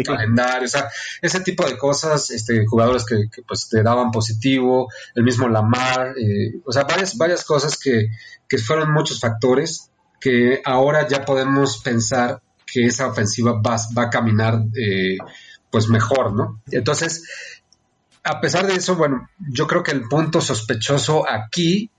calendario, 0.06 0.66
o 0.66 0.70
sea, 0.70 0.90
ese 1.22 1.40
tipo 1.40 1.66
de 1.66 1.78
cosas, 1.78 2.30
este, 2.32 2.66
jugadores 2.66 3.06
que, 3.06 3.30
que, 3.34 3.42
pues 3.44 3.70
te 3.70 3.82
daban 3.84 4.12
positivo, 4.12 4.90
el 5.16 5.24
mismo 5.24 5.48
Lamar, 5.48 6.14
eh, 6.18 6.60
o 6.66 6.72
sea, 6.72 6.84
varias, 6.84 7.18
varias 7.18 7.46
cosas 7.46 7.78
que, 7.78 8.10
que 8.50 8.58
fueron 8.58 8.92
muchos 8.92 9.20
factores 9.20 9.90
que 10.20 10.62
ahora 10.66 11.08
ya 11.08 11.24
podemos 11.24 11.82
pensar 11.84 12.42
que 12.76 12.88
esa 12.88 13.08
ofensiva 13.08 13.54
va, 13.54 13.78
va 13.98 14.04
a 14.04 14.10
caminar 14.10 14.62
eh, 14.76 15.18
pues 15.72 15.88
mejor, 15.88 16.34
¿no? 16.34 16.62
Entonces, 16.70 17.24
a 18.22 18.42
pesar 18.42 18.68
de 18.68 18.76
eso, 18.76 18.98
bueno, 18.98 19.30
yo 19.50 19.66
creo 19.66 19.82
que 19.82 19.92
el 19.92 20.10
punto 20.10 20.42
sospechoso 20.42 21.26
aquí, 21.30 21.90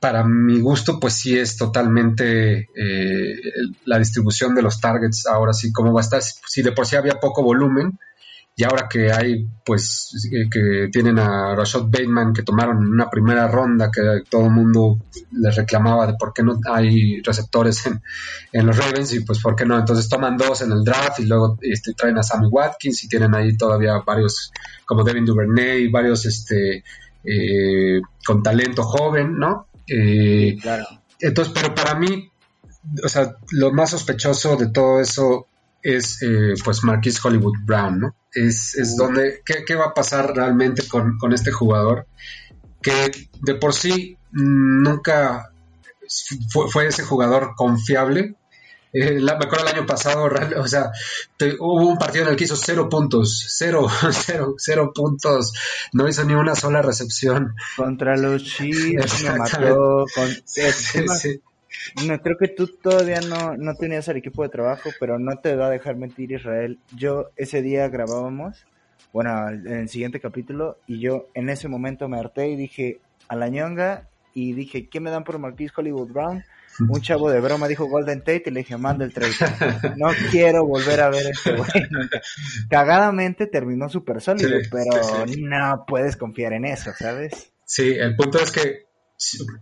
para 0.00 0.24
mi 0.24 0.58
gusto, 0.58 0.98
pues 0.98 1.14
sí 1.14 1.38
es 1.38 1.56
totalmente 1.56 2.70
eh, 2.74 3.36
la 3.84 4.00
distribución 4.00 4.52
de 4.56 4.62
los 4.62 4.80
targets. 4.80 5.28
Ahora 5.28 5.52
sí, 5.52 5.72
cómo 5.72 5.92
va 5.92 6.00
a 6.00 6.02
estar. 6.02 6.20
Si 6.20 6.62
de 6.62 6.72
por 6.72 6.86
sí 6.86 6.96
había 6.96 7.20
poco 7.20 7.44
volumen, 7.44 7.96
y 8.56 8.62
ahora 8.62 8.88
que 8.88 9.10
hay, 9.10 9.48
pues, 9.64 10.28
eh, 10.32 10.48
que 10.48 10.88
tienen 10.92 11.18
a 11.18 11.56
Rashad 11.56 11.86
Bateman, 11.86 12.32
que 12.32 12.44
tomaron 12.44 12.78
en 12.78 12.88
una 12.92 13.10
primera 13.10 13.48
ronda, 13.48 13.90
que 13.90 14.22
todo 14.30 14.44
el 14.44 14.52
mundo 14.52 14.98
les 15.32 15.56
reclamaba 15.56 16.06
de 16.06 16.14
por 16.14 16.32
qué 16.32 16.44
no 16.44 16.60
hay 16.72 17.20
receptores 17.22 17.84
en, 17.86 18.00
en 18.52 18.66
los 18.66 18.76
Ravens, 18.76 19.12
y 19.12 19.20
pues 19.20 19.40
por 19.40 19.56
qué 19.56 19.64
no. 19.64 19.76
Entonces 19.76 20.08
toman 20.08 20.36
dos 20.36 20.62
en 20.62 20.70
el 20.70 20.84
draft 20.84 21.18
y 21.18 21.26
luego 21.26 21.58
este, 21.62 21.94
traen 21.94 22.16
a 22.18 22.22
Sammy 22.22 22.46
Watkins 22.48 23.02
y 23.02 23.08
tienen 23.08 23.34
ahí 23.34 23.56
todavía 23.56 23.98
varios, 24.06 24.52
como 24.84 25.02
Devin 25.02 25.24
Duvernay, 25.24 25.88
varios 25.88 26.24
este, 26.24 26.84
eh, 27.24 28.00
con 28.24 28.40
talento 28.42 28.84
joven, 28.84 29.36
¿no? 29.36 29.66
Eh, 29.88 30.56
Claro. 30.62 30.86
entonces, 31.18 31.52
pero 31.52 31.74
para 31.74 31.96
mí, 31.96 32.30
o 33.02 33.08
sea, 33.08 33.34
lo 33.50 33.72
más 33.72 33.90
sospechoso 33.90 34.56
de 34.56 34.68
todo 34.68 35.00
eso 35.00 35.48
es, 35.84 36.20
eh, 36.22 36.54
pues, 36.64 36.82
Marquis 36.82 37.24
Hollywood 37.24 37.54
Brown, 37.64 38.00
¿no? 38.00 38.16
Es, 38.32 38.74
es 38.74 38.96
donde, 38.96 39.42
¿qué, 39.44 39.64
qué 39.64 39.74
va 39.76 39.86
a 39.86 39.94
pasar 39.94 40.34
realmente 40.34 40.88
con, 40.88 41.16
con 41.18 41.32
este 41.32 41.52
jugador? 41.52 42.06
Que 42.82 43.10
de 43.42 43.54
por 43.54 43.72
sí 43.74 44.16
mm, 44.32 44.82
nunca 44.82 45.50
fue, 46.50 46.68
fue 46.70 46.86
ese 46.88 47.02
jugador 47.04 47.52
confiable. 47.56 48.34
Eh, 48.92 49.18
la- 49.20 49.36
me 49.36 49.46
acuerdo 49.46 49.66
el 49.68 49.74
año 49.76 49.86
pasado, 49.86 50.24
o 50.58 50.68
sea, 50.68 50.90
te- 51.36 51.56
hubo 51.58 51.86
un 51.88 51.98
partido 51.98 52.24
en 52.24 52.30
el 52.30 52.36
que 52.36 52.44
hizo 52.44 52.56
cero 52.56 52.88
puntos, 52.88 53.46
cero, 53.48 53.88
cero, 54.12 54.54
cero 54.56 54.92
puntos, 54.94 55.52
no 55.92 56.08
hizo 56.08 56.24
ni 56.24 56.34
una 56.34 56.54
sola 56.54 56.80
recepción. 56.82 57.54
Contra 57.76 58.16
los 58.16 58.42
Chiefs 58.44 59.24
mató. 59.36 60.06
Con, 60.14 60.28
Sí, 60.44 61.06
sí. 61.18 61.40
No, 62.06 62.20
creo 62.20 62.36
que 62.38 62.48
tú 62.48 62.66
todavía 62.66 63.20
no, 63.20 63.56
no 63.56 63.74
tenías 63.74 64.08
el 64.08 64.16
equipo 64.18 64.42
de 64.42 64.48
trabajo, 64.48 64.90
pero 65.00 65.18
no 65.18 65.36
te 65.38 65.54
va 65.56 65.66
a 65.66 65.70
dejar 65.70 65.96
mentir 65.96 66.32
Israel. 66.32 66.78
Yo 66.96 67.30
ese 67.36 67.62
día 67.62 67.88
grabábamos, 67.88 68.66
bueno, 69.12 69.48
en 69.48 69.66
el 69.72 69.88
siguiente 69.88 70.20
capítulo, 70.20 70.78
y 70.86 71.00
yo 71.00 71.28
en 71.34 71.48
ese 71.48 71.68
momento 71.68 72.08
me 72.08 72.18
harté 72.18 72.48
y 72.48 72.56
dije 72.56 73.00
a 73.28 73.36
la 73.36 73.48
ñonga, 73.48 74.08
y 74.34 74.52
dije, 74.52 74.88
¿qué 74.88 74.98
me 75.00 75.10
dan 75.10 75.22
por 75.24 75.38
Marquis 75.38 75.72
Hollywood 75.76 76.10
Brown? 76.10 76.44
Un 76.88 77.00
chavo 77.00 77.30
de 77.30 77.38
broma 77.38 77.68
dijo 77.68 77.86
Golden 77.86 78.18
Tate 78.18 78.42
y 78.46 78.50
le 78.50 78.60
dije, 78.60 78.76
manda 78.76 79.04
el 79.04 79.12
trade. 79.14 79.32
No 79.96 80.08
quiero 80.32 80.66
volver 80.66 81.00
a 81.02 81.08
ver 81.08 81.26
este 81.28 81.52
güey. 81.54 81.68
nunca. 81.90 82.20
Cagadamente 82.68 83.46
terminó 83.46 83.88
súper 83.88 84.20
sólido, 84.20 84.58
Sí, 84.60 84.68
pero 84.72 85.02
sí, 85.26 85.34
sí. 85.34 85.42
no 85.42 85.84
puedes 85.86 86.16
confiar 86.16 86.52
en 86.52 86.64
eso, 86.64 86.90
¿sabes? 86.98 87.52
Sí, 87.64 87.92
el 87.92 88.16
punto 88.16 88.38
es 88.40 88.50
que 88.50 88.86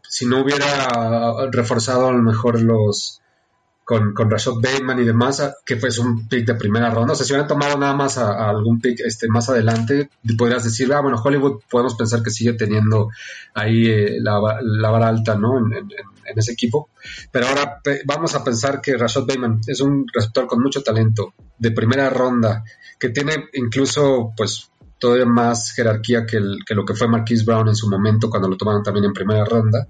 si, 0.08 0.26
no 0.26 0.42
hubiera 0.42 1.48
reforzado 1.50 2.08
a 2.08 2.12
lo 2.12 2.22
mejor 2.22 2.60
los 2.60 3.20
con, 3.84 4.14
con 4.14 4.30
Rashad 4.30 4.54
Bateman 4.62 5.00
y 5.00 5.04
demás, 5.04 5.42
que 5.66 5.76
fue 5.76 5.90
un 6.00 6.28
pick 6.28 6.46
de 6.46 6.54
primera 6.54 6.90
ronda, 6.90 7.12
o 7.12 7.16
sea, 7.16 7.26
si 7.26 7.32
hubieran 7.32 7.48
tomado 7.48 7.76
nada 7.76 7.94
más 7.94 8.16
a, 8.16 8.48
algún 8.48 8.80
pick 8.80 9.00
este, 9.00 9.28
más 9.28 9.48
adelante, 9.48 10.08
podrías 10.38 10.64
decir, 10.64 10.92
ah, 10.92 11.00
bueno, 11.00 11.20
Hollywood 11.22 11.62
podemos 11.68 11.94
pensar 11.94 12.22
que 12.22 12.30
sigue 12.30 12.52
teniendo 12.52 13.10
ahí 13.54 13.86
eh, 13.86 14.18
la, 14.20 14.38
va- 14.38 14.60
la 14.62 14.90
vara 14.90 15.08
alta, 15.08 15.34
¿no? 15.34 15.58
En, 15.58 15.88
ese 16.34 16.52
equipo. 16.52 16.88
Pero 17.30 17.48
ahora 17.48 17.82
vamos 18.06 18.34
a 18.34 18.42
pensar 18.42 18.80
que 18.80 18.96
Rashad 18.96 19.26
Bateman 19.26 19.60
es 19.66 19.80
un 19.82 20.06
receptor 20.14 20.46
con 20.46 20.62
mucho 20.62 20.82
talento, 20.82 21.34
de 21.58 21.72
primera 21.72 22.08
ronda, 22.08 22.64
que 22.98 23.10
tiene 23.10 23.48
incluso, 23.52 24.32
pues, 24.34 24.70
todavía 25.03 25.26
más 25.26 25.72
jerarquía 25.74 26.24
que, 26.24 26.36
el- 26.36 26.61
que 26.64 26.76
lo 26.76 26.84
que 26.84 26.94
fue 26.94 27.09
Marquise 27.09 27.44
Brown 27.44 27.66
en 27.68 27.74
su 27.74 27.90
momento 27.90 28.30
cuando 28.30 28.48
lo 28.48 28.57
tomaron 28.57 28.84
también 28.84 29.07
en 29.07 29.12
primera 29.12 29.44
ronda. 29.44 29.88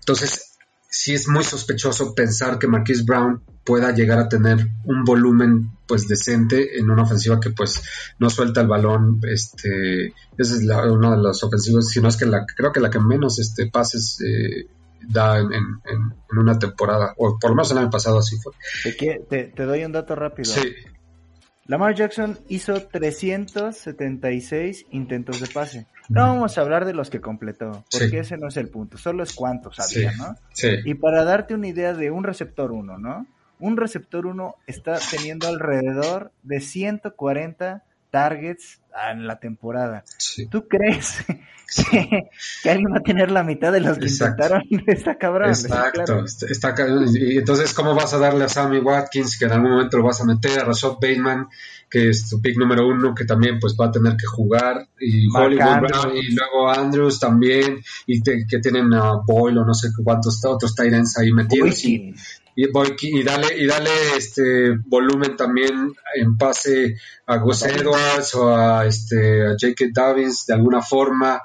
Entonces, 0.00 0.56
sí 0.88 1.12
es 1.12 1.28
muy 1.28 1.44
sospechoso 1.44 2.14
pensar 2.14 2.58
que 2.58 2.66
Marquise 2.66 3.04
Brown 3.04 3.42
pueda 3.62 3.92
llegar 3.92 4.18
a 4.18 4.28
tener 4.30 4.66
un 4.84 5.04
volumen 5.04 5.72
pues 5.86 6.08
decente 6.08 6.78
en 6.78 6.90
una 6.90 7.02
ofensiva 7.02 7.38
que 7.38 7.50
pues 7.50 7.82
no 8.18 8.30
suelta 8.30 8.62
el 8.62 8.68
balón 8.68 9.20
este 9.24 10.14
esa 10.38 10.54
es 10.54 10.62
la, 10.62 10.90
una 10.90 11.14
de 11.14 11.22
las 11.22 11.44
ofensivas 11.44 11.88
sino 11.88 12.08
es 12.08 12.16
que 12.16 12.24
la 12.24 12.46
creo 12.46 12.72
que 12.72 12.80
la 12.80 12.88
que 12.88 13.00
menos 13.00 13.38
este 13.38 13.66
pases 13.66 14.18
eh, 14.26 14.66
da 15.06 15.38
en, 15.38 15.52
en, 15.52 15.64
en, 15.84 16.38
una 16.38 16.58
temporada 16.58 17.12
o 17.18 17.38
por 17.38 17.50
lo 17.50 17.56
menos 17.56 17.70
el 17.70 17.78
año 17.78 17.90
pasado 17.90 18.18
así 18.18 18.36
fue. 18.38 18.52
Te, 18.82 18.92
te, 19.28 19.44
te 19.54 19.62
doy 19.64 19.84
un 19.84 19.92
dato 19.92 20.14
rápido. 20.14 20.50
Sí 20.50 20.74
Lamar 21.68 21.94
Jackson 21.94 22.38
hizo 22.48 22.82
376 22.82 24.86
intentos 24.90 25.40
de 25.40 25.46
pase. 25.48 25.86
No 26.08 26.22
vamos 26.22 26.56
a 26.56 26.62
hablar 26.62 26.86
de 26.86 26.94
los 26.94 27.10
que 27.10 27.20
completó, 27.20 27.84
porque 27.90 28.08
Sí. 28.08 28.16
ese 28.16 28.38
no 28.38 28.48
es 28.48 28.56
el 28.56 28.68
punto, 28.68 28.96
solo 28.96 29.22
es 29.22 29.34
cuántos 29.34 29.78
había, 29.78 30.12
sí, 30.12 30.18
¿no? 30.18 30.34
sí. 30.54 30.68
Y 30.86 30.94
para 30.94 31.24
darte 31.24 31.52
una 31.54 31.68
idea 31.68 31.92
de 31.92 32.10
un 32.10 32.24
receptor 32.24 32.72
1, 32.72 32.96
¿no? 32.98 33.26
Un 33.60 33.76
receptor 33.76 34.24
1 34.24 34.54
está 34.66 34.98
teniendo 35.10 35.46
alrededor 35.48 36.32
de 36.42 36.60
140 36.60 37.82
targets 38.10 38.80
en 39.10 39.26
la 39.26 39.38
temporada. 39.38 40.04
sí. 40.16 40.46
¿Tú 40.46 40.66
crees 40.68 41.18
que, 41.90 42.28
que 42.62 42.70
alguien 42.70 42.92
va 42.92 42.98
a 42.98 43.02
tener 43.02 43.30
la 43.30 43.42
mitad 43.44 43.70
de 43.72 43.80
los 43.80 43.98
que 43.98 44.06
Exacto. 44.06 44.42
intentaron? 44.44 44.62
Está 44.88 45.18
cabrón. 45.18 45.48
Exacto, 45.50 46.02
claro. 46.04 46.24
está, 46.24 46.46
está 46.46 46.74
y 47.14 47.36
entonces 47.38 47.74
cómo 47.74 47.94
vas 47.94 48.14
a 48.14 48.18
darle 48.18 48.44
a 48.44 48.48
Sammy 48.48 48.78
Watkins 48.78 49.38
que 49.38 49.44
en 49.44 49.52
algún 49.52 49.70
momento 49.72 49.98
lo 49.98 50.04
vas 50.04 50.20
a 50.20 50.24
meter, 50.24 50.58
a 50.60 50.64
Rashad 50.64 50.94
Bateman 50.94 51.48
que 51.90 52.10
es 52.10 52.28
tu 52.28 52.40
pick 52.42 52.56
número 52.58 52.86
uno 52.86 53.14
que 53.14 53.24
también 53.24 53.58
pues 53.60 53.74
va 53.80 53.86
a 53.86 53.90
tener 53.92 54.12
que 54.16 54.26
jugar 54.26 54.88
y 55.00 55.26
Mark 55.28 55.46
Hollywood 55.46 55.62
Andrews. 55.68 56.02
Brown 56.02 56.16
y 56.16 56.34
luego 56.34 56.68
Andrews 56.70 57.18
también 57.20 57.80
y 58.06 58.20
te- 58.22 58.46
que 58.46 58.58
tienen 58.58 58.92
a 58.94 59.12
Boyle 59.26 59.58
o 59.58 59.64
no 59.64 59.72
sé 59.74 59.88
cuántos 60.02 60.42
otros 60.44 60.74
Tyrants 60.74 61.18
ahí 61.18 61.32
metidos 61.32 61.84
y, 61.84 61.98
Boykin. 61.98 62.16
Y, 62.60 62.72
Boykin, 62.72 63.18
y 63.18 63.22
dale 63.22 63.56
y 63.56 63.66
dale 63.68 63.90
este 64.16 64.76
volumen 64.84 65.36
también 65.36 65.94
en 66.16 66.36
pase 66.36 66.96
a 67.24 67.36
Gus 67.36 67.62
Edwards 67.62 68.34
o 68.34 68.52
a 68.52 68.84
este 68.84 69.46
a 69.46 69.50
J.K. 69.50 69.84
Davis 69.92 70.44
de 70.46 70.54
alguna 70.54 70.82
forma. 70.82 71.40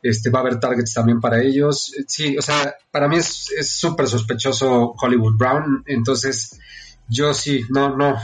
Este 0.00 0.30
va 0.30 0.38
a 0.38 0.42
haber 0.42 0.60
targets 0.60 0.94
también 0.94 1.20
para 1.20 1.42
ellos. 1.42 1.92
Sí 2.06 2.38
o 2.38 2.42
sea 2.42 2.76
para 2.92 3.08
mí 3.08 3.16
es 3.16 3.68
súper 3.68 4.06
sospechoso 4.06 4.94
Hollywood 5.02 5.36
Brown. 5.36 5.82
Entonces 5.84 6.60
yo 7.08 7.34
sí 7.34 7.64
no 7.70 7.96
no. 7.96 8.14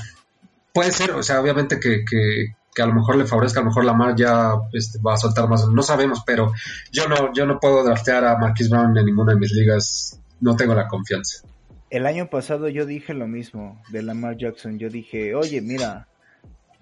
Puede 0.72 0.92
ser 0.92 1.10
o 1.10 1.24
sea 1.24 1.40
obviamente 1.40 1.80
que, 1.80 2.04
que 2.08 2.54
que 2.72 2.82
a 2.82 2.86
lo 2.86 2.94
mejor 2.94 3.16
le 3.16 3.26
favorezca, 3.26 3.58
a 3.58 3.64
lo 3.64 3.70
mejor 3.70 3.84
Lamar 3.84 4.14
ya 4.14 4.52
este, 4.72 5.00
va 5.00 5.14
a 5.14 5.16
soltar 5.16 5.48
más, 5.48 5.66
no 5.66 5.82
sabemos, 5.82 6.22
pero 6.24 6.52
yo 6.92 7.08
no, 7.08 7.32
yo 7.34 7.44
no 7.44 7.58
puedo 7.58 7.82
draftear 7.82 8.24
a 8.24 8.38
Marquise 8.38 8.70
Brown 8.70 8.96
en 8.96 9.04
ninguna 9.04 9.32
de 9.32 9.40
mis 9.40 9.50
ligas, 9.50 10.20
no 10.40 10.54
tengo 10.54 10.76
la 10.76 10.86
confianza. 10.86 11.42
El 11.90 12.04
año 12.04 12.28
pasado 12.28 12.68
yo 12.68 12.84
dije 12.84 13.14
lo 13.14 13.26
mismo 13.26 13.80
de 13.88 14.02
Lamar 14.02 14.36
Jackson. 14.36 14.78
Yo 14.78 14.90
dije, 14.90 15.34
oye, 15.34 15.62
mira, 15.62 16.06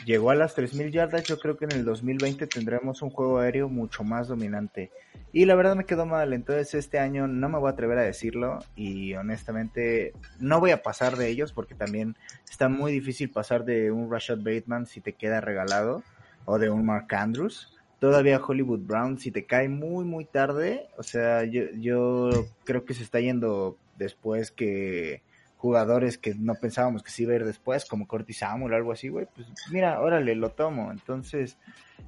llegó 0.05 0.31
a 0.31 0.35
las 0.35 0.57
3.000 0.57 0.91
yardas. 0.91 1.23
Yo 1.23 1.39
creo 1.39 1.57
que 1.57 1.67
en 1.67 1.73
el 1.73 1.85
2020 1.85 2.49
tendremos 2.49 3.03
un 3.03 3.11
juego 3.11 3.39
aéreo 3.39 3.69
mucho 3.69 4.03
más 4.03 4.27
dominante. 4.27 4.91
Y 5.33 5.45
la 5.45 5.55
verdad 5.55 5.77
me 5.77 5.85
quedó 5.85 6.07
mal. 6.07 6.33
Entonces 6.33 6.75
este 6.75 6.99
año 6.99 7.29
no 7.29 7.49
me 7.49 7.57
voy 7.59 7.69
a 7.69 7.73
atrever 7.75 7.99
a 7.99 8.03
decirlo. 8.03 8.59
Y 8.75 9.15
honestamente 9.15 10.13
no 10.41 10.59
voy 10.59 10.73
a 10.73 10.83
pasar 10.83 11.17
de 11.17 11.29
ellos 11.29 11.53
porque 11.53 11.77
también 11.77 12.17
está 12.51 12.69
muy 12.69 12.91
difícil 12.91 13.31
pasar 13.31 13.65
de 13.65 13.93
un 13.93 14.11
Rashad 14.11 14.39
Bateman 14.39 14.87
si 14.87 15.01
te 15.01 15.13
queda 15.13 15.41
regalado. 15.41 16.03
O 16.47 16.59
de 16.59 16.69
un 16.69 16.85
Mark 16.85 17.15
Andrews. 17.15 17.73
Todavía 18.01 18.41
Hollywood 18.45 18.81
Brown, 18.81 19.21
si 19.21 19.31
te 19.31 19.47
cae 19.47 19.69
muy, 19.69 20.05
muy 20.05 20.27
tarde, 20.27 20.89
o 20.99 21.03
sea, 21.03 21.45
yo, 21.45 21.63
yo 21.79 22.29
creo 22.65 22.85
que 22.85 22.93
se 22.93 23.03
está 23.03 23.21
yendo 23.21 23.79
después 23.97 24.51
que 24.51 25.23
jugadores 25.57 26.19
que 26.19 26.35
no 26.35 26.55
pensábamos 26.55 27.03
que 27.03 27.11
se 27.11 27.23
iba 27.23 27.33
a 27.33 27.37
ir 27.37 27.45
después, 27.45 27.85
como 27.87 28.07
Curtis 28.07 28.39
Samuel 28.39 28.73
o 28.73 28.77
algo 28.77 28.93
así, 28.93 29.09
güey, 29.09 29.27
pues 29.35 29.49
mira, 29.71 30.01
órale, 30.01 30.35
lo 30.35 30.51
tomo. 30.51 30.93
Entonces, 30.93 31.57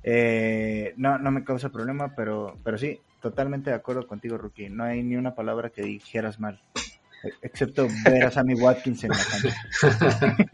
eh, 0.02 0.94
no, 0.96 1.18
no 1.18 1.30
me 1.30 1.44
causa 1.44 1.70
problema, 1.70 2.14
pero, 2.14 2.54
pero 2.62 2.78
sí, 2.78 3.00
totalmente 3.20 3.70
de 3.70 3.76
acuerdo 3.76 4.06
contigo, 4.06 4.38
Rookie. 4.38 4.68
No 4.68 4.84
hay 4.84 5.02
ni 5.02 5.16
una 5.16 5.34
palabra 5.34 5.70
que 5.70 5.82
dijeras 5.82 6.38
mal, 6.38 6.60
excepto 7.42 7.88
ver 8.04 8.24
a 8.24 8.30
Sammy 8.30 8.54
Watkins 8.54 9.04
en 9.04 9.10
la 9.10 9.16
cancha. 9.16 9.56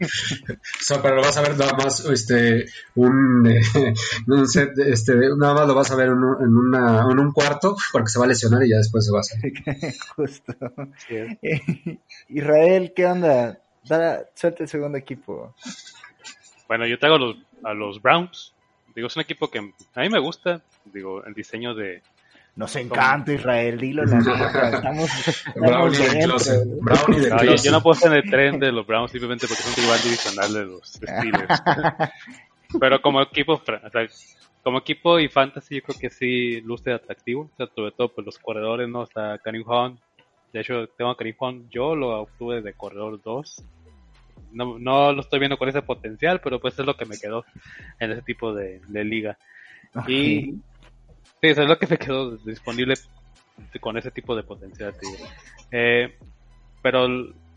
O 0.49 0.83
sea, 0.85 1.01
pero 1.01 1.15
lo 1.15 1.21
vas 1.21 1.37
a 1.37 1.41
ver 1.41 1.57
nada 1.57 1.73
más 1.73 2.05
este, 2.05 2.65
un, 2.95 3.47
eh, 3.47 3.93
un 4.27 4.47
set, 4.47 4.77
este, 4.77 5.15
nada 5.37 5.53
más 5.53 5.67
lo 5.67 5.73
vas 5.73 5.91
a 5.91 5.95
ver 5.95 6.07
en 6.07 6.23
un, 6.23 6.43
en 6.43 6.55
una, 6.55 7.11
en 7.11 7.19
un 7.19 7.31
cuarto 7.31 7.75
porque 7.91 8.09
se 8.09 8.19
va 8.19 8.25
a 8.25 8.27
lesionar 8.27 8.63
y 8.63 8.69
ya 8.69 8.77
después 8.77 9.05
se 9.05 9.11
va 9.11 9.19
a 9.19 9.23
salir. 9.23 9.53
Justo. 10.15 10.53
Sí, 11.07 11.15
¿eh? 11.15 11.99
Israel, 12.29 12.93
¿qué 12.95 13.05
onda? 13.05 13.59
Da, 13.83 14.25
suelta 14.33 14.63
el 14.63 14.69
segundo 14.69 14.97
equipo. 14.97 15.55
Bueno, 16.67 16.87
yo 16.87 16.97
traigo 16.97 17.15
a 17.15 17.19
los, 17.19 17.37
a 17.63 17.73
los 17.73 18.01
Browns. 18.01 18.53
Digo, 18.95 19.07
es 19.07 19.15
un 19.15 19.21
equipo 19.21 19.49
que 19.49 19.59
a 19.59 20.01
mí 20.01 20.09
me 20.09 20.19
gusta. 20.19 20.61
Digo, 20.85 21.23
el 21.25 21.33
diseño 21.33 21.75
de. 21.75 22.01
Nos 22.55 22.73
encanta 22.77 23.33
Israel, 23.33 23.77
dilo 23.77 24.05
la 24.05 24.17
neta, 24.19 24.69
estamos, 24.69 25.09
Brownie 25.55 25.97
estamos 25.97 26.45
dentro. 26.45 26.79
Brownie 26.79 27.19
de 27.19 27.29
No, 27.29 27.43
yo, 27.55 27.71
no 27.71 27.81
puedo 27.81 27.95
estar 27.95 28.11
en 28.13 28.17
el 28.23 28.29
tren 28.29 28.59
de 28.59 28.71
los 28.71 28.87
Browns 28.87 29.11
simplemente 29.11 29.45
porque 29.45 29.61
es 29.61 29.77
un 29.77 29.83
rival 29.83 30.01
divisional 30.01 30.53
de 30.53 30.65
los 30.65 30.87
Steelers. 30.87 31.61
Pero 32.79 33.01
como 33.01 33.21
equipo, 33.21 33.53
o 33.53 33.61
sea, 33.65 34.07
como 34.63 34.79
equipo 34.79 35.19
y 35.19 35.27
fantasy, 35.27 35.75
yo 35.75 35.81
creo 35.83 35.99
que 35.99 36.09
sí 36.09 36.61
luce 36.61 36.93
atractivo. 36.93 37.49
O 37.53 37.57
sea, 37.57 37.67
sobre 37.75 37.91
todo 37.91 38.09
pues, 38.09 38.25
los 38.25 38.39
corredores, 38.39 38.87
¿no? 38.87 39.03
Está 39.03 39.37
Karim 39.39 39.63
Hunt. 39.67 39.99
De 40.53 40.61
hecho, 40.61 40.87
tengo 40.97 41.11
a 41.11 41.17
Karim 41.17 41.35
Hunt, 41.37 41.69
yo 41.69 41.95
lo 41.95 42.21
obtuve 42.21 42.61
de 42.61 42.73
corredor 42.73 43.21
2. 43.21 43.63
No, 44.53 44.79
no 44.79 45.11
lo 45.11 45.21
estoy 45.21 45.39
viendo 45.39 45.57
con 45.57 45.67
ese 45.67 45.81
potencial, 45.81 46.39
pero 46.41 46.61
pues 46.61 46.79
es 46.79 46.85
lo 46.85 46.95
que 46.95 47.05
me 47.05 47.17
quedó 47.17 47.43
en 47.99 48.11
ese 48.11 48.21
tipo 48.21 48.53
de, 48.53 48.79
de 48.87 49.03
liga. 49.03 49.37
Y 50.07 50.55
sí, 51.45 51.51
eso 51.51 51.61
es 51.63 51.67
lo 51.69 51.77
que 51.77 51.87
me 51.87 51.97
quedó 51.97 52.37
disponible 52.37 52.95
con 53.79 53.97
ese 53.97 54.11
tipo 54.11 54.35
de 54.35 54.43
potencial. 54.43 54.93
Eh, 55.71 56.17
pero 56.81 57.07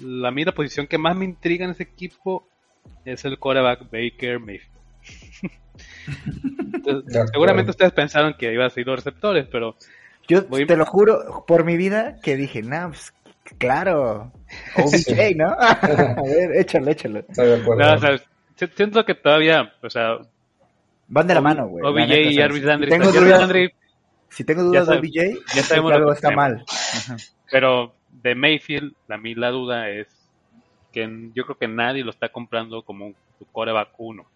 la 0.01 0.31
mí 0.31 0.45
la 0.45 0.53
posición 0.53 0.87
que 0.87 0.99
más 0.99 1.17
me 1.17 1.25
intriga 1.25 1.65
en 1.65 1.73
ese 1.73 1.83
equipo 1.83 2.47
es 3.05 3.25
el 3.25 3.39
quarterback 3.39 3.91
Baker 3.91 4.39
Mayfield. 4.41 4.79
Entonces, 6.75 7.31
seguramente 7.33 7.71
ustedes 7.71 7.93
pensaron 7.93 8.35
que 8.39 8.53
iba 8.53 8.67
a 8.67 8.71
ser 8.71 8.87
los 8.87 8.97
receptores, 8.97 9.47
pero 9.51 9.77
Yo 10.29 10.43
Voy- 10.47 10.67
te 10.67 10.77
lo 10.77 10.85
juro 10.87 11.45
por 11.47 11.65
mi 11.65 11.77
vida 11.77 12.17
que 12.23 12.37
dije, 12.37 12.63
nah, 12.63 12.89
pues, 12.89 13.13
claro, 13.59 14.33
OBJ, 14.77 15.35
¿no? 15.37 15.51
A 15.59 16.23
ver, 16.23 16.57
échalo, 16.57 16.91
échalo. 16.91 17.25
No, 17.37 17.95
o 17.95 17.99
sea, 17.99 18.19
si- 18.57 18.67
siento 18.77 19.05
que 19.05 19.15
todavía, 19.15 19.73
o 19.83 19.89
sea, 19.91 20.19
Van 21.09 21.27
de 21.27 21.35
la 21.35 21.41
mano, 21.41 21.67
güey. 21.69 21.85
OBJ 21.85 22.07
neta, 22.09 22.21
y 22.31 22.37
Jarvis 22.37 22.61
si 22.61 22.67
Landry, 22.67 22.91
tengo 22.91 23.13
dudas- 23.13 23.41
Landry, 23.41 23.71
Si 24.29 24.45
tengo 24.45 24.63
dudas 24.63 24.87
Ya 24.87 24.93
de 24.93 24.99
OBJ, 24.99 25.45
ya 25.55 25.63
sabemos 25.63 25.93
algo 25.93 26.09
que 26.11 26.15
está 26.15 26.31
mal. 26.31 26.65
Ajá. 26.95 27.17
pero 27.51 27.95
de 28.11 28.35
Mayfield, 28.35 28.95
a 29.09 29.17
mí 29.17 29.35
la 29.35 29.51
duda 29.51 29.89
es 29.89 30.07
que 30.93 31.31
yo 31.35 31.45
creo 31.45 31.57
que 31.57 31.69
nadie 31.69 32.05
lo 32.05 32.11
está 32.11 32.29
comprando 32.31 32.83
como 32.83 33.07
un 33.07 33.17
su 33.39 33.47
quarterback 33.47 33.91
1. 33.97 34.27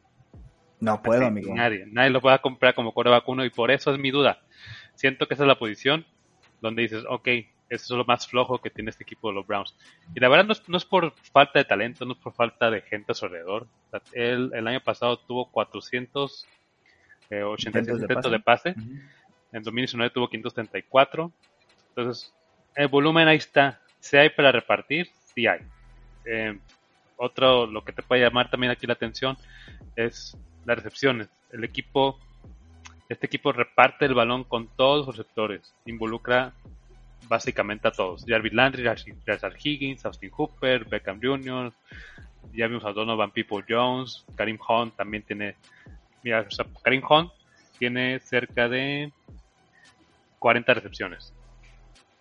No 0.81 1.03
puedo, 1.03 1.27
amigo. 1.27 1.55
Nadie, 1.55 1.85
nadie 1.91 2.11
lo 2.11 2.21
va 2.21 2.35
a 2.35 2.39
comprar 2.43 2.75
como 2.75 2.93
quarterback 2.93 3.29
1 3.29 3.45
y 3.45 3.51
por 3.51 3.71
eso 3.71 3.93
es 3.93 3.99
mi 3.99 4.11
duda. 4.11 4.41
Siento 4.95 5.27
que 5.27 5.35
esa 5.35 5.43
es 5.45 5.49
la 5.49 5.59
posición 5.59 6.07
donde 6.61 6.83
dices, 6.83 7.05
ok, 7.09 7.27
eso 7.69 7.95
es 7.95 7.99
lo 7.99 8.05
más 8.05 8.27
flojo 8.29 8.59
que 8.61 8.71
tiene 8.71 8.91
este 8.91 9.03
equipo 9.03 9.29
de 9.29 9.35
los 9.35 9.47
Browns. 9.47 9.75
Y 10.15 10.21
la 10.21 10.29
verdad 10.29 10.45
no 10.45 10.53
es, 10.53 10.69
no 10.69 10.77
es 10.77 10.85
por 10.85 11.15
falta 11.33 11.59
de 11.59 11.65
talento, 11.65 12.05
no 12.05 12.13
es 12.13 12.19
por 12.19 12.33
falta 12.33 12.71
de 12.71 12.83
gente 12.83 13.13
a 13.13 13.15
su 13.15 13.25
alrededor. 13.27 13.67
O 13.87 13.91
sea, 13.91 14.01
él 14.13 14.51
el 14.55 14.67
año 14.69 14.81
pasado 14.81 15.19
tuvo 15.19 15.51
486 17.41 17.67
Intentos 17.67 17.99
de 17.99 18.05
intentos 18.05 18.31
pase. 18.43 18.69
de 18.69 18.75
pase. 18.75 19.03
En 19.53 19.63
2019 19.63 20.11
tuvo 20.11 20.29
534. 20.29 21.33
Entonces, 21.89 22.33
el 22.75 22.89
volumen 22.89 23.29
ahí 23.29 23.37
está. 23.37 23.81
Si 24.01 24.17
hay 24.17 24.31
para 24.31 24.53
repartir, 24.53 25.09
sí 25.35 25.47
hay. 25.47 25.61
Eh, 26.25 26.59
otro, 27.17 27.67
lo 27.67 27.85
que 27.85 27.93
te 27.93 28.03
puede 28.03 28.23
llamar 28.23 28.51
también 28.51 28.73
aquí 28.73 28.87
la 28.87 28.95
atención 28.95 29.37
es 29.97 30.37
las 30.65 30.77
recepciones. 30.77 31.29
El 31.53 31.65
equipo, 31.65 32.19
este 33.09 33.27
equipo 33.27 33.53
reparte 33.53 34.07
el 34.07 34.15
balón 34.15 34.45
con 34.45 34.69
todos 34.69 35.07
los 35.07 35.17
receptores. 35.17 35.75
Involucra 35.87 36.53
básicamente 37.29 37.89
a 37.89 37.93
todos. 37.93 38.25
Jarvis 38.27 38.53
Landry, 38.53 38.85
Rashard 38.85 39.57
Higgins, 39.63 40.05
Austin 40.05 40.31
Hooper, 40.31 40.85
Beckham 40.85 41.21
Jr., 41.23 41.73
ya 42.53 42.67
vimos 42.67 42.85
a 42.85 42.93
Donovan 42.93 43.31
People 43.31 43.65
Jones, 43.69 44.25
Karim 44.35 44.59
Hunt 44.69 44.97
también 44.97 45.23
tiene, 45.23 45.57
mira, 46.23 46.47
o 46.49 46.51
sea, 46.51 46.67
Karim 46.83 47.03
Hunt 47.09 47.31
tiene 47.79 48.21
cerca 48.21 48.69
de 48.69 49.13
40 50.39 50.75
recepciones. 50.75 51.33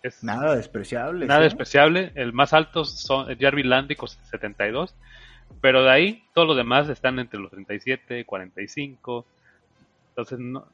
Es 0.02 0.24
Nada 0.24 0.56
despreciable. 0.56 1.26
nada 1.26 1.40
¿sí? 1.40 1.44
despreciable. 1.44 2.12
El 2.14 2.32
más 2.32 2.52
alto 2.52 2.84
son 2.84 3.38
Jarvis 3.38 3.66
Landry 3.66 3.96
con 3.96 4.08
72. 4.08 4.94
Pero 5.60 5.84
de 5.84 5.90
ahí, 5.90 6.24
todos 6.34 6.48
los 6.48 6.56
demás 6.56 6.88
están 6.88 7.18
entre 7.18 7.38
los 7.38 7.50
37, 7.50 8.24
45. 8.24 9.24
Entonces, 10.08 10.38
no, 10.38 10.66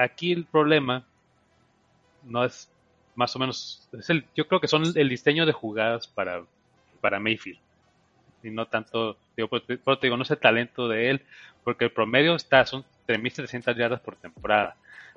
aquí 0.00 0.32
el 0.32 0.44
problema 0.44 1.04
no 2.24 2.44
es 2.44 2.70
más 3.14 3.34
o 3.36 3.38
menos, 3.38 3.88
es 3.92 4.08
el, 4.10 4.24
yo 4.34 4.46
creo 4.48 4.60
que 4.60 4.68
son 4.68 4.84
el 4.94 5.08
diseño 5.08 5.44
de 5.44 5.52
jugadas 5.52 6.06
para, 6.06 6.42
para 7.00 7.20
Mayfield. 7.20 7.58
Y 8.42 8.50
no 8.50 8.66
tanto, 8.66 9.16
digo, 9.36 9.48
pero 9.48 9.98
te 9.98 10.06
digo, 10.06 10.16
no 10.16 10.22
es 10.22 10.30
el 10.30 10.38
talento 10.38 10.88
de 10.88 11.10
él, 11.10 11.22
porque 11.64 11.86
el 11.86 11.92
promedio 11.92 12.34
está, 12.34 12.64
son 12.66 12.84
3.700 13.06 13.76
yardas 13.76 14.00
por 14.00 14.16
temporada. 14.16 14.76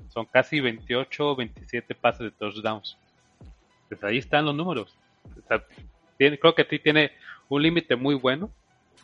Son 0.10 0.26
casi 0.26 0.60
28 0.60 1.36
27 1.36 1.96
pases 1.96 2.20
de 2.22 2.32
touchdowns. 2.32 2.98
Pues 3.88 4.04
ahí 4.04 4.18
están 4.18 4.46
los 4.46 4.56
números. 4.56 4.96
tiene, 6.18 6.40
creo 6.40 6.56
que 6.56 6.64
a 6.64 6.68
ti 6.68 6.80
tiene 6.80 7.12
un 7.50 7.62
límite 7.62 7.96
muy 7.96 8.16
bueno 8.16 8.52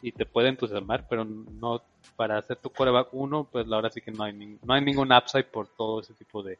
y 0.01 0.11
te 0.11 0.25
puede 0.25 0.49
entusiasmar, 0.49 1.07
pero 1.07 1.23
no 1.23 1.83
para 2.15 2.37
hacer 2.37 2.57
tu 2.57 2.69
coreback 2.71 3.13
1, 3.13 3.49
pues 3.51 3.67
la 3.67 3.77
verdad 3.77 3.91
sí 3.93 4.01
que 4.01 4.11
no 4.11 4.23
hay, 4.23 4.33
no 4.33 4.73
hay 4.73 4.83
ningún 4.83 5.11
upside 5.13 5.45
por 5.45 5.67
todo 5.67 6.01
ese 6.01 6.13
tipo 6.13 6.41
de, 6.41 6.57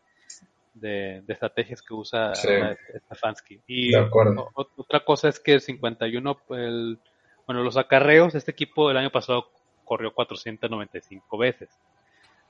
de, 0.73 1.23
estrategias 1.27 1.81
que 1.81 1.93
usa 1.93 2.33
Stefanski. 2.35 3.61
Y 3.67 3.93
otra 3.95 4.99
cosa 5.03 5.29
es 5.29 5.39
que 5.39 5.53
el 5.53 5.61
51, 5.61 6.41
el, 6.51 6.99
bueno, 7.47 7.63
los 7.63 7.77
acarreos, 7.77 8.35
este 8.35 8.51
equipo 8.51 8.91
el 8.91 8.97
año 8.97 9.11
pasado 9.11 9.49
corrió 9.85 10.13
495 10.13 11.37
veces. 11.37 11.69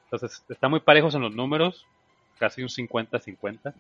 Entonces, 0.05 0.43
está 0.49 0.67
muy 0.67 0.81
parejos 0.81 1.15
en 1.15 1.21
los 1.21 1.33
números, 1.33 1.87
casi 2.37 2.61
un 2.61 2.69
50-50. 2.69 3.73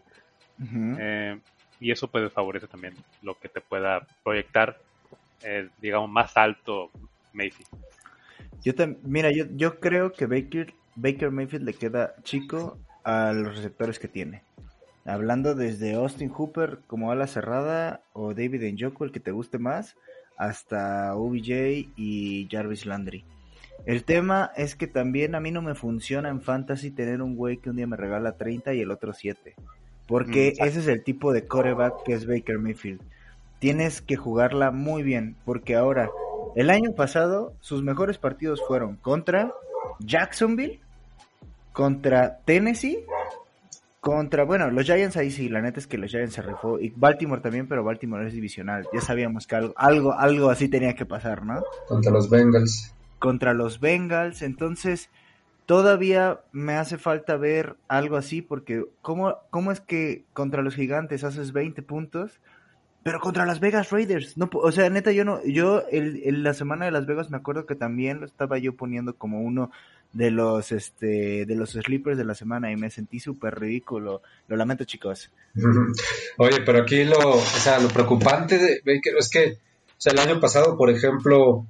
Eh, 0.99 1.39
y 1.79 1.91
eso 1.91 2.07
puede 2.07 2.29
favorecer 2.29 2.69
también 2.69 2.93
lo 3.21 3.37
que 3.39 3.49
te 3.49 3.61
pueda 3.61 4.07
proyectar, 4.23 4.77
eh, 5.43 5.69
digamos, 5.81 6.09
más 6.09 6.37
alto 6.37 6.91
Mayfield. 7.33 7.69
Yo 8.63 8.73
mira, 9.03 9.31
yo, 9.31 9.45
yo 9.55 9.79
creo 9.79 10.13
que 10.13 10.27
Baker, 10.27 10.73
Baker 10.95 11.31
Mayfield 11.31 11.65
le 11.65 11.73
queda 11.73 12.15
chico 12.23 12.77
a 13.03 13.33
los 13.33 13.55
receptores 13.55 13.99
que 13.99 14.07
tiene. 14.07 14.43
Hablando 15.05 15.55
desde 15.55 15.95
Austin 15.95 16.29
Hooper 16.29 16.79
como 16.85 17.11
ala 17.11 17.25
cerrada 17.25 18.01
o 18.13 18.35
David 18.35 18.63
Njoku, 18.73 19.03
el 19.03 19.11
que 19.11 19.19
te 19.19 19.31
guste 19.31 19.57
más, 19.57 19.95
hasta 20.41 21.15
OBJ 21.15 21.91
y 21.95 22.47
Jarvis 22.49 22.87
Landry. 22.87 23.23
El 23.85 24.03
tema 24.03 24.51
es 24.55 24.75
que 24.75 24.87
también 24.87 25.35
a 25.35 25.39
mí 25.39 25.51
no 25.51 25.61
me 25.61 25.75
funciona 25.75 26.29
en 26.29 26.41
fantasy 26.41 26.89
tener 26.89 27.21
un 27.21 27.35
güey 27.35 27.57
que 27.57 27.69
un 27.69 27.75
día 27.75 27.85
me 27.85 27.95
regala 27.95 28.37
30 28.37 28.73
y 28.73 28.81
el 28.81 28.89
otro 28.89 29.13
7. 29.13 29.53
Porque 30.07 30.53
mm, 30.57 30.63
ese 30.63 30.79
es 30.79 30.87
el 30.87 31.03
tipo 31.03 31.31
de 31.31 31.45
coreback 31.45 32.03
que 32.03 32.13
es 32.13 32.25
Baker 32.25 32.57
Mayfield. 32.57 33.01
Tienes 33.59 34.01
que 34.01 34.15
jugarla 34.15 34.71
muy 34.71 35.03
bien, 35.03 35.35
porque 35.45 35.75
ahora, 35.75 36.09
el 36.55 36.71
año 36.71 36.93
pasado, 36.93 37.53
sus 37.59 37.83
mejores 37.83 38.17
partidos 38.17 38.63
fueron 38.67 38.95
contra 38.95 39.53
Jacksonville, 39.99 40.79
contra 41.71 42.39
Tennessee, 42.45 43.05
contra, 44.01 44.43
bueno, 44.45 44.71
los 44.71 44.85
Giants 44.85 45.15
ahí 45.15 45.29
sí, 45.29 45.47
la 45.47 45.61
neta 45.61 45.79
es 45.79 45.85
que 45.85 45.99
los 45.99 46.09
Giants 46.09 46.33
se 46.33 46.41
refó, 46.41 46.79
y 46.79 46.91
Baltimore 46.95 47.39
también, 47.39 47.67
pero 47.67 47.83
Baltimore 47.83 48.27
es 48.27 48.33
divisional, 48.33 48.87
ya 48.91 48.99
sabíamos 48.99 49.45
que 49.45 49.55
algo, 49.55 49.73
algo, 49.77 50.13
algo 50.13 50.49
así 50.49 50.67
tenía 50.67 50.95
que 50.95 51.05
pasar, 51.05 51.45
¿no? 51.45 51.63
Contra 51.87 52.11
los 52.11 52.27
Bengals. 52.27 52.95
Contra 53.19 53.53
los 53.53 53.79
Bengals, 53.79 54.41
entonces 54.41 55.11
todavía 55.67 56.41
me 56.51 56.73
hace 56.73 56.97
falta 56.97 57.37
ver 57.37 57.77
algo 57.87 58.17
así, 58.17 58.41
porque 58.41 58.83
¿cómo, 59.03 59.35
cómo 59.51 59.71
es 59.71 59.81
que 59.81 60.25
contra 60.33 60.63
los 60.63 60.73
gigantes 60.73 61.23
haces 61.23 61.53
20 61.53 61.83
puntos? 61.83 62.41
Pero 63.03 63.19
contra 63.19 63.45
las 63.45 63.59
Vegas 63.59 63.91
Raiders, 63.91 64.35
no, 64.35 64.49
o 64.51 64.71
sea, 64.71 64.89
neta, 64.89 65.11
yo 65.11 65.25
no, 65.25 65.43
yo 65.43 65.83
en 65.89 66.43
la 66.43 66.53
semana 66.53 66.85
de 66.85 66.91
Las 66.91 67.07
Vegas 67.07 67.31
me 67.31 67.37
acuerdo 67.37 67.65
que 67.65 67.73
también 67.73 68.19
lo 68.19 68.27
estaba 68.27 68.59
yo 68.59 68.75
poniendo 68.75 69.15
como 69.15 69.41
uno 69.41 69.71
de 70.13 70.31
los, 70.31 70.71
este, 70.71 71.45
de 71.45 71.55
los 71.55 71.71
sleepers 71.71 72.17
de 72.17 72.25
la 72.25 72.35
semana 72.35 72.71
y 72.71 72.75
me 72.75 72.89
sentí 72.89 73.19
súper 73.19 73.59
ridículo. 73.59 74.21
Lo 74.47 74.55
lamento, 74.55 74.83
chicos. 74.83 75.31
Oye, 76.37 76.61
pero 76.65 76.81
aquí 76.81 77.03
lo, 77.03 77.17
o 77.17 77.41
sea, 77.41 77.79
lo 77.79 77.89
preocupante 77.89 78.57
de 78.57 78.81
es 78.85 79.29
que, 79.29 79.51
o 79.51 79.97
sea, 79.97 80.13
el 80.13 80.19
año 80.19 80.39
pasado, 80.39 80.77
por 80.77 80.89
ejemplo, 80.89 81.65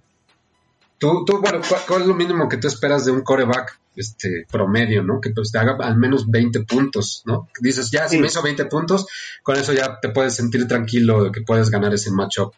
tú, 1.02 1.26
tú, 1.26 1.42
bueno, 1.42 1.60
¿cuál, 1.88 2.02
es 2.02 2.08
lo 2.08 2.14
mínimo 2.14 2.48
que 2.48 2.58
tú 2.58 2.68
esperas 2.68 3.04
de 3.06 3.12
un 3.12 3.22
coreback? 3.22 3.80
este 3.94 4.46
promedio, 4.50 5.04
¿no? 5.04 5.20
Que 5.20 5.32
pues 5.32 5.52
te 5.52 5.60
haga 5.60 5.76
al 5.82 5.98
menos 5.98 6.32
20 6.32 6.62
puntos, 6.62 7.24
¿no? 7.26 7.50
Dices, 7.60 7.92
ya, 7.92 8.08
si 8.08 8.20
me 8.20 8.28
hizo 8.28 8.42
20 8.42 8.66
puntos, 8.68 9.06
con 9.44 9.58
eso 9.58 9.74
ya 9.74 10.00
te 10.02 10.08
puedes 10.08 10.34
sentir 10.34 10.66
tranquilo 10.66 11.26
de 11.26 11.32
que 11.34 11.42
puedes 11.42 11.70
ganar 11.70 11.94
ese 11.94 12.10
matchup. 12.10 12.54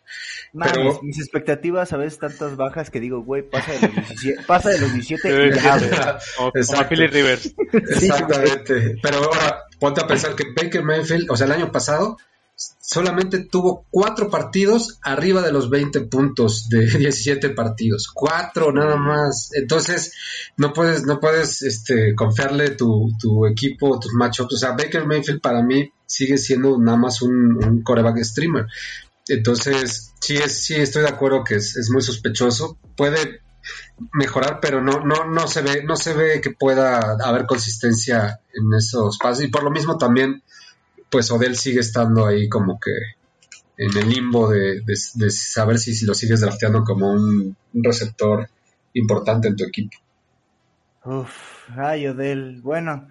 Pero... 0.54 1.02
mis, 1.02 1.18
expectativas 1.18 1.92
a 1.92 1.98
veces 1.98 2.20
tantas 2.20 2.56
bajas 2.56 2.92
que 2.92 3.00
digo, 3.00 3.24
güey, 3.24 3.42
pasa 3.42 3.72
de 3.72 3.82
los 3.82 3.96
17, 3.96 4.44
pasa 4.48 4.70
de 4.70 4.80
los 4.80 4.94
17 4.94 5.28
y 5.28 6.96
Rivers. 7.08 7.56
Exactamente. 7.74 8.98
Pero 9.02 9.18
ahora, 9.18 9.64
ponte 9.80 10.02
a 10.02 10.08
pensar 10.08 10.36
que 10.36 10.44
Baker 10.56 10.84
Mayfield, 10.84 11.32
o 11.32 11.36
sea, 11.36 11.48
el 11.48 11.54
año 11.54 11.72
pasado 11.72 12.18
solamente 12.56 13.40
tuvo 13.46 13.86
cuatro 13.90 14.30
partidos 14.30 15.00
arriba 15.02 15.42
de 15.42 15.52
los 15.52 15.70
20 15.70 16.02
puntos 16.02 16.70
de 16.70 16.86
17 16.98 17.50
partidos. 17.52 18.10
Cuatro 18.14 18.72
nada 18.72 18.96
más. 18.96 19.50
Entonces, 19.54 20.14
no 20.58 20.74
puedes, 20.74 21.04
no 21.04 21.20
puedes 21.20 21.62
este, 21.62 22.14
confiarle 22.16 22.72
tu, 22.72 23.10
tu 23.20 23.46
equipo, 23.46 24.00
tus 24.00 24.14
matchups. 24.14 24.54
O 24.54 24.58
sea, 24.58 24.72
Baker 24.72 25.06
Mayfield 25.06 25.42
para 25.42 25.64
mí 25.64 25.92
sigue 26.06 26.38
siendo 26.38 26.78
nada 26.78 26.98
más 26.98 27.22
un, 27.22 27.82
coreback 27.84 28.24
streamer. 28.24 28.68
Entonces, 29.28 30.14
sí, 30.20 30.36
es, 30.36 30.66
sí 30.66 30.76
estoy 30.76 31.04
de 31.04 31.10
acuerdo 31.10 31.44
que 31.44 31.56
es, 31.56 31.76
es 31.78 31.90
muy 31.90 32.02
sospechoso. 32.02 32.78
Puede 32.96 33.42
mejorar, 34.12 34.60
pero 34.62 34.82
no, 34.82 35.00
no, 35.00 35.26
no 35.26 35.48
se 35.48 35.62
ve, 35.62 35.84
no 35.84 35.96
se 35.96 36.14
ve 36.14 36.42
que 36.42 36.52
pueda 36.52 37.18
haber 37.24 37.46
consistencia 37.46 38.42
en 38.54 38.74
esos 38.78 39.18
pasos. 39.18 39.44
Y 39.44 39.48
por 39.48 39.64
lo 39.64 39.72
mismo 39.72 39.98
también 39.98 40.44
pues 41.14 41.30
Odell 41.30 41.56
sigue 41.56 41.82
estando 41.82 42.26
ahí 42.26 42.50
como 42.50 42.80
que 42.80 42.90
en 43.78 43.96
el 43.96 44.10
limbo 44.10 44.50
de, 44.50 44.82
saber 45.30 45.78
si, 45.78 46.08
lo 46.08 46.16
sigues 46.16 46.42
drafteando 46.42 46.84
como 46.84 47.12
un, 47.12 47.56
receptor 47.72 48.50
importante 48.94 49.48
en 49.48 49.56
tu 49.56 49.64
equipo. 49.64 49.96
Uf, 51.06 51.70
ay 51.78 52.08
Odell, 52.08 52.62
bueno, 52.62 53.10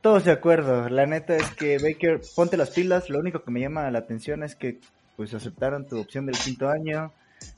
todos 0.00 0.24
de 0.24 0.32
acuerdo, 0.32 0.88
la 0.88 1.06
neta 1.06 1.36
es 1.36 1.48
que 1.50 1.78
Baker, 1.78 2.20
ponte 2.34 2.56
las 2.56 2.70
pilas, 2.70 3.10
lo 3.10 3.20
único 3.20 3.44
que 3.44 3.52
me 3.52 3.60
llama 3.60 3.88
la 3.92 4.00
atención 4.00 4.42
es 4.42 4.56
que 4.56 4.80
pues 5.16 5.32
aceptaron 5.32 5.86
tu 5.86 6.00
opción 6.00 6.26
del 6.26 6.36
quinto 6.36 6.68
año, 6.68 7.12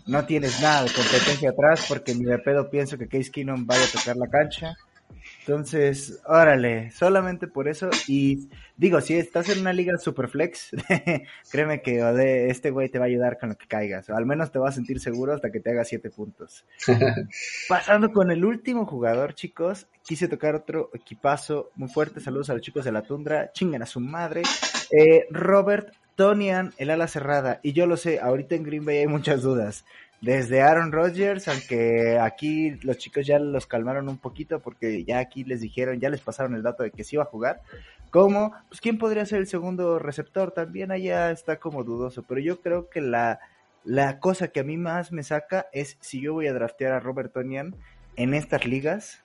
no 0.04 0.26
tienes 0.26 0.60
nada 0.60 0.82
de 0.82 0.92
competencia 0.92 1.48
atrás 1.48 1.86
porque 1.88 2.14
ni 2.14 2.24
de 2.24 2.38
pedo 2.38 2.68
pienso 2.68 2.98
que 2.98 3.08
Case 3.08 3.30
Keenum 3.30 3.66
vaya 3.66 3.84
a 3.84 3.98
tocar 3.98 4.16
la 4.16 4.28
cancha. 4.28 4.76
Entonces, 5.40 6.20
órale, 6.26 6.90
solamente 6.90 7.46
por 7.46 7.68
eso. 7.68 7.90
Y 8.06 8.48
digo, 8.76 9.00
si 9.00 9.14
estás 9.14 9.48
en 9.48 9.60
una 9.60 9.72
liga 9.72 9.96
super 9.98 10.28
flex, 10.28 10.70
créeme 11.50 11.80
que 11.82 12.48
este 12.48 12.70
güey 12.70 12.88
te 12.88 12.98
va 12.98 13.06
a 13.06 13.08
ayudar 13.08 13.38
con 13.38 13.50
lo 13.50 13.56
que 13.56 13.66
caigas. 13.66 14.08
O 14.10 14.16
al 14.16 14.26
menos 14.26 14.52
te 14.52 14.58
vas 14.58 14.74
a 14.74 14.76
sentir 14.76 15.00
seguro 15.00 15.32
hasta 15.32 15.50
que 15.50 15.60
te 15.60 15.70
haga 15.70 15.84
siete 15.84 16.10
puntos. 16.10 16.64
Pasando 17.68 18.12
con 18.12 18.30
el 18.30 18.44
último 18.44 18.86
jugador, 18.86 19.34
chicos, 19.34 19.86
quise 20.02 20.28
tocar 20.28 20.54
otro 20.54 20.90
equipazo 20.92 21.70
muy 21.76 21.88
fuerte. 21.88 22.20
Saludos 22.20 22.50
a 22.50 22.54
los 22.54 22.62
chicos 22.62 22.84
de 22.84 22.92
la 22.92 23.02
tundra. 23.02 23.50
Chingan 23.52 23.82
a 23.82 23.86
su 23.86 24.00
madre. 24.00 24.42
Eh, 24.90 25.26
Robert 25.30 25.94
Tonian, 26.14 26.74
el 26.78 26.90
ala 26.90 27.06
cerrada. 27.06 27.60
Y 27.62 27.72
yo 27.72 27.86
lo 27.86 27.96
sé, 27.96 28.18
ahorita 28.20 28.54
en 28.54 28.64
Green 28.64 28.84
Bay 28.84 28.98
hay 28.98 29.06
muchas 29.06 29.40
dudas 29.42 29.84
desde 30.20 30.62
Aaron 30.62 30.92
Rodgers, 30.92 31.46
aunque 31.48 32.18
aquí 32.20 32.72
los 32.82 32.98
chicos 32.98 33.26
ya 33.26 33.38
los 33.38 33.66
calmaron 33.66 34.08
un 34.08 34.18
poquito 34.18 34.60
porque 34.60 35.04
ya 35.04 35.18
aquí 35.18 35.44
les 35.44 35.60
dijeron, 35.60 36.00
ya 36.00 36.10
les 36.10 36.20
pasaron 36.20 36.54
el 36.54 36.62
dato 36.62 36.82
de 36.82 36.90
que 36.90 37.04
sí 37.04 37.16
iba 37.16 37.22
a 37.22 37.26
jugar, 37.26 37.62
como, 38.10 38.52
pues 38.68 38.80
quién 38.80 38.98
podría 38.98 39.26
ser 39.26 39.38
el 39.38 39.46
segundo 39.46 39.98
receptor, 39.98 40.50
también 40.50 40.90
allá 40.90 41.30
está 41.30 41.56
como 41.56 41.84
dudoso, 41.84 42.22
pero 42.22 42.40
yo 42.40 42.60
creo 42.60 42.88
que 42.88 43.00
la, 43.00 43.38
la 43.84 44.18
cosa 44.18 44.48
que 44.48 44.60
a 44.60 44.64
mí 44.64 44.76
más 44.76 45.12
me 45.12 45.22
saca 45.22 45.66
es 45.72 45.96
si 46.00 46.20
yo 46.20 46.32
voy 46.32 46.46
a 46.46 46.54
draftear 46.54 46.92
a 46.92 47.00
Robert 47.00 47.32
Tonian 47.32 47.76
en 48.16 48.34
estas 48.34 48.66
ligas 48.66 49.24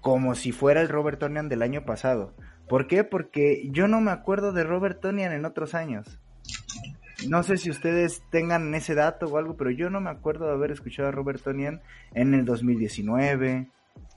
como 0.00 0.34
si 0.34 0.50
fuera 0.50 0.80
el 0.80 0.88
Robert 0.88 1.18
Tonian 1.18 1.48
del 1.48 1.62
año 1.62 1.84
pasado. 1.84 2.34
¿Por 2.68 2.86
qué? 2.86 3.04
Porque 3.04 3.68
yo 3.70 3.86
no 3.86 4.00
me 4.00 4.10
acuerdo 4.10 4.52
de 4.52 4.64
Robert 4.64 5.00
Tonian 5.00 5.32
en 5.32 5.44
otros 5.44 5.74
años. 5.74 6.18
No 7.28 7.42
sé 7.42 7.56
si 7.56 7.70
ustedes 7.70 8.22
tengan 8.30 8.74
ese 8.74 8.94
dato 8.94 9.26
o 9.26 9.38
algo, 9.38 9.56
pero 9.56 9.70
yo 9.70 9.90
no 9.90 10.00
me 10.00 10.10
acuerdo 10.10 10.46
de 10.46 10.52
haber 10.52 10.70
escuchado 10.70 11.08
a 11.08 11.12
Robert 11.12 11.42
Tonian 11.42 11.80
en 12.14 12.34
el 12.34 12.44
2019 12.44 13.66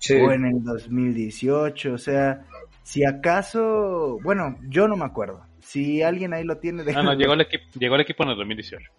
o 0.09 0.31
en 0.31 0.45
el 0.45 0.63
2018. 0.63 1.93
O 1.93 1.97
sea, 1.97 2.45
si 2.83 3.05
acaso, 3.05 4.19
bueno, 4.23 4.57
yo 4.67 4.87
no 4.87 4.95
me 4.95 5.05
acuerdo. 5.05 5.45
Si 5.59 6.01
alguien 6.01 6.33
ahí 6.33 6.43
lo 6.43 6.57
tiene, 6.57 6.83
No, 6.83 7.03
no, 7.03 7.13
llegó 7.13 7.33
el, 7.33 7.41
equipo, 7.41 7.63
llegó 7.79 7.95
el 7.95 8.01
equipo 8.01 8.23
en 8.23 8.29
el 8.29 8.35
2018, 8.37 8.91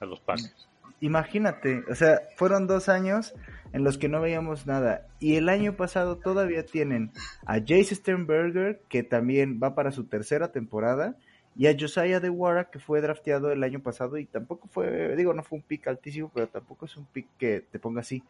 a 0.00 0.04
los 0.06 0.20
Packers. 0.20 0.68
Imagínate, 1.00 1.82
o 1.90 1.94
sea, 1.94 2.22
fueron 2.36 2.66
dos 2.66 2.88
años 2.88 3.34
en 3.74 3.84
los 3.84 3.98
que 3.98 4.08
no 4.08 4.22
veíamos 4.22 4.66
nada. 4.66 5.06
Y 5.20 5.36
el 5.36 5.50
año 5.50 5.76
pasado 5.76 6.16
todavía 6.16 6.64
tienen 6.64 7.12
a 7.44 7.58
Jace 7.58 7.96
Sternberger, 7.96 8.80
que 8.88 9.02
también 9.02 9.60
va 9.62 9.74
para 9.74 9.92
su 9.92 10.04
tercera 10.04 10.52
temporada, 10.52 11.16
y 11.58 11.66
a 11.66 11.76
Josiah 11.78 12.20
de 12.20 12.28
Wara, 12.28 12.70
que 12.70 12.78
fue 12.78 13.00
drafteado 13.00 13.50
el 13.50 13.62
año 13.62 13.80
pasado 13.80 14.18
y 14.18 14.26
tampoco 14.26 14.68
fue, 14.68 15.16
digo, 15.16 15.32
no 15.32 15.42
fue 15.42 15.58
un 15.58 15.64
pick 15.64 15.86
altísimo, 15.88 16.30
pero 16.34 16.48
tampoco 16.48 16.84
es 16.84 16.96
un 16.96 17.06
pick 17.06 17.26
que 17.38 17.60
te 17.60 17.78
ponga 17.78 18.00
así. 18.00 18.22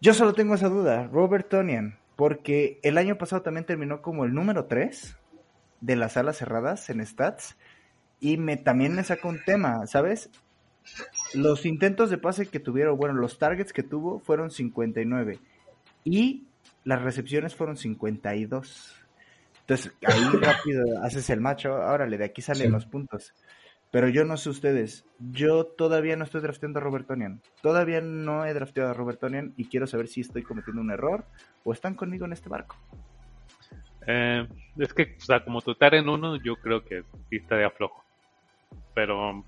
Yo 0.00 0.14
solo 0.14 0.32
tengo 0.32 0.54
esa 0.54 0.68
duda, 0.68 1.08
Robert 1.08 1.48
Tonian, 1.48 1.98
porque 2.14 2.78
el 2.82 2.98
año 2.98 3.18
pasado 3.18 3.42
también 3.42 3.66
terminó 3.66 4.02
como 4.02 4.24
el 4.24 4.34
número 4.34 4.66
3 4.66 5.16
de 5.80 5.96
las 5.96 6.16
alas 6.16 6.36
cerradas 6.36 6.88
en 6.90 7.04
stats 7.04 7.56
y 8.20 8.36
me 8.36 8.56
también 8.56 8.94
me 8.94 9.04
saca 9.04 9.26
un 9.28 9.42
tema, 9.44 9.86
¿sabes? 9.86 10.30
Los 11.34 11.66
intentos 11.66 12.10
de 12.10 12.18
pase 12.18 12.46
que 12.46 12.60
tuvieron, 12.60 12.96
bueno, 12.96 13.14
los 13.14 13.38
targets 13.38 13.72
que 13.72 13.82
tuvo 13.82 14.20
fueron 14.20 14.50
59 14.50 15.40
y 16.04 16.46
las 16.84 17.02
recepciones 17.02 17.54
fueron 17.56 17.76
52. 17.76 19.05
Entonces, 19.66 19.92
ahí 20.06 20.22
rápido 20.40 21.02
haces 21.02 21.28
el 21.30 21.40
macho, 21.40 21.74
órale, 21.74 22.18
de 22.18 22.24
aquí 22.24 22.40
salen 22.40 22.70
los 22.70 22.86
puntos. 22.86 23.34
Pero 23.90 24.08
yo 24.08 24.24
no 24.24 24.36
sé 24.36 24.50
ustedes, 24.50 25.06
yo 25.18 25.64
todavía 25.64 26.16
no 26.16 26.24
estoy 26.24 26.40
drafteando 26.40 26.78
a 26.78 26.82
Robertonian. 26.82 27.40
Todavía 27.62 28.00
no 28.00 28.44
he 28.44 28.52
drafteado 28.52 28.90
a 28.90 28.94
Robertonian 28.94 29.54
y 29.56 29.66
quiero 29.66 29.86
saber 29.86 30.08
si 30.08 30.20
estoy 30.20 30.42
cometiendo 30.42 30.82
un 30.82 30.90
error 30.90 31.24
o 31.64 31.72
están 31.72 31.94
conmigo 31.94 32.26
en 32.26 32.32
este 32.32 32.48
barco. 32.48 32.76
Eh, 34.06 34.46
es 34.78 34.92
que, 34.92 35.16
o 35.18 35.24
sea, 35.24 35.42
como 35.44 35.62
tu 35.62 35.74
en 35.80 36.08
uno, 36.08 36.36
yo 36.36 36.56
creo 36.56 36.84
que 36.84 37.02
sí 37.28 37.36
está 37.36 37.56
de 37.56 37.64
aflojo. 37.64 38.04
Pero 38.94 39.44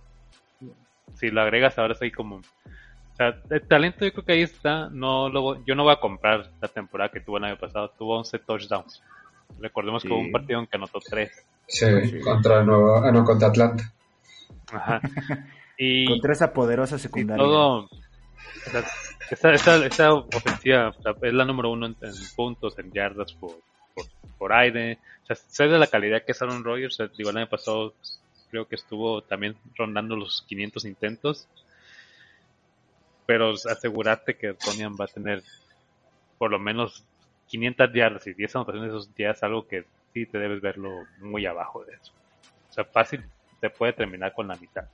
si 1.14 1.31
lo 1.31 1.43
agregas 1.43 1.79
ahora 1.79 1.93
estoy 1.93 2.11
como... 2.11 2.37
O 2.37 3.16
sea, 3.16 3.41
el 3.51 3.66
talento 3.66 4.05
yo 4.05 4.12
creo 4.12 4.25
que 4.25 4.33
ahí 4.33 4.43
está. 4.43 4.89
No 4.91 5.29
lo, 5.29 5.64
yo 5.64 5.75
no 5.75 5.83
voy 5.83 5.93
a 5.93 6.01
comprar 6.01 6.51
la 6.61 6.69
temporada 6.69 7.11
que 7.11 7.21
tuvo 7.21 7.39
el 7.39 7.45
año 7.45 7.59
pasado. 7.59 7.91
Tuvo 7.99 8.16
11 8.19 8.39
touchdowns. 8.41 9.03
Recordemos 9.59 10.03
que 10.03 10.09
hubo 10.09 10.20
un 10.20 10.32
partido 10.32 10.61
en 10.61 10.66
que 10.66 10.76
anotó 10.76 11.01
3. 11.01 11.30
Sí, 11.66 11.86
contra, 12.22 12.62
Nueva, 12.62 13.09
ah, 13.09 13.12
no, 13.12 13.24
contra 13.24 13.49
Atlanta. 13.49 13.92
Ajá. 14.72 15.01
Y, 15.80 16.07
contra 16.07 16.32
esa 16.32 16.53
poderosa 16.53 16.99
secundaria. 16.99 17.40
todo, 17.40 17.88
esta, 19.30 19.84
esta, 19.84 20.12
ofensiva 20.12 20.92
es 21.22 21.32
la 21.32 21.44
número 21.44 21.70
uno 21.70 21.86
en, 21.86 21.96
puntos, 22.34 22.76
en 22.80 22.90
yardas 22.92 23.32
por, 23.34 23.53
por, 24.38 24.53
aire. 24.53 24.99
O 25.22 25.26
sea, 25.26 25.36
sé 25.36 25.68
de 25.68 25.78
la 25.78 25.86
calidad 25.86 26.24
que 26.24 26.32
es 26.32 26.42
Aaron 26.42 26.64
Rodgers. 26.64 26.99
Digo, 27.16 27.30
el 27.30 27.36
año 27.36 27.49
pasado 27.49 27.94
creo 28.51 28.66
que 28.66 28.74
estuvo 28.74 29.22
también 29.22 29.57
rondando 29.76 30.16
los 30.16 30.42
500 30.49 30.84
intentos. 30.84 31.46
Pero 33.26 33.53
asegurarte 33.53 34.36
que 34.36 34.55
Tonian 34.55 34.96
va 34.96 35.05
a 35.05 35.09
tener 35.09 35.42
por 36.38 36.51
lo 36.51 36.59
menos 36.59 37.05
500 37.49 37.92
yardas 37.92 38.26
y 38.26 38.34
10 38.34 38.57
anotaciones 38.57 38.90
esos 38.90 39.14
días, 39.14 39.42
algo 39.42 39.66
que 39.66 39.84
sí 40.12 40.26
te 40.26 40.38
debes 40.38 40.61
verlo 40.61 40.90
muy 41.20 41.46
abajo 41.46 41.84
de 41.84 41.94
eso. 41.94 42.12
O 42.68 42.72
sea, 42.72 42.84
fácil 42.84 43.24
te 43.61 43.70
puede 43.70 43.92
terminar 43.92 44.32
con 44.32 44.49
la 44.49 44.57
mitad. 44.57 44.84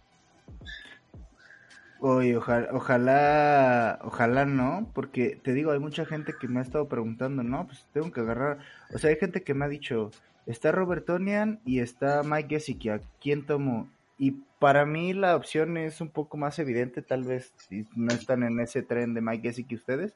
Oye, 2.00 2.36
ojalá, 2.36 2.68
ojalá, 2.72 3.98
ojalá 4.02 4.44
no, 4.44 4.90
porque 4.94 5.38
te 5.42 5.54
digo, 5.54 5.70
hay 5.72 5.78
mucha 5.78 6.04
gente 6.04 6.34
que 6.38 6.48
me 6.48 6.60
ha 6.60 6.62
estado 6.62 6.88
preguntando, 6.88 7.42
no, 7.42 7.66
pues 7.66 7.86
tengo 7.92 8.12
que 8.12 8.20
agarrar, 8.20 8.58
o 8.92 8.98
sea, 8.98 9.10
hay 9.10 9.16
gente 9.16 9.42
que 9.42 9.54
me 9.54 9.64
ha 9.64 9.68
dicho, 9.68 10.10
está 10.44 10.70
Robertonian 10.70 11.60
y 11.64 11.80
está 11.80 12.22
Mike 12.22 12.56
Gesicki, 12.56 12.90
¿a 12.90 13.00
quién 13.22 13.46
tomo? 13.46 13.88
Y 14.18 14.32
para 14.58 14.84
mí 14.84 15.14
la 15.14 15.34
opción 15.34 15.78
es 15.78 16.02
un 16.02 16.10
poco 16.10 16.36
más 16.36 16.58
evidente, 16.58 17.00
tal 17.00 17.24
vez 17.24 17.54
si 17.56 17.86
no 17.96 18.12
están 18.12 18.42
en 18.42 18.60
ese 18.60 18.82
tren 18.82 19.14
de 19.14 19.22
Mike 19.22 19.48
Gesicki 19.48 19.76
ustedes, 19.76 20.14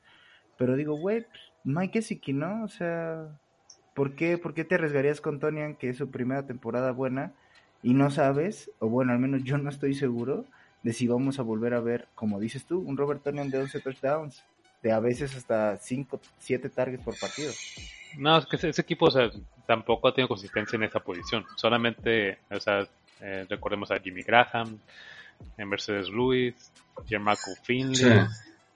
pero 0.59 0.76
digo, 0.76 0.95
güey, 0.95 1.22
pues, 1.22 1.47
Mike 1.65 2.01
Gesicki, 2.01 2.33
¿no? 2.33 2.65
O 2.65 2.69
sea, 2.69 3.29
¿por 3.95 4.15
qué, 4.15 4.39
¿por 4.39 4.55
qué 4.55 4.65
te 4.65 4.77
arriesgarías 4.77 5.21
con 5.21 5.41
Tonian, 5.41 5.75
que 5.75 5.91
es 5.91 5.97
su 5.97 6.11
primera 6.11 6.47
temporada 6.47 6.93
buena, 6.93 7.33
y 7.83 7.95
no 7.95 8.11
sabes, 8.11 8.71
o 8.79 8.89
bueno, 8.89 9.13
al 9.13 9.19
menos 9.19 9.45
yo 9.45 9.59
no 9.59 9.71
estoy 9.71 9.95
seguro, 9.95 10.45
de 10.83 10.93
si 10.93 11.07
vamos 11.07 11.39
a 11.39 11.43
volver 11.43 11.75
a 11.75 11.81
ver, 11.81 12.09
como 12.15 12.41
dices 12.41 12.65
tú, 12.65 12.81
un 12.81 12.97
Robert 12.97 13.23
Tonian 13.23 13.51
de 13.51 13.59
11 13.59 13.81
touchdowns, 13.81 14.45
de 14.83 14.93
a 14.93 15.01
veces 15.01 15.37
hasta 15.37 15.77
5, 15.77 16.21
7 16.39 16.69
targets 16.71 17.03
por 17.03 17.19
partido. 17.19 17.53
No, 18.17 18.39
es 18.39 18.47
que 18.47 18.57
ese, 18.57 18.81
equipo 18.81 19.07
o 19.07 19.11
sea, 19.11 19.31
tampoco 19.67 20.09
ha 20.09 20.15
tenido 20.15 20.29
consistencia 20.29 20.77
en 20.77 20.85
esa 20.85 21.01
posición. 21.01 21.45
Solamente, 21.57 22.39
o 22.51 22.61
sea, 22.61 22.87
eh, 23.21 23.47
recordemos 23.49 23.91
a 23.91 23.99
Jimmy 23.99 24.23
Graham, 24.23 24.79
en 25.57 25.69
Mercedes 25.69 26.09
Lewis, 26.09 26.73
Jermarco 27.07 27.51
Finley, 27.63 28.27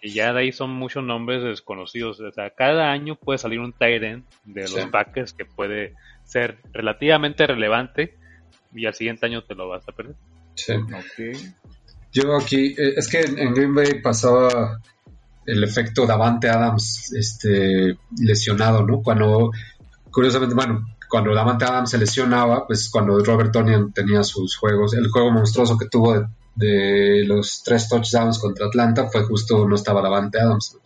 y 0.02 0.12
ya 0.12 0.32
de 0.32 0.40
ahí 0.40 0.52
son 0.52 0.70
muchos 0.70 1.04
nombres 1.04 1.44
desconocidos. 1.44 2.20
O 2.20 2.32
sea, 2.32 2.50
cada 2.50 2.90
año 2.90 3.14
puede 3.14 3.38
salir 3.38 3.60
un 3.60 3.72
Tyrant 3.72 4.26
de 4.44 4.62
los 4.62 4.86
Packers 4.86 5.32
que 5.32 5.44
puede 5.44 5.94
ser 6.24 6.58
relativamente 6.72 7.46
relevante 7.46 8.18
y 8.74 8.86
al 8.86 8.94
siguiente 8.94 9.26
año 9.26 9.44
te 9.44 9.54
lo 9.54 9.68
vas 9.68 9.88
a 9.88 9.92
perder. 9.92 10.16
Sí. 10.56 10.74
Yo 12.10 12.36
aquí, 12.36 12.74
eh, 12.76 12.94
es 12.96 13.08
que 13.08 13.20
en 13.20 13.54
Green 13.54 13.74
Bay 13.74 14.00
pasaba 14.02 14.80
el 15.46 15.62
efecto 15.62 16.04
Davante 16.04 16.48
Adams 16.48 17.12
este, 17.12 17.96
lesionado, 18.18 18.84
¿no? 18.84 19.02
Cuando, 19.02 19.52
curiosamente, 20.10 20.54
bueno, 20.54 20.84
cuando 21.08 21.32
Davante 21.32 21.64
Adams 21.64 21.90
se 21.90 21.98
lesionaba, 21.98 22.66
pues 22.66 22.90
cuando 22.90 23.18
Robert 23.22 23.52
Tonian 23.52 23.92
tenía 23.92 24.24
sus 24.24 24.56
juegos, 24.56 24.94
el 24.94 25.08
juego 25.08 25.30
monstruoso 25.30 25.78
que 25.78 25.88
tuvo 25.88 26.14
de 26.14 26.26
de 26.54 27.24
los 27.26 27.62
tres 27.64 27.88
touchdowns 27.88 28.38
contra 28.38 28.66
Atlanta 28.66 29.06
fue 29.06 29.24
justo 29.24 29.66
no 29.66 29.74
estaba 29.74 30.02
Davante 30.02 30.38
Adams. 30.38 30.78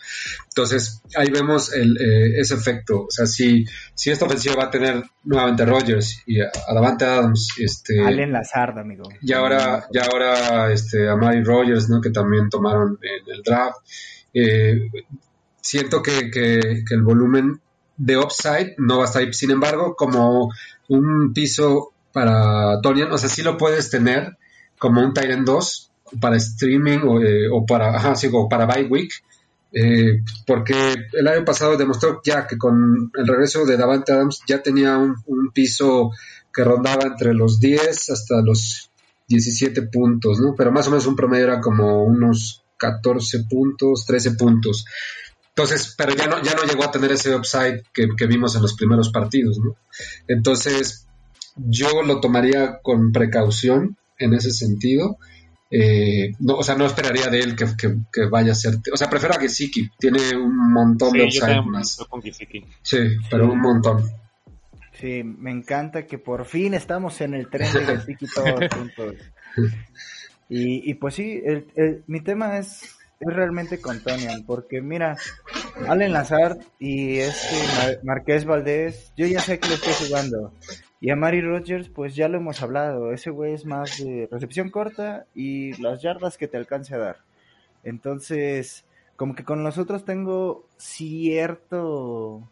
Entonces 0.48 1.02
ahí 1.16 1.28
vemos 1.30 1.72
el, 1.72 1.96
eh, 2.00 2.40
ese 2.40 2.54
efecto. 2.54 3.06
O 3.06 3.10
sea, 3.10 3.26
si, 3.26 3.64
si 3.94 4.10
esta 4.10 4.26
ofensiva 4.26 4.54
va 4.56 4.64
a 4.64 4.70
tener 4.70 5.02
nuevamente 5.24 5.64
a 5.64 5.66
Rodgers 5.66 6.22
y 6.26 6.40
a, 6.40 6.50
Davante 6.72 7.04
Adams, 7.04 7.48
este, 7.58 8.00
Allen 8.00 8.32
Lazard, 8.32 8.78
amigo. 8.78 9.08
Y 9.20 9.32
ahora, 9.32 9.86
ya 9.92 10.04
ahora 10.04 10.72
este, 10.72 11.08
a 11.08 11.16
Mary 11.16 11.42
Rodgers, 11.42 11.88
¿no? 11.88 12.00
que 12.00 12.10
también 12.10 12.48
tomaron 12.48 12.98
en 13.02 13.34
el 13.34 13.42
draft. 13.42 13.78
Eh, 14.32 14.90
siento 15.60 16.02
que, 16.02 16.30
que, 16.30 16.84
el 16.90 17.02
volumen 17.02 17.60
de 17.96 18.16
upside 18.16 18.74
no 18.78 18.98
va 18.98 19.04
a 19.04 19.06
estar 19.06 19.22
ahí. 19.22 19.32
Sin 19.32 19.50
embargo, 19.50 19.96
como 19.96 20.50
un 20.88 21.32
piso 21.32 21.92
para 22.12 22.80
Tonian, 22.80 23.10
o 23.10 23.18
sea, 23.18 23.28
sí 23.28 23.42
lo 23.42 23.58
puedes 23.58 23.90
tener 23.90 24.36
como 24.78 25.02
un 25.02 25.12
Tyrant 25.12 25.46
2 25.46 25.90
para 26.20 26.36
streaming 26.36 26.98
o, 27.04 27.20
eh, 27.20 27.48
para, 27.66 27.96
ajá, 27.96 28.14
sí, 28.14 28.30
para 28.48 28.66
bye 28.66 28.84
week. 28.84 29.12
Eh, 29.72 30.22
porque 30.46 30.94
el 31.12 31.28
año 31.28 31.44
pasado 31.44 31.76
demostró 31.76 32.20
ya 32.24 32.46
que 32.46 32.56
con 32.56 33.10
el 33.14 33.26
regreso 33.26 33.66
de 33.66 33.76
Davante 33.76 34.12
Adams 34.12 34.40
ya 34.46 34.62
tenía 34.62 34.96
un, 34.96 35.50
piso 35.52 36.12
que 36.52 36.64
rondaba 36.64 37.04
entre 37.04 37.34
los 37.34 37.60
10 37.60 38.10
hasta 38.10 38.40
los 38.42 38.90
17 39.28 39.82
puntos, 39.82 40.40
¿no? 40.40 40.54
Pero 40.56 40.72
más 40.72 40.86
o 40.86 40.90
menos 40.90 41.06
un 41.06 41.16
promedio 41.16 41.44
era 41.44 41.60
como 41.60 42.04
unos 42.04 42.62
14 42.78 43.44
puntos, 43.50 44.06
13 44.06 44.32
puntos. 44.32 44.86
Entonces, 45.48 45.94
pero 45.96 46.14
ya 46.14 46.26
no, 46.26 46.42
ya 46.42 46.54
no 46.54 46.64
llegó 46.64 46.84
a 46.84 46.90
tener 46.90 47.12
ese 47.12 47.34
upside 47.34 47.82
que, 47.92 48.26
vimos 48.26 48.54
en 48.56 48.62
los 48.62 48.74
primeros 48.74 49.10
partidos. 49.10 49.58
Entonces, 50.28 51.06
yo 51.56 52.02
lo 52.02 52.20
tomaría 52.20 52.80
con 52.82 53.12
precaución 53.12 53.96
en 54.18 54.34
ese 54.34 54.50
sentido. 54.50 55.18
Eh, 55.70 56.32
no, 56.38 56.54
o 56.56 56.62
sea, 56.62 56.76
no 56.76 56.86
esperaría 56.86 57.26
de 57.28 57.40
él 57.40 57.56
que, 57.56 58.26
vaya 58.30 58.52
a 58.52 58.54
ser. 58.54 58.76
O 58.92 58.96
sea, 58.96 59.10
prefiero 59.10 59.34
a 59.34 59.40
Gesicki, 59.40 59.90
tiene 59.98 60.36
un 60.36 60.72
montón 60.72 61.12
de 61.12 61.24
upside 61.24 61.62
más. 61.62 61.98
Sí, 62.82 62.98
pero 63.30 63.52
un 63.52 63.60
montón. 63.60 64.04
Sí, 64.92 65.22
me 65.22 65.50
encanta 65.50 66.06
que 66.06 66.18
por 66.18 66.46
fin 66.46 66.74
estamos 66.74 67.20
en 67.20 67.34
el 67.34 67.48
tren 67.50 67.72
de 67.72 67.84
Gesicki 67.84 68.26
todos 68.26 68.60
juntos. 68.74 69.14
Y, 70.48 70.90
y 70.90 70.94
pues 70.94 71.14
sí, 71.14 71.42
mi 72.06 72.20
tema 72.20 72.58
es, 72.58 72.96
es 73.20 73.34
realmente 73.34 73.80
con 73.80 74.00
Tonian, 74.00 74.44
porque 74.46 74.80
mira, 74.80 75.16
Allen 75.88 76.12
Lazard 76.12 76.58
y 76.78 77.18
este 77.18 77.98
Marqués 78.04 78.44
Valdés, 78.44 79.12
yo 79.16 79.26
ya 79.26 79.40
sé 79.40 79.58
que 79.58 79.68
lo 79.68 79.74
estoy 79.74 80.06
jugando. 80.06 80.52
Y 81.06 81.10
a 81.10 81.14
Mari 81.14 81.40
Rogers, 81.40 81.88
pues 81.88 82.16
ya 82.16 82.26
lo 82.26 82.38
hemos 82.38 82.60
hablado, 82.62 83.12
ese 83.12 83.30
güey 83.30 83.52
es 83.52 83.64
más 83.64 83.96
de 83.98 84.28
recepción 84.28 84.70
corta 84.70 85.24
y 85.36 85.80
las 85.80 86.02
yardas 86.02 86.36
que 86.36 86.48
te 86.48 86.56
alcance 86.56 86.96
a 86.96 86.98
dar. 86.98 87.18
Entonces, 87.84 88.84
como 89.14 89.36
que 89.36 89.44
con 89.44 89.62
nosotros 89.62 90.04
tengo 90.04 90.66
cierto 90.78 92.42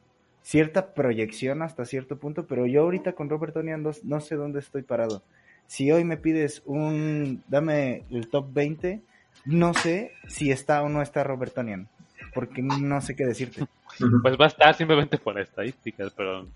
cierta 0.42 0.94
proyección 0.94 1.62
hasta 1.62 1.84
cierto 1.84 2.16
punto, 2.16 2.46
pero 2.46 2.64
yo 2.64 2.82
ahorita 2.82 3.14
con 3.14 3.28
Robert 3.28 3.54
Tonian 3.54 3.84
no, 4.04 4.20
sé 4.20 4.36
dónde 4.36 4.60
estoy 4.60 4.82
parado. 4.82 5.24
Si 5.66 5.90
hoy 5.90 6.04
me 6.04 6.16
pides 6.16 6.62
un, 6.64 7.42
dame 7.48 8.04
el 8.12 8.28
top 8.28 8.52
20, 8.52 9.02
no 9.46 9.74
sé 9.74 10.12
si 10.28 10.52
está 10.52 10.80
o 10.84 10.88
no 10.88 11.02
está 11.02 11.24
Robert 11.24 11.54
Tonian, 11.54 11.88
porque 12.32 12.62
no 12.62 13.00
sé 13.00 13.16
qué 13.16 13.26
decirte. 13.26 13.66
Pues 14.22 14.38
va 14.38 14.44
a 14.44 14.48
estar 14.48 14.74
simplemente 14.76 15.18
por 15.18 15.40
estadísticas, 15.40 16.12
pero 16.16 16.46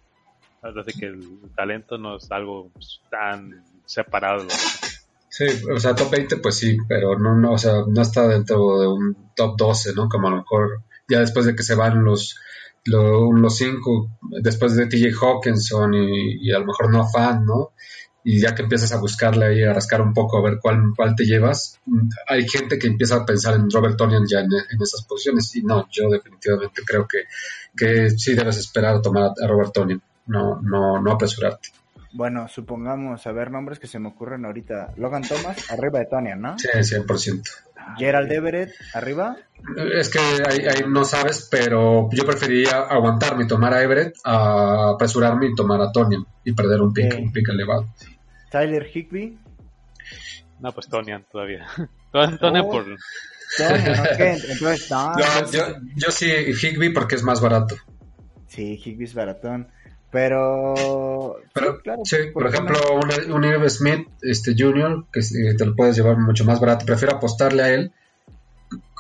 Así 0.62 0.98
que 0.98 1.06
el 1.06 1.22
talento 1.54 1.98
no 1.98 2.16
es 2.16 2.30
algo 2.30 2.70
pues, 2.72 3.00
tan 3.10 3.64
separado. 3.86 4.46
Sí, 5.28 5.44
o 5.72 5.78
sea, 5.78 5.94
top 5.94 6.10
20 6.10 6.36
pues 6.38 6.56
sí, 6.56 6.76
pero 6.88 7.18
no, 7.18 7.34
no, 7.36 7.52
o 7.52 7.58
sea, 7.58 7.84
no 7.86 8.02
está 8.02 8.26
dentro 8.26 8.80
de 8.80 8.88
un 8.88 9.16
top 9.36 9.56
12, 9.56 9.94
¿no? 9.94 10.08
Como 10.08 10.28
a 10.28 10.30
lo 10.30 10.36
mejor 10.38 10.82
ya 11.08 11.20
después 11.20 11.46
de 11.46 11.54
que 11.54 11.62
se 11.62 11.74
van 11.74 12.04
los 12.04 12.36
los 12.84 13.56
cinco, 13.56 14.10
después 14.40 14.74
de 14.74 14.86
TJ 14.86 15.14
Hawkinson 15.20 15.92
y, 15.94 16.50
a 16.52 16.58
lo 16.58 16.66
mejor 16.66 16.90
no 16.90 17.06
fan, 17.06 17.44
¿no? 17.44 17.72
Y 18.24 18.40
ya 18.40 18.54
que 18.54 18.62
empiezas 18.62 18.92
a 18.92 19.00
buscarle 19.00 19.46
ahí, 19.46 19.62
a 19.62 19.72
rascar 19.72 20.00
un 20.00 20.12
poco, 20.12 20.38
a 20.38 20.42
ver 20.42 20.58
cuál, 20.60 20.92
cuál 20.96 21.14
te 21.14 21.24
llevas, 21.24 21.78
hay 22.26 22.48
gente 22.48 22.78
que 22.78 22.86
empieza 22.86 23.16
a 23.16 23.26
pensar 23.26 23.54
en 23.54 23.70
Robert 23.70 23.96
Tonian 23.96 24.26
ya 24.26 24.40
en, 24.40 24.50
esas 24.82 25.04
posiciones. 25.04 25.54
Y 25.56 25.62
no, 25.62 25.86
yo 25.90 26.08
definitivamente 26.08 26.82
creo 26.84 27.06
que, 27.06 27.24
que 27.76 28.10
sí 28.10 28.34
debes 28.34 28.58
esperar 28.58 28.96
a 28.96 29.02
tomar 29.02 29.30
a 29.40 29.46
Robert 29.46 29.72
Tonian 29.72 30.02
no, 30.28 30.60
no, 30.62 31.00
no 31.02 31.12
apresurarte. 31.12 31.70
bueno, 32.12 32.46
supongamos, 32.48 33.26
a 33.26 33.32
ver, 33.32 33.50
nombres 33.50 33.78
que 33.78 33.86
se 33.86 33.98
me 33.98 34.08
ocurren 34.08 34.44
ahorita. 34.44 34.92
Logan 34.96 35.22
Thomas, 35.22 35.70
arriba 35.70 35.98
de 35.98 36.06
Tonian, 36.06 36.40
¿no? 36.40 36.58
Sí, 36.58 36.68
100%. 36.68 37.42
Gerald 37.96 38.30
Everett, 38.30 38.70
arriba. 38.94 39.36
Es 39.94 40.10
que 40.10 40.18
ahí, 40.18 40.58
ahí 40.66 40.82
no 40.86 41.04
sabes, 41.04 41.48
pero 41.50 42.08
yo 42.12 42.24
preferiría 42.24 42.80
aguantarme 42.82 43.44
y 43.44 43.46
tomar 43.46 43.72
a 43.74 43.82
Everett 43.82 44.14
a 44.24 44.90
apresurarme 44.90 45.46
y 45.48 45.54
tomar 45.54 45.80
a 45.80 45.90
Tonian 45.90 46.24
y 46.44 46.52
perder 46.52 46.80
un 46.82 46.92
pick, 46.92 47.18
un 47.18 47.32
pick 47.32 47.48
elevado. 47.48 47.88
Tyler 48.50 48.86
Higby. 48.94 49.38
No, 50.60 50.72
pues 50.72 50.88
Tonian 50.88 51.24
todavía. 51.30 51.66
Tonian 52.12 52.38
Tonian 52.38 52.64
Oh. 52.66 52.70
por... 52.70 52.84
Tonian, 53.56 54.00
ok. 54.00 54.20
Entonces, 54.20 54.90
no, 54.90 55.12
No, 55.14 55.18
entonces- 55.24 55.52
yo, 55.52 55.66
yo 55.96 56.10
sí 56.10 56.26
Higby 56.30 56.90
porque 56.90 57.14
es 57.14 57.22
más 57.22 57.40
barato. 57.40 57.76
Sí, 58.48 58.78
Higby 58.84 59.04
es 59.04 59.14
baratón. 59.14 59.68
Pero. 60.10 61.36
Pero, 61.52 61.76
sí, 61.76 61.82
claro, 61.82 62.00
sí, 62.04 62.16
por 62.32 62.44
¿por 62.44 62.50
qué 62.50 62.56
ejemplo, 62.56 62.78
un, 62.94 63.32
un 63.32 63.44
Irv 63.44 63.68
Smith 63.68 64.08
este, 64.22 64.54
Junior, 64.56 65.04
que 65.12 65.20
eh, 65.20 65.54
te 65.56 65.66
lo 65.66 65.76
puedes 65.76 65.96
llevar 65.96 66.16
mucho 66.18 66.44
más 66.44 66.60
barato. 66.60 66.86
Prefiero 66.86 67.16
apostarle 67.16 67.62
a 67.62 67.74
él 67.74 67.92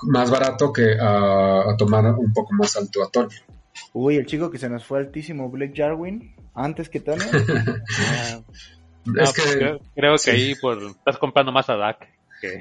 más 0.02 0.30
barato 0.30 0.72
que 0.72 0.98
a, 0.98 1.70
a 1.70 1.76
tomar 1.76 2.04
un 2.06 2.32
poco 2.32 2.54
más 2.54 2.76
alto 2.76 3.02
a 3.02 3.10
Tony. 3.10 3.34
Uy, 3.92 4.16
el 4.16 4.26
chico 4.26 4.50
que 4.50 4.58
se 4.58 4.68
nos 4.68 4.84
fue 4.84 4.98
altísimo, 4.98 5.50
Blake 5.50 5.74
Jarwin, 5.74 6.34
antes 6.54 6.88
que 6.88 7.00
Tony. 7.00 7.24
Ah, 8.00 8.40
no, 9.14 9.22
es 9.22 9.32
pues 9.32 9.46
que, 9.46 9.58
creo, 9.58 9.80
creo 9.94 10.12
que 10.12 10.18
sí. 10.18 10.30
ahí 10.30 10.54
por, 10.54 10.82
estás 10.82 11.16
comprando 11.16 11.50
más 11.50 11.70
a 11.70 11.76
Dak. 11.76 12.06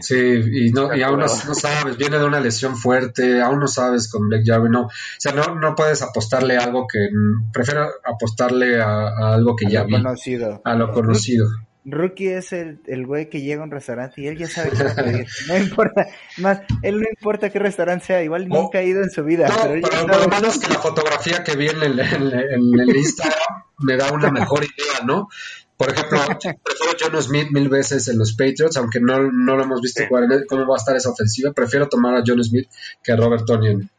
Sí, 0.01 0.15
y, 0.51 0.71
no, 0.71 0.93
y 0.95 1.01
aún 1.03 1.19
no, 1.19 1.27
sabes, 1.27 1.97
viene 1.97 2.17
de 2.19 2.25
una 2.25 2.39
lesión 2.39 2.75
fuerte, 2.75 3.41
aún 3.41 3.59
no 3.59 3.67
sabes 3.67 4.09
con 4.11 4.27
Blake 4.27 4.43
Jarwin, 4.45 4.71
no. 4.71 4.81
O 4.83 4.91
sea, 5.19 5.31
no, 5.33 5.55
no 5.55 5.75
puedes 5.75 6.01
apostarle 6.01 6.57
a 6.57 6.63
algo 6.63 6.87
que. 6.87 7.07
Prefiero 7.53 7.87
apostarle 8.03 8.81
a, 8.81 9.07
a 9.09 9.33
algo 9.35 9.55
que 9.55 9.67
a 9.67 9.69
ya 9.69 9.79
lo 9.81 9.87
vi, 9.87 9.93
conocido. 9.93 10.61
a 10.63 10.75
lo 10.75 10.91
conocido. 10.91 11.47
Rookie 11.89 12.27
es 12.33 12.51
el, 12.51 12.81
el 12.87 13.05
güey 13.05 13.29
que 13.29 13.39
llega 13.41 13.61
a 13.61 13.63
un 13.63 13.71
restaurante 13.71 14.19
y 14.21 14.27
él 14.27 14.37
ya 14.37 14.47
sabe 14.49 14.71
qué 14.71 14.83
va 14.83 14.91
a 14.91 14.95
pedir. 14.95 15.25
No 15.47 15.57
importa, 15.57 16.05
más, 16.37 16.59
él 16.81 16.99
no 16.99 17.05
importa 17.09 17.49
qué 17.49 17.59
restaurante 17.59 18.07
sea, 18.07 18.21
igual 18.23 18.49
No. 18.49 18.63
nunca 18.63 18.79
ha 18.79 18.83
ido 18.83 19.01
en 19.01 19.09
su 19.09 19.23
vida. 19.23 19.47
No, 19.47 19.55
pero 19.89 20.05
por 20.07 20.21
lo 20.21 20.27
menos 20.27 20.59
que 20.59 20.67
la 20.73 20.79
fotografía 20.79 21.45
que 21.45 21.55
vi 21.55 21.69
en 21.69 21.81
el, 21.81 21.97
en 21.97 22.21
el- 22.23 22.33
en 22.33 22.79
el 22.81 22.93
Instagram 22.93 23.63
me 23.79 23.95
da 23.95 24.11
una 24.11 24.31
mejor 24.31 24.65
idea, 24.65 25.05
¿no? 25.05 25.29
Por 25.77 25.91
ejemplo, 25.91 26.19
prefiero 26.63 26.97
John 26.99 27.21
Smith 27.21 27.49
mil 27.51 27.69
veces 27.69 28.07
en 28.07 28.17
los 28.17 28.33
Patriots, 28.33 28.77
aunque 28.77 28.99
no, 28.99 29.31
no 29.31 29.55
lo 29.55 29.63
hemos 29.63 29.79
visto 29.81 30.01
Sí. 30.01 30.07
jugar 30.09 30.23
en 30.23 30.31
el- 30.31 30.45
cómo 30.47 30.65
va 30.67 30.75
a 30.75 30.77
estar 30.77 30.95
esa 30.95 31.09
ofensiva. 31.11 31.53
Prefiero 31.53 31.87
tomar 31.87 32.15
a 32.15 32.23
John 32.25 32.43
Smith 32.43 32.67
que 33.03 33.11
a 33.11 33.15
Robert 33.15 33.45
Tonian. 33.45 33.89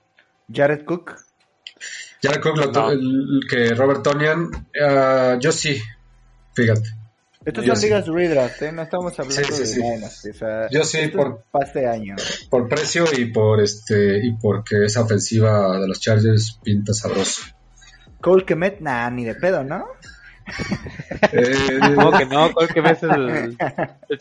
Jared 0.53 0.85
Cook. 0.85 1.15
Jared 2.23 2.41
Cook, 2.43 2.57
lo 2.57 2.73
to- 2.73 2.81
No. 2.81 2.91
el- 2.91 3.41
que 3.49 3.75
Robert 3.75 4.03
Tonian, 4.03 4.51
ah, 4.83 5.37
yo 5.41 5.53
sí, 5.53 5.81
fíjate. 6.55 6.95
Estos 7.45 7.65
Yo 7.65 7.75
son 7.75 7.81
sí. 7.81 7.87
ligas 7.87 8.07
redraft, 8.09 8.61
¿eh? 8.63 8.73
No 8.73 8.83
estamos 8.83 9.19
hablando 9.19 9.43
Sí, 9.55 9.65
sí, 9.65 9.81
de. 9.81 9.91
Dynasty, 9.93 10.31
o 10.31 10.35
sea, 10.35 10.69
Yo 10.71 10.85
sí, 10.85 11.07
por- 11.09 11.45
pase 11.51 11.87
año. 11.87 12.17
Por 12.51 12.69
precio 12.69 13.05
y 13.17 13.27
por 13.27 13.61
este 13.61 14.19
y 14.27 14.33
porque 14.33 14.85
esa 14.85 15.03
ofensiva 15.03 15.79
de 15.79 15.87
los 15.87 16.01
Chargers 16.01 16.59
pinta 16.63 16.93
sabroso. 16.93 17.43
Cole 18.21 18.45
Kemet, 18.45 18.81
nah, 18.81 19.09
ni 19.11 19.25
de 19.25 19.37
pedo, 19.37 19.63
¿no? 19.63 19.87
Eh, 21.33 21.79
¿Cómo 21.95 22.13
que 22.13 22.27
no? 22.27 22.53
¿Cuál 22.53 22.69
que 22.69 22.81
ves 22.81 23.03
el, 23.03 23.29
el 23.29 23.57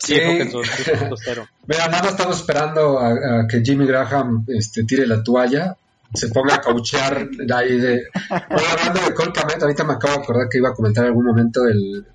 Sí. 0.00 0.14
chico 0.14 0.26
que 0.38 0.50
son 0.50 0.62
3.0? 0.62 1.48
Mira, 1.66 1.88
nada 1.88 2.10
estamos 2.10 2.36
esperando 2.38 2.98
a, 2.98 3.08
a 3.42 3.46
que 3.46 3.62
Jimmy 3.62 3.86
Graham 3.86 4.44
este, 4.48 4.84
tire 4.84 5.06
la 5.06 5.22
toalla, 5.22 5.76
se 6.14 6.28
ponga 6.28 6.56
a 6.56 6.60
cauchear 6.60 7.28
de 7.28 7.54
ahí 7.54 7.78
de... 7.78 8.02
Bueno, 8.28 8.68
hablando 8.78 9.00
de 9.08 9.14
Cole 9.14 9.32
Kmet, 9.32 9.62
ahorita 9.62 9.84
me 9.84 9.92
acabo 9.94 10.14
de 10.14 10.22
acordar 10.22 10.48
que 10.50 10.58
iba 10.58 10.70
a 10.70 10.74
comentar 10.74 11.04
en 11.04 11.08
algún 11.10 11.26
momento 11.26 11.66
el... 11.66 12.06